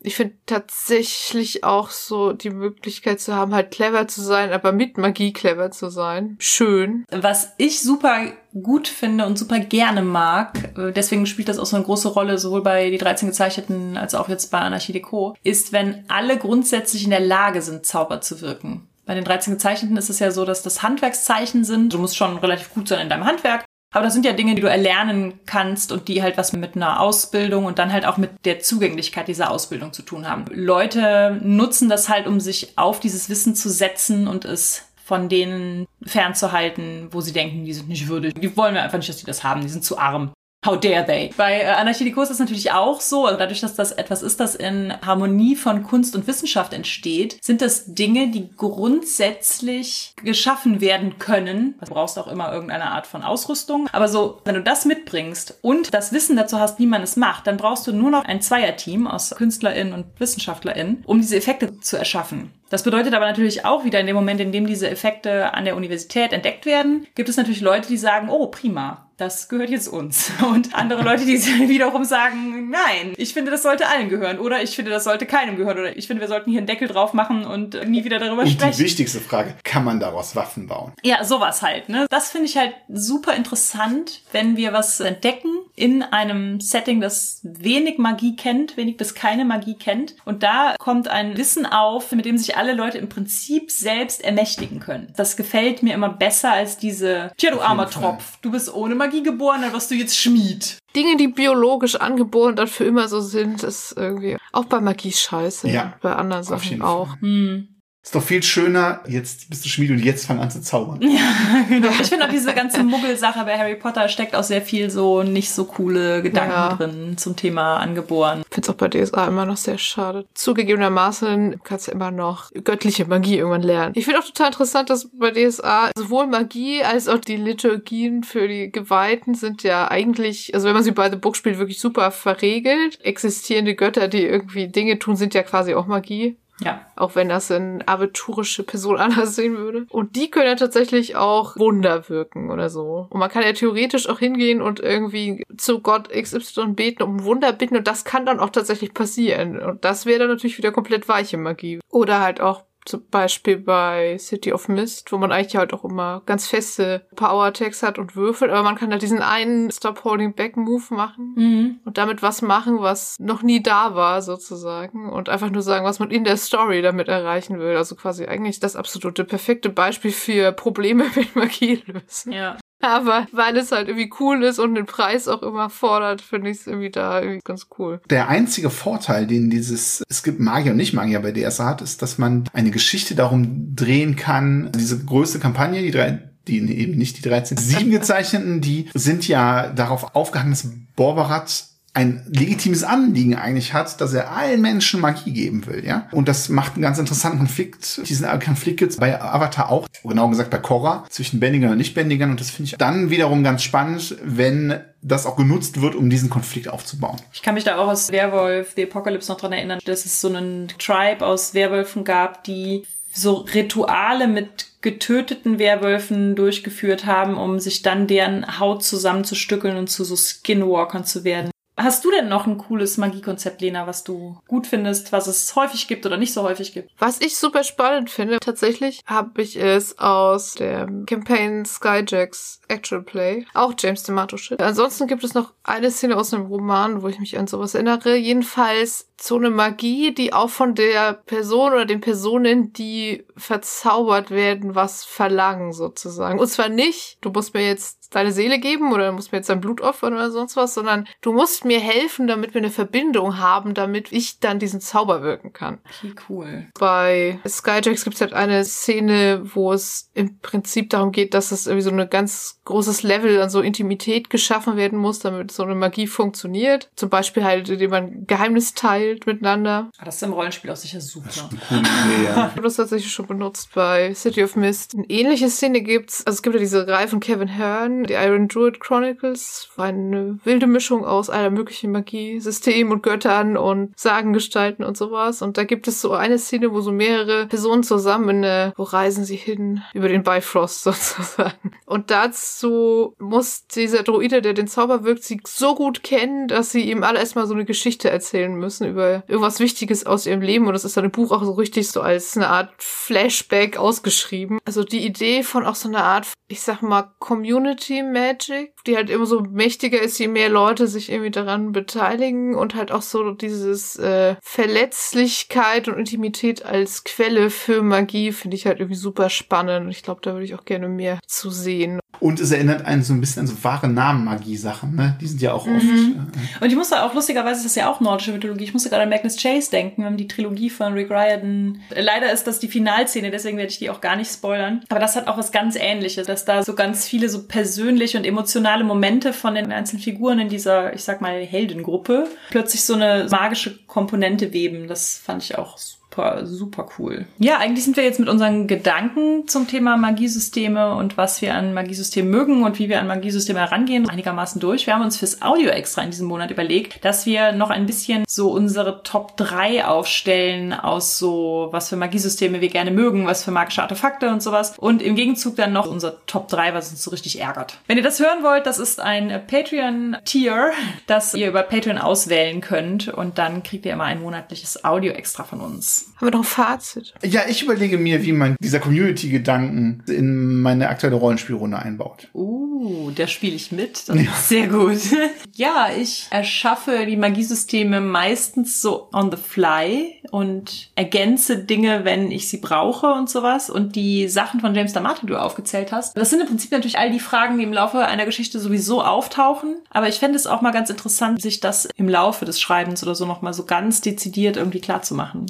Ich 0.00 0.14
finde 0.14 0.36
tatsächlich 0.46 1.64
auch 1.64 1.90
so 1.90 2.32
die 2.32 2.50
Möglichkeit 2.50 3.20
zu 3.20 3.34
haben, 3.34 3.52
halt 3.52 3.72
clever 3.72 4.06
zu 4.06 4.22
sein, 4.22 4.52
aber 4.52 4.70
mit 4.70 4.96
Magie 4.96 5.32
clever 5.32 5.72
zu 5.72 5.90
sein. 5.90 6.36
Schön. 6.38 7.04
Was 7.10 7.48
ich 7.58 7.82
super 7.82 8.32
gut 8.62 8.88
finde 8.88 9.26
und 9.26 9.38
super 9.38 9.58
gerne 9.58 10.02
mag, 10.02 10.76
äh, 10.76 10.92
deswegen 10.92 11.26
spielt 11.26 11.48
das 11.48 11.58
auch 11.58 11.66
so 11.66 11.76
eine 11.76 11.84
große 11.84 12.08
Rolle, 12.08 12.38
sowohl 12.38 12.62
bei 12.62 12.90
die 12.90 12.98
13 12.98 13.28
Gezeichneten 13.28 13.96
als 13.96 14.14
auch 14.14 14.28
jetzt 14.28 14.50
bei 14.50 14.58
Anarchie 14.58 14.92
Deco, 14.92 15.34
ist, 15.42 15.72
wenn 15.72 16.04
alle 16.08 16.38
grundsätzlich 16.38 17.04
in 17.04 17.10
der 17.10 17.20
Lage 17.20 17.62
sind, 17.62 17.86
Zauber 17.86 18.20
zu 18.20 18.40
wirken. 18.40 18.88
Bei 19.06 19.14
den 19.14 19.24
13 19.24 19.54
Gezeichneten 19.54 19.96
ist 19.96 20.10
es 20.10 20.18
ja 20.18 20.30
so, 20.30 20.44
dass 20.44 20.62
das 20.62 20.82
Handwerkszeichen 20.82 21.64
sind. 21.64 21.94
Du 21.94 21.98
musst 21.98 22.16
schon 22.16 22.36
relativ 22.36 22.74
gut 22.74 22.88
sein 22.88 23.00
in 23.00 23.08
deinem 23.08 23.24
Handwerk. 23.24 23.64
Aber 23.90 24.04
das 24.04 24.12
sind 24.12 24.26
ja 24.26 24.34
Dinge, 24.34 24.54
die 24.54 24.60
du 24.60 24.68
erlernen 24.68 25.40
kannst 25.46 25.92
und 25.92 26.08
die 26.08 26.22
halt 26.22 26.36
was 26.36 26.52
mit 26.52 26.76
einer 26.76 27.00
Ausbildung 27.00 27.64
und 27.64 27.78
dann 27.78 27.90
halt 27.90 28.04
auch 28.04 28.18
mit 28.18 28.44
der 28.44 28.60
Zugänglichkeit 28.60 29.28
dieser 29.28 29.50
Ausbildung 29.50 29.94
zu 29.94 30.02
tun 30.02 30.28
haben. 30.28 30.44
Leute 30.50 31.40
nutzen 31.42 31.88
das 31.88 32.10
halt, 32.10 32.26
um 32.26 32.38
sich 32.38 32.76
auf 32.76 33.00
dieses 33.00 33.30
Wissen 33.30 33.54
zu 33.54 33.70
setzen 33.70 34.28
und 34.28 34.44
es 34.44 34.87
von 35.08 35.30
denen 35.30 35.86
fernzuhalten, 36.04 37.08
wo 37.12 37.22
sie 37.22 37.32
denken, 37.32 37.64
die 37.64 37.72
sind 37.72 37.88
nicht 37.88 38.08
würdig. 38.08 38.34
Die 38.34 38.54
wollen 38.58 38.74
wir 38.74 38.82
einfach 38.82 38.98
nicht, 38.98 39.08
dass 39.08 39.16
die 39.16 39.24
das 39.24 39.42
haben, 39.42 39.62
die 39.62 39.70
sind 39.70 39.82
zu 39.82 39.96
arm. 39.96 40.34
How 40.66 40.78
dare 40.78 41.06
they? 41.06 41.30
Bei 41.36 41.60
äh, 41.60 41.66
Anarchie 41.66 42.08
ist 42.10 42.30
es 42.30 42.38
natürlich 42.40 42.72
auch 42.72 43.00
so, 43.00 43.26
also 43.26 43.38
dadurch, 43.38 43.60
dass 43.60 43.76
das 43.76 43.92
etwas 43.92 44.22
ist, 44.22 44.40
das 44.40 44.56
in 44.56 44.92
Harmonie 45.06 45.54
von 45.54 45.84
Kunst 45.84 46.16
und 46.16 46.26
Wissenschaft 46.26 46.72
entsteht, 46.72 47.38
sind 47.40 47.62
das 47.62 47.94
Dinge, 47.94 48.28
die 48.32 48.50
grundsätzlich 48.56 50.14
geschaffen 50.22 50.80
werden 50.80 51.18
können. 51.18 51.76
Du 51.80 51.92
brauchst 51.92 52.18
auch 52.18 52.26
immer 52.26 52.52
irgendeine 52.52 52.90
Art 52.90 53.06
von 53.06 53.22
Ausrüstung. 53.22 53.88
Aber 53.92 54.08
so, 54.08 54.40
wenn 54.44 54.56
du 54.56 54.62
das 54.62 54.84
mitbringst 54.84 55.58
und 55.62 55.94
das 55.94 56.12
Wissen 56.12 56.36
dazu 56.36 56.58
hast, 56.58 56.80
wie 56.80 56.86
man 56.86 57.02
es 57.02 57.16
macht, 57.16 57.46
dann 57.46 57.56
brauchst 57.56 57.86
du 57.86 57.92
nur 57.92 58.10
noch 58.10 58.24
ein 58.24 58.42
Zweierteam 58.42 59.06
aus 59.06 59.30
KünstlerInnen 59.30 59.92
und 59.92 60.06
WissenschaftlerInnen, 60.18 61.04
um 61.06 61.20
diese 61.20 61.36
Effekte 61.36 61.78
zu 61.78 61.96
erschaffen. 61.96 62.50
Das 62.68 62.82
bedeutet 62.82 63.14
aber 63.14 63.26
natürlich 63.26 63.64
auch 63.64 63.84
wieder 63.84 64.00
in 64.00 64.06
dem 64.06 64.16
Moment, 64.16 64.40
in 64.40 64.52
dem 64.52 64.66
diese 64.66 64.90
Effekte 64.90 65.54
an 65.54 65.64
der 65.64 65.76
Universität 65.76 66.32
entdeckt 66.32 66.66
werden, 66.66 67.06
gibt 67.14 67.28
es 67.28 67.36
natürlich 67.36 67.60
Leute, 67.60 67.88
die 67.88 67.96
sagen, 67.96 68.28
oh, 68.28 68.48
prima, 68.48 69.07
das 69.18 69.48
gehört 69.48 69.68
jetzt 69.68 69.88
uns. 69.88 70.30
Und 70.48 70.74
andere 70.74 71.02
Leute, 71.02 71.26
die 71.26 71.36
wiederum 71.68 72.04
sagen, 72.04 72.70
nein, 72.70 73.12
ich 73.16 73.34
finde, 73.34 73.50
das 73.50 73.62
sollte 73.62 73.88
allen 73.88 74.08
gehören. 74.08 74.38
Oder 74.38 74.62
ich 74.62 74.76
finde, 74.76 74.90
das 74.90 75.04
sollte 75.04 75.26
keinem 75.26 75.56
gehören. 75.56 75.78
Oder 75.78 75.96
ich 75.96 76.06
finde, 76.06 76.20
wir 76.20 76.28
sollten 76.28 76.50
hier 76.50 76.58
einen 76.58 76.66
Deckel 76.66 76.88
drauf 76.88 77.12
machen 77.12 77.44
und 77.44 77.88
nie 77.88 78.04
wieder 78.04 78.18
darüber 78.18 78.42
und 78.42 78.48
sprechen. 78.48 78.78
Die 78.78 78.84
wichtigste 78.84 79.20
Frage, 79.20 79.54
kann 79.64 79.84
man 79.84 80.00
daraus 80.00 80.36
Waffen 80.36 80.68
bauen? 80.68 80.92
Ja, 81.02 81.24
sowas 81.24 81.62
halt. 81.62 81.88
Ne? 81.88 82.06
Das 82.08 82.30
finde 82.30 82.46
ich 82.46 82.56
halt 82.56 82.74
super 82.88 83.34
interessant, 83.34 84.22
wenn 84.32 84.56
wir 84.56 84.72
was 84.72 85.00
entdecken 85.00 85.50
in 85.74 86.02
einem 86.02 86.60
Setting, 86.60 87.00
das 87.00 87.40
wenig 87.42 87.98
Magie 87.98 88.36
kennt, 88.36 88.76
wenig 88.76 88.96
bis 88.96 89.14
keine 89.14 89.44
Magie 89.44 89.74
kennt. 89.74 90.14
Und 90.24 90.44
da 90.44 90.76
kommt 90.78 91.08
ein 91.08 91.36
Wissen 91.36 91.66
auf, 91.66 92.12
mit 92.12 92.24
dem 92.24 92.38
sich 92.38 92.56
alle 92.56 92.72
Leute 92.72 92.98
im 92.98 93.08
Prinzip 93.08 93.70
selbst 93.70 94.22
ermächtigen 94.22 94.78
können. 94.78 95.12
Das 95.16 95.36
gefällt 95.36 95.82
mir 95.82 95.94
immer 95.94 96.08
besser 96.08 96.52
als 96.52 96.78
diese, 96.78 97.32
tja, 97.36 97.50
du 97.50 97.60
armer 97.60 97.90
Tropf, 97.90 98.38
du 98.42 98.52
bist 98.52 98.72
ohne 98.72 98.94
Magie 98.94 99.07
Magie 99.08 99.22
geboren, 99.22 99.62
dann 99.62 99.72
wirst 99.72 99.90
du 99.90 99.94
jetzt 99.94 100.18
Schmied. 100.18 100.78
Dinge, 100.94 101.16
die 101.16 101.28
biologisch 101.28 101.96
angeboren 101.96 102.56
dann 102.56 102.68
für 102.68 102.84
immer 102.84 103.08
so 103.08 103.20
sind, 103.20 103.62
ist 103.62 103.94
irgendwie 103.96 104.36
auch 104.52 104.66
bei 104.66 104.80
Magie 104.80 105.12
scheiße. 105.12 105.68
Ja. 105.68 105.94
Bei 106.02 106.14
anderen 106.14 106.42
Sachen 106.42 106.82
auch. 106.82 107.16
Hm. 107.20 107.68
Ist 108.02 108.14
doch 108.14 108.22
viel 108.22 108.42
schöner, 108.42 109.00
jetzt 109.06 109.50
bist 109.50 109.64
du 109.64 109.68
Schmied 109.68 109.90
und 109.90 109.98
jetzt 109.98 110.26
fang 110.26 110.40
an 110.40 110.50
zu 110.50 110.62
zaubern. 110.62 111.00
Ja, 111.02 111.64
genau. 111.68 111.90
Ich 112.00 112.08
finde 112.08 112.24
auch 112.24 112.30
diese 112.30 112.54
ganze 112.54 112.82
Muggelsache 112.82 113.44
bei 113.44 113.58
Harry 113.58 113.74
Potter 113.74 114.08
steckt 114.08 114.34
auch 114.34 114.44
sehr 114.44 114.62
viel 114.62 114.88
so 114.88 115.22
nicht 115.22 115.50
so 115.50 115.64
coole 115.64 116.22
Gedanken 116.22 116.52
ja. 116.52 116.74
drin 116.74 117.18
zum 117.18 117.36
Thema 117.36 117.76
angeboren. 117.76 118.42
Ich 118.48 118.54
finde 118.54 118.66
es 118.66 118.70
auch 118.70 118.78
bei 118.78 118.88
DSA 118.88 119.26
immer 119.26 119.44
noch 119.44 119.58
sehr 119.58 119.76
schade. 119.76 120.24
Zugegebenermaßen 120.32 121.60
kannst 121.64 121.88
du 121.88 121.92
immer 121.92 122.10
noch 122.10 122.50
göttliche 122.64 123.04
Magie 123.04 123.36
irgendwann 123.36 123.62
lernen. 123.62 123.92
Ich 123.94 124.04
finde 124.04 124.20
auch 124.20 124.24
total 124.24 124.48
interessant, 124.48 124.88
dass 124.90 125.10
bei 125.12 125.32
DSA 125.32 125.90
sowohl 125.98 126.28
Magie 126.28 126.82
als 126.82 127.08
auch 127.08 127.18
die 127.18 127.36
Liturgien 127.36 128.22
für 128.24 128.48
die 128.48 128.72
Geweihten 128.72 129.34
sind 129.34 129.64
ja 129.64 129.90
eigentlich, 129.90 130.54
also 130.54 130.66
wenn 130.66 130.74
man 130.74 130.84
sie 130.84 130.92
bei 130.92 131.10
The 131.10 131.16
Book 131.16 131.36
spielt, 131.36 131.58
wirklich 131.58 131.80
super 131.80 132.10
verregelt. 132.10 133.04
Existierende 133.04 133.74
Götter, 133.74 134.08
die 134.08 134.24
irgendwie 134.24 134.68
Dinge 134.68 134.98
tun, 134.98 135.16
sind 135.16 135.34
ja 135.34 135.42
quasi 135.42 135.74
auch 135.74 135.86
Magie. 135.86 136.36
Ja. 136.60 136.86
Auch 136.96 137.14
wenn 137.14 137.28
das 137.28 137.50
eine 137.50 137.86
aventurische 137.86 138.62
Person 138.62 138.96
anders 138.98 139.36
sehen 139.36 139.56
würde. 139.56 139.86
Und 139.90 140.16
die 140.16 140.30
können 140.30 140.46
ja 140.46 140.54
tatsächlich 140.56 141.16
auch 141.16 141.56
Wunder 141.56 142.08
wirken 142.08 142.50
oder 142.50 142.70
so. 142.70 143.06
Und 143.10 143.20
man 143.20 143.30
kann 143.30 143.42
ja 143.42 143.52
theoretisch 143.52 144.08
auch 144.08 144.18
hingehen 144.18 144.60
und 144.60 144.80
irgendwie 144.80 145.44
zu 145.56 145.80
Gott 145.80 146.08
XY 146.10 146.68
beten, 146.68 147.02
um 147.02 147.24
Wunder 147.24 147.52
bitten. 147.52 147.76
Und 147.76 147.86
das 147.86 148.04
kann 148.04 148.26
dann 148.26 148.40
auch 148.40 148.50
tatsächlich 148.50 148.94
passieren. 148.94 149.58
Und 149.58 149.84
das 149.84 150.06
wäre 150.06 150.20
dann 150.20 150.28
natürlich 150.28 150.58
wieder 150.58 150.72
komplett 150.72 151.08
weiche 151.08 151.36
Magie. 151.36 151.80
Oder 151.90 152.20
halt 152.20 152.40
auch 152.40 152.64
zum 152.88 153.06
Beispiel 153.10 153.58
bei 153.58 154.16
City 154.18 154.52
of 154.52 154.68
Mist, 154.68 155.12
wo 155.12 155.18
man 155.18 155.30
eigentlich 155.30 155.56
halt 155.56 155.72
auch 155.72 155.84
immer 155.84 156.22
ganz 156.26 156.46
feste 156.46 157.06
Power-Tags 157.14 157.82
hat 157.82 157.98
und 157.98 158.16
würfelt, 158.16 158.50
aber 158.50 158.62
man 158.62 158.76
kann 158.76 158.90
halt 158.90 159.02
diesen 159.02 159.22
einen 159.22 159.70
Stop 159.70 160.04
Holding 160.04 160.34
Back 160.34 160.56
Move 160.56 160.82
machen 160.90 161.34
mhm. 161.36 161.80
und 161.84 161.98
damit 161.98 162.22
was 162.22 162.42
machen, 162.42 162.80
was 162.80 163.16
noch 163.18 163.42
nie 163.42 163.62
da 163.62 163.94
war, 163.94 164.22
sozusagen. 164.22 165.10
Und 165.10 165.28
einfach 165.28 165.50
nur 165.50 165.62
sagen, 165.62 165.84
was 165.84 165.98
man 165.98 166.10
in 166.10 166.24
der 166.24 166.36
Story 166.36 166.82
damit 166.82 167.08
erreichen 167.08 167.58
will. 167.58 167.76
Also 167.76 167.94
quasi 167.94 168.26
eigentlich 168.26 168.60
das 168.60 168.76
absolute 168.76 169.24
perfekte 169.24 169.68
Beispiel 169.68 170.12
für 170.12 170.52
Probleme 170.52 171.04
mit 171.14 171.36
Magie 171.36 171.82
lösen. 171.86 172.32
Ja. 172.32 172.56
Aber 172.80 173.26
weil 173.32 173.56
es 173.56 173.72
halt 173.72 173.88
irgendwie 173.88 174.10
cool 174.20 174.42
ist 174.44 174.58
und 174.58 174.74
den 174.74 174.86
Preis 174.86 175.26
auch 175.26 175.42
immer 175.42 175.68
fordert, 175.68 176.20
finde 176.20 176.50
ich 176.50 176.58
es 176.58 176.66
irgendwie 176.66 176.90
da 176.90 177.20
irgendwie 177.20 177.40
ganz 177.42 177.66
cool. 177.78 178.00
Der 178.08 178.28
einzige 178.28 178.70
Vorteil, 178.70 179.26
den 179.26 179.50
dieses, 179.50 180.04
es 180.08 180.22
gibt 180.22 180.38
Magier 180.38 180.72
und 180.72 180.76
Nicht-Magier 180.76 181.20
bei 181.20 181.32
DSA 181.32 181.66
hat, 181.66 181.82
ist, 181.82 182.02
dass 182.02 182.18
man 182.18 182.44
eine 182.52 182.70
Geschichte 182.70 183.14
darum 183.14 183.74
drehen 183.74 184.16
kann, 184.16 184.70
diese 184.76 185.04
größte 185.04 185.38
Kampagne, 185.38 185.82
die 185.82 185.90
drei 185.90 186.22
die 186.48 186.78
eben 186.78 186.96
nicht 186.96 187.18
die 187.18 187.28
13, 187.28 187.58
sieben 187.58 187.90
gezeichneten, 187.90 188.62
die 188.62 188.88
sind 188.94 189.28
ja 189.28 189.68
darauf 189.68 190.14
aufgehangen, 190.16 190.52
dass 190.52 190.66
Borberat 190.96 191.67
ein 191.94 192.24
legitimes 192.28 192.84
Anliegen 192.84 193.34
eigentlich 193.34 193.74
hat, 193.74 194.00
dass 194.00 194.12
er 194.12 194.30
allen 194.30 194.60
Menschen 194.60 195.00
Magie 195.00 195.32
geben 195.32 195.66
will, 195.66 195.84
ja. 195.84 196.08
Und 196.12 196.28
das 196.28 196.48
macht 196.48 196.74
einen 196.74 196.82
ganz 196.82 196.98
interessanten 196.98 197.38
Konflikt. 197.38 198.00
Diesen 198.08 198.26
Konflikt 198.40 198.78
gibt 198.78 198.96
bei 198.98 199.20
Avatar 199.20 199.70
auch, 199.70 199.88
genau 200.04 200.28
gesagt 200.28 200.50
bei 200.50 200.58
Korra, 200.58 201.04
zwischen 201.08 201.40
Bändigern 201.40 201.72
und 201.72 201.78
Nicht-Bändigern. 201.78 202.30
Und 202.30 202.40
das 202.40 202.50
finde 202.50 202.70
ich 202.70 202.78
dann 202.78 203.10
wiederum 203.10 203.42
ganz 203.42 203.62
spannend, 203.62 204.16
wenn 204.22 204.80
das 205.02 205.26
auch 205.26 205.36
genutzt 205.36 205.80
wird, 205.80 205.94
um 205.94 206.10
diesen 206.10 206.30
Konflikt 206.30 206.68
aufzubauen. 206.68 207.16
Ich 207.32 207.42
kann 207.42 207.54
mich 207.54 207.64
da 207.64 207.78
auch 207.78 207.88
aus 207.88 208.10
Werwolf, 208.10 208.72
The 208.76 208.84
Apocalypse 208.84 209.30
noch 209.30 209.40
dran 209.40 209.52
erinnern, 209.52 209.80
dass 209.84 210.04
es 210.04 210.20
so 210.20 210.28
einen 210.28 210.68
Tribe 210.78 211.26
aus 211.26 211.54
Werwölfen 211.54 212.04
gab, 212.04 212.44
die 212.44 212.84
so 213.12 213.36
Rituale 213.54 214.28
mit 214.28 214.66
getöteten 214.80 215.58
Werwölfen 215.58 216.36
durchgeführt 216.36 217.06
haben, 217.06 217.36
um 217.36 217.58
sich 217.58 217.82
dann 217.82 218.06
deren 218.06 218.60
Haut 218.60 218.84
zusammenzustückeln 218.84 219.76
und 219.76 219.88
zu 219.88 220.04
so 220.04 220.16
Skinwalkern 220.16 221.04
zu 221.04 221.24
werden. 221.24 221.50
Hast 221.80 222.04
du 222.04 222.10
denn 222.10 222.28
noch 222.28 222.48
ein 222.48 222.58
cooles 222.58 222.96
Magiekonzept, 222.96 223.60
Lena, 223.60 223.86
was 223.86 224.02
du 224.02 224.36
gut 224.48 224.66
findest, 224.66 225.12
was 225.12 225.28
es 225.28 225.54
häufig 225.54 225.86
gibt 225.86 226.04
oder 226.06 226.16
nicht 226.16 226.32
so 226.32 226.42
häufig 226.42 226.72
gibt? 226.72 226.90
Was 226.98 227.20
ich 227.20 227.36
super 227.36 227.62
spannend 227.62 228.10
finde, 228.10 228.40
tatsächlich 228.40 229.02
habe 229.06 229.40
ich 229.42 229.54
es 229.56 229.96
aus 230.00 230.54
der 230.54 230.88
Campaign 231.06 231.64
Skyjacks 231.64 232.57
Actual 232.68 233.02
Play, 233.02 233.46
auch 233.54 233.74
James 233.78 234.04
D'Amato 234.08 234.36
Shit. 234.36 234.60
Ansonsten 234.60 235.06
gibt 235.06 235.24
es 235.24 235.34
noch 235.34 235.52
eine 235.62 235.90
Szene 235.90 236.16
aus 236.16 236.32
einem 236.32 236.46
Roman, 236.46 237.02
wo 237.02 237.08
ich 237.08 237.18
mich 237.18 237.38
an 237.38 237.46
sowas 237.46 237.74
erinnere. 237.74 238.16
Jedenfalls 238.16 239.08
so 239.20 239.36
eine 239.36 239.50
Magie, 239.50 240.14
die 240.14 240.32
auch 240.32 240.50
von 240.50 240.74
der 240.74 241.14
Person 241.14 241.72
oder 241.72 241.86
den 241.86 242.00
Personen, 242.00 242.72
die 242.72 243.26
verzaubert 243.36 244.30
werden, 244.30 244.74
was 244.74 245.04
verlangen 245.04 245.72
sozusagen. 245.72 246.38
Und 246.38 246.46
zwar 246.48 246.68
nicht, 246.68 247.18
du 247.20 247.30
musst 247.30 247.54
mir 247.54 247.66
jetzt 247.66 247.98
deine 248.10 248.32
Seele 248.32 248.58
geben 248.58 248.92
oder 248.92 249.08
du 249.08 249.12
musst 249.12 249.32
mir 249.32 249.38
jetzt 249.38 249.50
dein 249.50 249.60
Blut 249.60 249.80
opfern 249.80 250.14
oder 250.14 250.30
sonst 250.30 250.56
was, 250.56 250.74
sondern 250.74 251.06
du 251.20 251.32
musst 251.32 251.64
mir 251.64 251.80
helfen, 251.80 252.26
damit 252.26 252.54
wir 252.54 252.60
eine 252.60 252.70
Verbindung 252.70 253.38
haben, 253.38 253.74
damit 253.74 254.12
ich 254.12 254.40
dann 254.40 254.58
diesen 254.58 254.80
Zauber 254.80 255.22
wirken 255.22 255.52
kann. 255.52 255.80
Okay, 256.02 256.14
cool. 256.28 256.68
Bei 256.78 257.38
Skyjacks 257.46 258.04
gibt 258.04 258.14
es 258.14 258.20
halt 258.20 258.32
eine 258.32 258.64
Szene, 258.64 259.42
wo 259.54 259.72
es 259.72 260.10
im 260.14 260.38
Prinzip 260.38 260.90
darum 260.90 261.12
geht, 261.12 261.34
dass 261.34 261.52
es 261.52 261.66
irgendwie 261.66 261.84
so 261.84 261.90
ein 261.90 262.08
ganz 262.08 262.57
großes 262.68 263.02
Level 263.02 263.40
an 263.40 263.48
so 263.48 263.60
Intimität 263.62 264.28
geschaffen 264.28 264.76
werden 264.76 264.98
muss, 264.98 265.20
damit 265.20 265.50
so 265.50 265.62
eine 265.62 265.74
Magie 265.74 266.06
funktioniert. 266.06 266.90
Zum 266.96 267.08
Beispiel 267.08 267.42
halt, 267.42 267.68
indem 267.70 267.90
man 267.90 268.26
Geheimnis 268.26 268.74
teilt 268.74 269.26
miteinander. 269.26 269.90
Ah, 269.98 270.04
das 270.04 270.16
ist 270.16 270.22
im 270.22 270.34
Rollenspiel 270.34 270.70
auch 270.70 270.76
sicher 270.76 271.00
super. 271.00 271.28
Das 271.28 271.36
ist 271.42 271.52
eine 271.52 271.60
coole 271.68 271.80
Idee, 271.80 272.24
ja. 272.24 272.52
Das 272.62 272.76
tatsächlich 272.76 273.10
schon 273.10 273.26
benutzt 273.26 273.70
bei 273.74 274.12
City 274.14 274.44
of 274.44 274.54
Mist. 274.54 274.94
Eine 274.94 275.08
ähnliche 275.08 275.48
Szene 275.48 275.80
gibt's, 275.80 276.26
also 276.26 276.36
es 276.36 276.42
gibt 276.42 276.54
ja 276.54 276.60
diese 276.60 276.86
Reihe 276.86 277.08
von 277.08 277.20
Kevin 277.20 277.48
Hearn, 277.48 278.04
die 278.04 278.12
Iron 278.12 278.48
Druid 278.48 278.80
Chronicles, 278.80 279.70
war 279.76 279.86
eine 279.86 280.38
wilde 280.44 280.66
Mischung 280.66 281.06
aus 281.06 281.30
aller 281.30 281.50
möglichen 281.50 281.90
Magie, 281.90 282.38
System 282.38 282.90
und 282.90 283.02
Göttern 283.02 283.56
und 283.56 283.98
Sagengestalten 283.98 284.84
und 284.84 284.98
sowas. 284.98 285.40
Und 285.40 285.56
da 285.56 285.64
gibt 285.64 285.88
es 285.88 286.02
so 286.02 286.12
eine 286.12 286.38
Szene, 286.38 286.72
wo 286.72 286.82
so 286.82 286.92
mehrere 286.92 287.46
Personen 287.46 287.82
zusammen, 287.82 288.44
äh, 288.44 288.72
wo 288.76 288.82
reisen 288.82 289.24
sie 289.24 289.36
hin? 289.36 289.82
Über 289.94 290.08
den 290.08 290.22
Bifrost 290.22 290.82
sozusagen. 290.82 291.72
Und 291.86 292.10
dazu 292.58 293.14
muss 293.18 293.66
dieser 293.66 294.02
Druide, 294.02 294.42
der 294.42 294.54
den 294.54 294.68
Zauber 294.68 295.04
wirkt, 295.04 295.22
sie 295.22 295.40
so 295.46 295.74
gut 295.74 296.02
kennen, 296.02 296.48
dass 296.48 296.72
sie 296.72 296.90
ihm 296.90 297.02
alle 297.02 297.18
erstmal 297.18 297.46
so 297.46 297.54
eine 297.54 297.64
Geschichte 297.64 298.10
erzählen 298.10 298.54
müssen 298.54 298.88
über 298.88 299.22
irgendwas 299.28 299.60
Wichtiges 299.60 300.06
aus 300.06 300.26
ihrem 300.26 300.40
Leben. 300.40 300.66
Und 300.66 300.72
das 300.72 300.84
ist 300.84 300.96
dann 300.96 301.04
im 301.04 301.10
Buch 301.10 301.30
auch 301.30 301.44
so 301.44 301.52
richtig 301.52 301.88
so 301.90 302.00
als 302.00 302.36
eine 302.36 302.48
Art 302.48 302.70
Flashback 302.78 303.76
ausgeschrieben. 303.76 304.58
Also 304.64 304.84
die 304.84 305.04
Idee 305.04 305.42
von 305.42 305.64
auch 305.64 305.74
so 305.74 305.88
einer 305.88 306.04
Art, 306.04 306.26
ich 306.48 306.60
sag 306.60 306.82
mal, 306.82 307.12
Community 307.18 308.02
Magic, 308.02 308.72
die 308.86 308.96
halt 308.96 309.10
immer 309.10 309.26
so 309.26 309.40
mächtiger 309.40 310.00
ist, 310.00 310.18
je 310.18 310.28
mehr 310.28 310.48
Leute 310.48 310.88
sich 310.88 311.10
irgendwie 311.10 311.30
daran 311.30 311.72
beteiligen 311.72 312.54
und 312.54 312.74
halt 312.74 312.90
auch 312.92 313.02
so 313.02 313.32
dieses 313.32 313.96
äh, 313.96 314.36
Verletzlichkeit 314.42 315.88
und 315.88 315.98
Intimität 315.98 316.64
als 316.64 317.04
Quelle 317.04 317.50
für 317.50 317.82
Magie 317.82 318.32
finde 318.32 318.56
ich 318.56 318.66
halt 318.66 318.80
irgendwie 318.80 318.96
super 318.98 319.30
spannend. 319.30 319.86
Und 319.86 319.90
ich 319.90 320.02
glaube, 320.02 320.20
da 320.22 320.32
würde 320.32 320.44
ich 320.44 320.54
auch 320.54 320.64
gerne 320.64 320.88
mehr 320.88 321.20
zu 321.26 321.50
sehen. 321.50 322.00
Und 322.20 322.40
es 322.48 322.52
erinnert 322.52 322.84
einen 322.86 323.02
so 323.02 323.12
ein 323.12 323.20
bisschen 323.20 323.40
an 323.40 323.46
so 323.46 323.62
wahre 323.62 323.88
Namen-Magie-Sachen, 323.88 324.94
ne? 324.94 325.16
Die 325.20 325.26
sind 325.26 325.40
ja 325.40 325.52
auch 325.52 325.66
oft. 325.66 325.84
Mhm. 325.84 326.30
Äh, 326.60 326.64
und 326.64 326.70
ich 326.70 326.76
musste 326.76 327.02
auch, 327.02 327.14
lustigerweise 327.14 327.58
ist 327.58 327.64
das 327.64 327.74
ja 327.74 327.90
auch 327.90 328.00
nordische 328.00 328.32
Mythologie. 328.32 328.64
Ich 328.64 328.72
musste 328.72 328.88
gerade 328.88 329.02
an 329.02 329.08
Magnus 329.08 329.36
Chase 329.36 329.70
denken. 329.70 330.02
Wir 330.02 330.06
haben 330.06 330.16
die 330.16 330.28
Trilogie 330.28 330.70
von 330.70 330.94
Rick 330.94 331.10
Riordan. 331.10 331.80
Leider 331.90 332.32
ist 332.32 332.46
das 332.46 332.58
die 332.58 332.68
Finalszene, 332.68 333.30
deswegen 333.30 333.56
werde 333.56 333.70
ich 333.70 333.78
die 333.78 333.90
auch 333.90 334.00
gar 334.00 334.16
nicht 334.16 334.32
spoilern. 334.32 334.82
Aber 334.88 335.00
das 335.00 335.16
hat 335.16 335.28
auch 335.28 335.38
was 335.38 335.52
ganz 335.52 335.76
ähnliches, 335.76 336.26
dass 336.26 336.44
da 336.44 336.62
so 336.62 336.74
ganz 336.74 337.06
viele 337.06 337.28
so 337.28 337.44
persönliche 337.44 338.18
und 338.18 338.24
emotionale 338.24 338.84
Momente 338.84 339.32
von 339.32 339.54
den 339.54 339.72
einzelnen 339.72 340.02
Figuren 340.02 340.38
in 340.38 340.48
dieser, 340.48 340.94
ich 340.94 341.04
sag 341.04 341.20
mal, 341.20 341.44
Heldengruppe 341.44 342.28
plötzlich 342.50 342.84
so 342.84 342.94
eine 342.94 343.26
magische 343.30 343.78
Komponente 343.86 344.52
weben. 344.52 344.88
Das 344.88 345.18
fand 345.18 345.42
ich 345.42 345.58
auch 345.58 345.78
super 345.78 346.07
super, 346.18 346.46
super 346.46 346.88
cool. 346.98 347.26
Ja, 347.38 347.58
eigentlich 347.58 347.84
sind 347.84 347.96
wir 347.96 348.02
jetzt 348.02 348.18
mit 348.18 348.28
unseren 348.28 348.66
Gedanken 348.66 349.46
zum 349.46 349.68
Thema 349.68 349.96
Magiesysteme 349.96 350.94
und 350.94 351.16
was 351.16 351.40
wir 351.42 351.54
an 351.54 351.72
Magiesystemen 351.74 352.28
mögen 352.28 352.64
und 352.64 352.78
wie 352.80 352.88
wir 352.88 353.00
an 353.00 353.06
Magiesysteme 353.06 353.60
herangehen, 353.60 354.08
einigermaßen 354.08 354.60
durch. 354.60 354.86
Wir 354.86 354.94
haben 354.94 355.02
uns 355.02 355.16
fürs 355.16 355.42
Audio 355.42 355.70
extra 355.70 356.02
in 356.02 356.10
diesem 356.10 356.26
Monat 356.26 356.50
überlegt, 356.50 357.04
dass 357.04 357.24
wir 357.24 357.52
noch 357.52 357.70
ein 357.70 357.86
bisschen 357.86 358.24
so 358.26 358.50
unsere 358.50 359.02
Top 359.04 359.36
3 359.36 359.86
aufstellen 359.86 360.72
aus 360.72 361.18
so, 361.18 361.68
was 361.70 361.88
für 361.88 361.96
Magiesysteme 361.96 362.60
wir 362.60 362.68
gerne 362.68 362.90
mögen, 362.90 363.26
was 363.26 363.44
für 363.44 363.52
magische 363.52 363.82
Artefakte 363.82 364.28
und 364.30 364.42
sowas. 364.42 364.74
Und 364.76 365.02
im 365.02 365.14
Gegenzug 365.14 365.54
dann 365.54 365.72
noch 365.72 365.86
unser 365.86 366.26
Top 366.26 366.48
3, 366.48 366.74
was 366.74 366.90
uns 366.90 367.04
so 367.04 367.12
richtig 367.12 367.40
ärgert. 367.40 367.78
Wenn 367.86 367.96
ihr 367.96 368.02
das 368.02 368.18
hören 368.18 368.42
wollt, 368.42 368.66
das 368.66 368.80
ist 368.80 369.00
ein 369.00 369.42
Patreon-Tier, 369.46 370.72
das 371.06 371.34
ihr 371.34 371.48
über 371.48 371.62
Patreon 371.62 371.98
auswählen 371.98 372.60
könnt 372.60 373.08
und 373.08 373.38
dann 373.38 373.62
kriegt 373.62 373.86
ihr 373.86 373.92
immer 373.92 374.04
ein 374.04 374.20
monatliches 374.20 374.84
Audio 374.84 375.12
extra 375.12 375.44
von 375.44 375.60
uns. 375.60 376.07
Haben 376.16 376.26
wir 376.26 376.30
noch 376.32 376.40
ein 376.40 376.44
Fazit? 376.44 377.14
Ja, 377.24 377.42
ich 377.48 377.62
überlege 377.62 377.98
mir, 377.98 378.24
wie 378.24 378.32
man 378.32 378.56
dieser 378.60 378.80
Community-Gedanken 378.80 380.02
in 380.08 380.60
meine 380.60 380.88
aktuelle 380.88 381.16
Rollenspielrunde 381.16 381.78
einbaut. 381.78 382.28
Uh, 382.34 383.10
da 383.12 383.26
spiele 383.26 383.54
ich 383.54 383.72
mit. 383.72 384.08
Das 384.08 384.16
ja. 384.16 384.22
ist 384.22 384.48
sehr 384.48 384.66
gut. 384.68 384.98
ja, 385.54 385.88
ich 385.96 386.26
erschaffe 386.30 387.06
die 387.06 387.16
Magiesysteme 387.16 388.00
meistens 388.00 388.80
so 388.80 389.08
on 389.12 389.30
the 389.30 389.36
fly 389.36 390.20
und 390.30 390.90
ergänze 390.94 391.58
Dinge, 391.58 392.04
wenn 392.04 392.30
ich 392.30 392.48
sie 392.48 392.58
brauche 392.58 393.12
und 393.12 393.30
sowas. 393.30 393.70
Und 393.70 393.96
die 393.96 394.28
Sachen 394.28 394.60
von 394.60 394.74
James 394.74 394.94
D'Amato, 394.94 395.20
die 395.22 395.26
du 395.26 395.40
aufgezählt 395.40 395.92
hast, 395.92 396.16
das 396.16 396.30
sind 396.30 396.40
im 396.40 396.46
Prinzip 396.46 396.70
natürlich 396.72 396.98
all 396.98 397.10
die 397.10 397.20
Fragen, 397.20 397.58
die 397.58 397.64
im 397.64 397.72
Laufe 397.72 398.04
einer 398.04 398.26
Geschichte 398.26 398.58
sowieso 398.58 399.02
auftauchen. 399.02 399.76
Aber 399.90 400.08
ich 400.08 400.16
fände 400.16 400.36
es 400.36 400.46
auch 400.46 400.62
mal 400.62 400.72
ganz 400.72 400.90
interessant, 400.90 401.40
sich 401.40 401.60
das 401.60 401.88
im 401.96 402.08
Laufe 402.08 402.44
des 402.44 402.60
Schreibens 402.60 403.02
oder 403.02 403.14
so 403.14 403.26
nochmal 403.26 403.54
so 403.54 403.64
ganz 403.64 404.00
dezidiert 404.00 404.56
irgendwie 404.56 404.80
klar 404.80 405.02
zu 405.02 405.14
machen. 405.14 405.46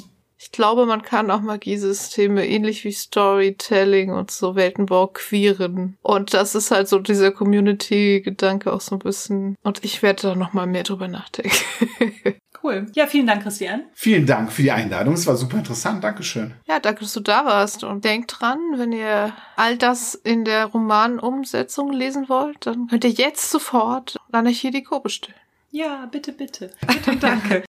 Ich 0.51 0.53
glaube, 0.53 0.87
man 0.87 1.03
kann 1.03 1.29
auch 1.29 1.41
Magiesysteme 1.41 2.47
ähnlich 2.47 2.83
wie 2.83 2.91
Storytelling 2.91 4.11
und 4.11 4.31
so 4.31 4.55
Weltenbau 4.55 5.05
queeren. 5.05 5.95
Und 6.01 6.33
das 6.33 6.55
ist 6.55 6.71
halt 6.71 6.87
so 6.87 6.97
dieser 6.97 7.31
Community-Gedanke 7.31 8.73
auch 8.73 8.81
so 8.81 8.95
ein 8.95 8.99
bisschen. 8.99 9.55
Und 9.61 9.85
ich 9.85 10.01
werde 10.01 10.23
da 10.23 10.35
noch 10.35 10.53
mal 10.53 10.65
mehr 10.65 10.83
drüber 10.83 11.07
nachdenken. 11.07 11.55
Cool. 12.61 12.87
Ja, 12.93 13.07
vielen 13.07 13.25
Dank, 13.25 13.43
Christian. 13.43 13.83
Vielen 13.93 14.25
Dank 14.25 14.51
für 14.51 14.63
die 14.63 14.71
Einladung. 14.71 15.13
Es 15.13 15.25
war 15.25 15.37
super 15.37 15.59
interessant. 15.59 16.03
Dankeschön. 16.03 16.55
Ja, 16.67 16.81
danke, 16.81 16.99
dass 16.99 17.13
du 17.13 17.21
da 17.21 17.45
warst. 17.45 17.85
Und 17.85 18.03
denkt 18.03 18.35
dran, 18.37 18.59
wenn 18.75 18.91
ihr 18.91 19.31
all 19.55 19.77
das 19.77 20.13
in 20.13 20.43
der 20.43 20.65
Romanumsetzung 20.65 21.93
lesen 21.93 22.27
wollt, 22.27 22.65
dann 22.65 22.87
könnt 22.87 23.05
ihr 23.05 23.11
jetzt 23.11 23.49
sofort 23.49 24.17
Anarchie 24.33 24.71
die 24.71 24.83
Co 24.83 24.99
bestellen. 24.99 25.39
Ja, 25.71 26.05
bitte, 26.11 26.33
bitte. 26.33 26.71
Bitte, 26.85 27.15
danke. 27.15 27.63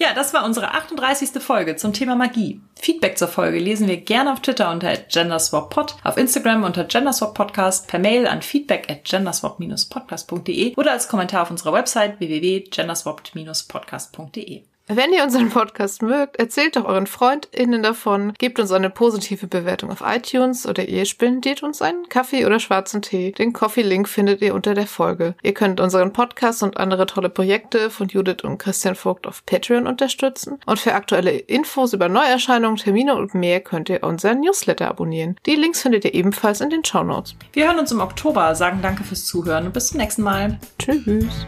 Ja, 0.00 0.14
das 0.14 0.32
war 0.32 0.44
unsere 0.44 0.74
38. 0.74 1.42
Folge 1.42 1.74
zum 1.74 1.92
Thema 1.92 2.14
Magie. 2.14 2.60
Feedback 2.76 3.18
zur 3.18 3.26
Folge 3.26 3.58
lesen 3.58 3.88
wir 3.88 3.96
gerne 3.96 4.32
auf 4.32 4.38
Twitter 4.40 4.70
unter 4.70 4.96
genderswappod, 4.96 5.96
auf 6.04 6.16
Instagram 6.16 6.62
unter 6.62 6.84
genderswappodcast, 6.84 7.88
per 7.88 7.98
Mail 7.98 8.28
an 8.28 8.40
feedback 8.40 8.88
at 8.88 9.04
genderswap-podcast.de 9.04 10.76
oder 10.76 10.92
als 10.92 11.08
Kommentar 11.08 11.42
auf 11.42 11.50
unserer 11.50 11.72
Website 11.72 12.20
www.genderswapped-podcast.de. 12.20 14.62
Wenn 14.90 15.12
ihr 15.12 15.22
unseren 15.22 15.50
Podcast 15.50 16.00
mögt, 16.00 16.36
erzählt 16.36 16.76
doch 16.76 16.86
euren 16.86 17.06
FreundInnen 17.06 17.82
davon, 17.82 18.32
gebt 18.38 18.58
uns 18.58 18.72
eine 18.72 18.88
positive 18.88 19.46
Bewertung 19.46 19.90
auf 19.90 20.02
iTunes 20.02 20.66
oder 20.66 20.88
ihr 20.88 21.04
spendiert 21.04 21.62
uns 21.62 21.82
einen 21.82 22.08
Kaffee 22.08 22.46
oder 22.46 22.58
schwarzen 22.58 23.02
Tee. 23.02 23.32
Den 23.32 23.52
Coffee-Link 23.52 24.08
findet 24.08 24.40
ihr 24.40 24.54
unter 24.54 24.72
der 24.72 24.86
Folge. 24.86 25.34
Ihr 25.42 25.52
könnt 25.52 25.78
unseren 25.80 26.14
Podcast 26.14 26.62
und 26.62 26.78
andere 26.78 27.04
tolle 27.04 27.28
Projekte 27.28 27.90
von 27.90 28.08
Judith 28.08 28.44
und 28.44 28.56
Christian 28.56 28.94
Vogt 28.94 29.26
auf 29.26 29.44
Patreon 29.44 29.86
unterstützen. 29.86 30.58
Und 30.64 30.78
für 30.78 30.94
aktuelle 30.94 31.32
Infos 31.32 31.92
über 31.92 32.08
Neuerscheinungen, 32.08 32.78
Termine 32.78 33.14
und 33.14 33.34
mehr 33.34 33.60
könnt 33.60 33.90
ihr 33.90 34.02
unseren 34.02 34.40
Newsletter 34.40 34.88
abonnieren. 34.88 35.36
Die 35.44 35.54
Links 35.54 35.82
findet 35.82 36.06
ihr 36.06 36.14
ebenfalls 36.14 36.62
in 36.62 36.70
den 36.70 36.82
Show 36.82 37.04
Notes. 37.04 37.34
Wir 37.52 37.66
hören 37.66 37.78
uns 37.78 37.92
im 37.92 38.00
Oktober, 38.00 38.54
sagen 38.54 38.80
danke 38.80 39.04
fürs 39.04 39.26
Zuhören 39.26 39.66
und 39.66 39.74
bis 39.74 39.88
zum 39.88 39.98
nächsten 39.98 40.22
Mal. 40.22 40.58
Tschüss. 40.78 41.46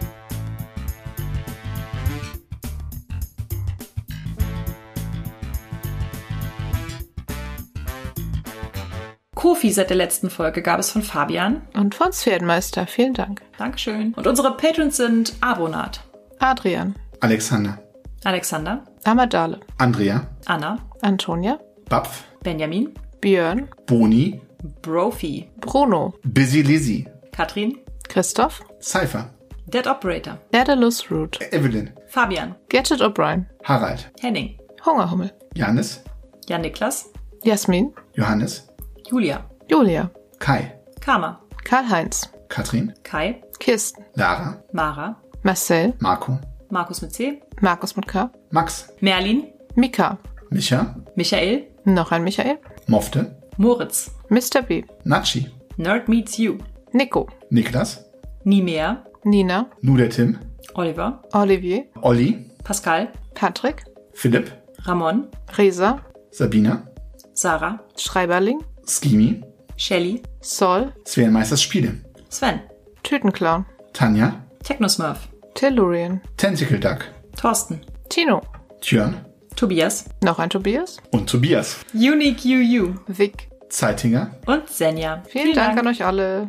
Kofi 9.40 9.72
seit 9.72 9.88
der 9.88 9.96
letzten 9.96 10.28
Folge 10.28 10.60
gab 10.60 10.78
es 10.80 10.90
von 10.90 11.00
Fabian. 11.00 11.62
Und 11.72 11.94
von 11.94 12.12
Pferdmeister. 12.12 12.86
Vielen 12.86 13.14
Dank. 13.14 13.40
Dankeschön. 13.56 14.12
Und 14.12 14.26
unsere 14.26 14.54
Patrons 14.54 14.98
sind 14.98 15.32
Abonat. 15.40 16.02
Adrian. 16.40 16.94
Alexander. 17.20 17.78
Alexander. 18.24 18.84
Amadale. 19.04 19.60
Andrea. 19.78 20.26
Anna. 20.44 20.76
Antonia. 21.00 21.58
Bapf. 21.88 22.24
Benjamin. 22.42 22.92
Björn. 23.22 23.70
Boni. 23.86 24.42
Brophy. 24.82 25.50
Bruno. 25.56 26.12
Busy 26.22 26.60
Lizzy. 26.60 27.08
Katrin. 27.32 27.78
Christoph. 28.10 28.60
Cypher. 28.82 29.24
Dead 29.70 29.86
Operator. 29.86 30.38
Daedalus 30.52 31.10
Root. 31.10 31.38
Evelyn. 31.50 31.94
Fabian. 32.10 32.56
Gadget 32.68 33.00
O'Brien. 33.00 33.46
Harald. 33.64 34.04
Henning. 34.20 34.58
Hungerhummel. 34.84 35.30
Janis. 35.54 36.00
Jan 36.46 36.62
Niklas. 36.62 37.06
Jasmin. 37.42 37.94
Johannes. 38.14 38.69
Julia. 39.10 39.44
Julia. 39.68 40.10
Kai. 40.38 40.72
Karma. 41.00 41.40
Karl-Heinz. 41.64 42.28
Katrin. 42.48 42.92
Kai. 43.02 43.42
Kirsten. 43.58 44.04
Lara. 44.14 44.62
Mara. 44.72 45.16
Marcel. 45.42 45.94
Marco. 46.00 46.38
Markus 46.70 47.02
mit 47.02 47.12
C. 47.12 47.40
Markus 47.60 47.96
mit 47.96 48.06
K. 48.06 48.30
Max. 48.50 48.88
Merlin. 49.00 49.44
Mika. 49.74 50.18
Micha. 50.50 50.94
Michael. 51.16 51.66
Noch 51.84 52.12
ein 52.12 52.24
Michael. 52.24 52.58
Mofte. 52.86 53.36
Moritz. 53.56 54.10
Mr. 54.28 54.62
B. 54.62 54.84
Natschi. 55.04 55.48
Nerd 55.76 56.08
Meets 56.08 56.38
You. 56.38 56.58
Nico. 56.92 57.26
Niklas. 57.50 58.04
Nie 58.44 58.62
mehr. 58.62 59.04
Nina. 59.24 59.66
Nu 59.82 59.96
der 59.96 60.10
Tim. 60.10 60.38
Oliver. 60.74 61.22
Olivier. 61.32 61.84
Olli. 62.02 62.50
Pascal, 62.64 63.08
Patrick, 63.34 63.84
Philipp, 64.12 64.52
Ramon, 64.86 65.28
Resa, 65.56 66.00
Sabina, 66.30 66.86
Sarah, 67.34 67.80
Schreiberling, 67.96 68.60
Skimi, 68.90 69.40
Shelly, 69.76 70.22
Sol, 70.40 70.92
Sven 71.04 71.32
Meisters 71.32 71.62
Spiele, 71.62 71.94
Sven, 72.28 72.60
Tütenclown, 73.04 73.64
Tanja, 73.92 74.42
Technosmurf, 74.64 75.28
Tellurian, 75.54 76.20
Tentacle 76.36 76.80
Duck, 76.80 77.06
Thorsten, 77.36 77.80
Tino, 78.08 78.42
Tjörn. 78.80 79.24
Tobias, 79.54 80.06
noch 80.24 80.38
ein 80.40 80.50
Tobias, 80.50 80.96
und 81.12 81.30
Tobias. 81.30 81.76
Unique 81.94 82.44
UU 82.44 82.94
Vic. 83.06 83.48
Zeitinger. 83.68 84.32
Und 84.46 84.68
Senja. 84.68 85.22
Vielen, 85.28 85.54
Dank. 85.54 85.78
an 85.78 85.86
euch 85.86 86.04
alle. 86.04 86.48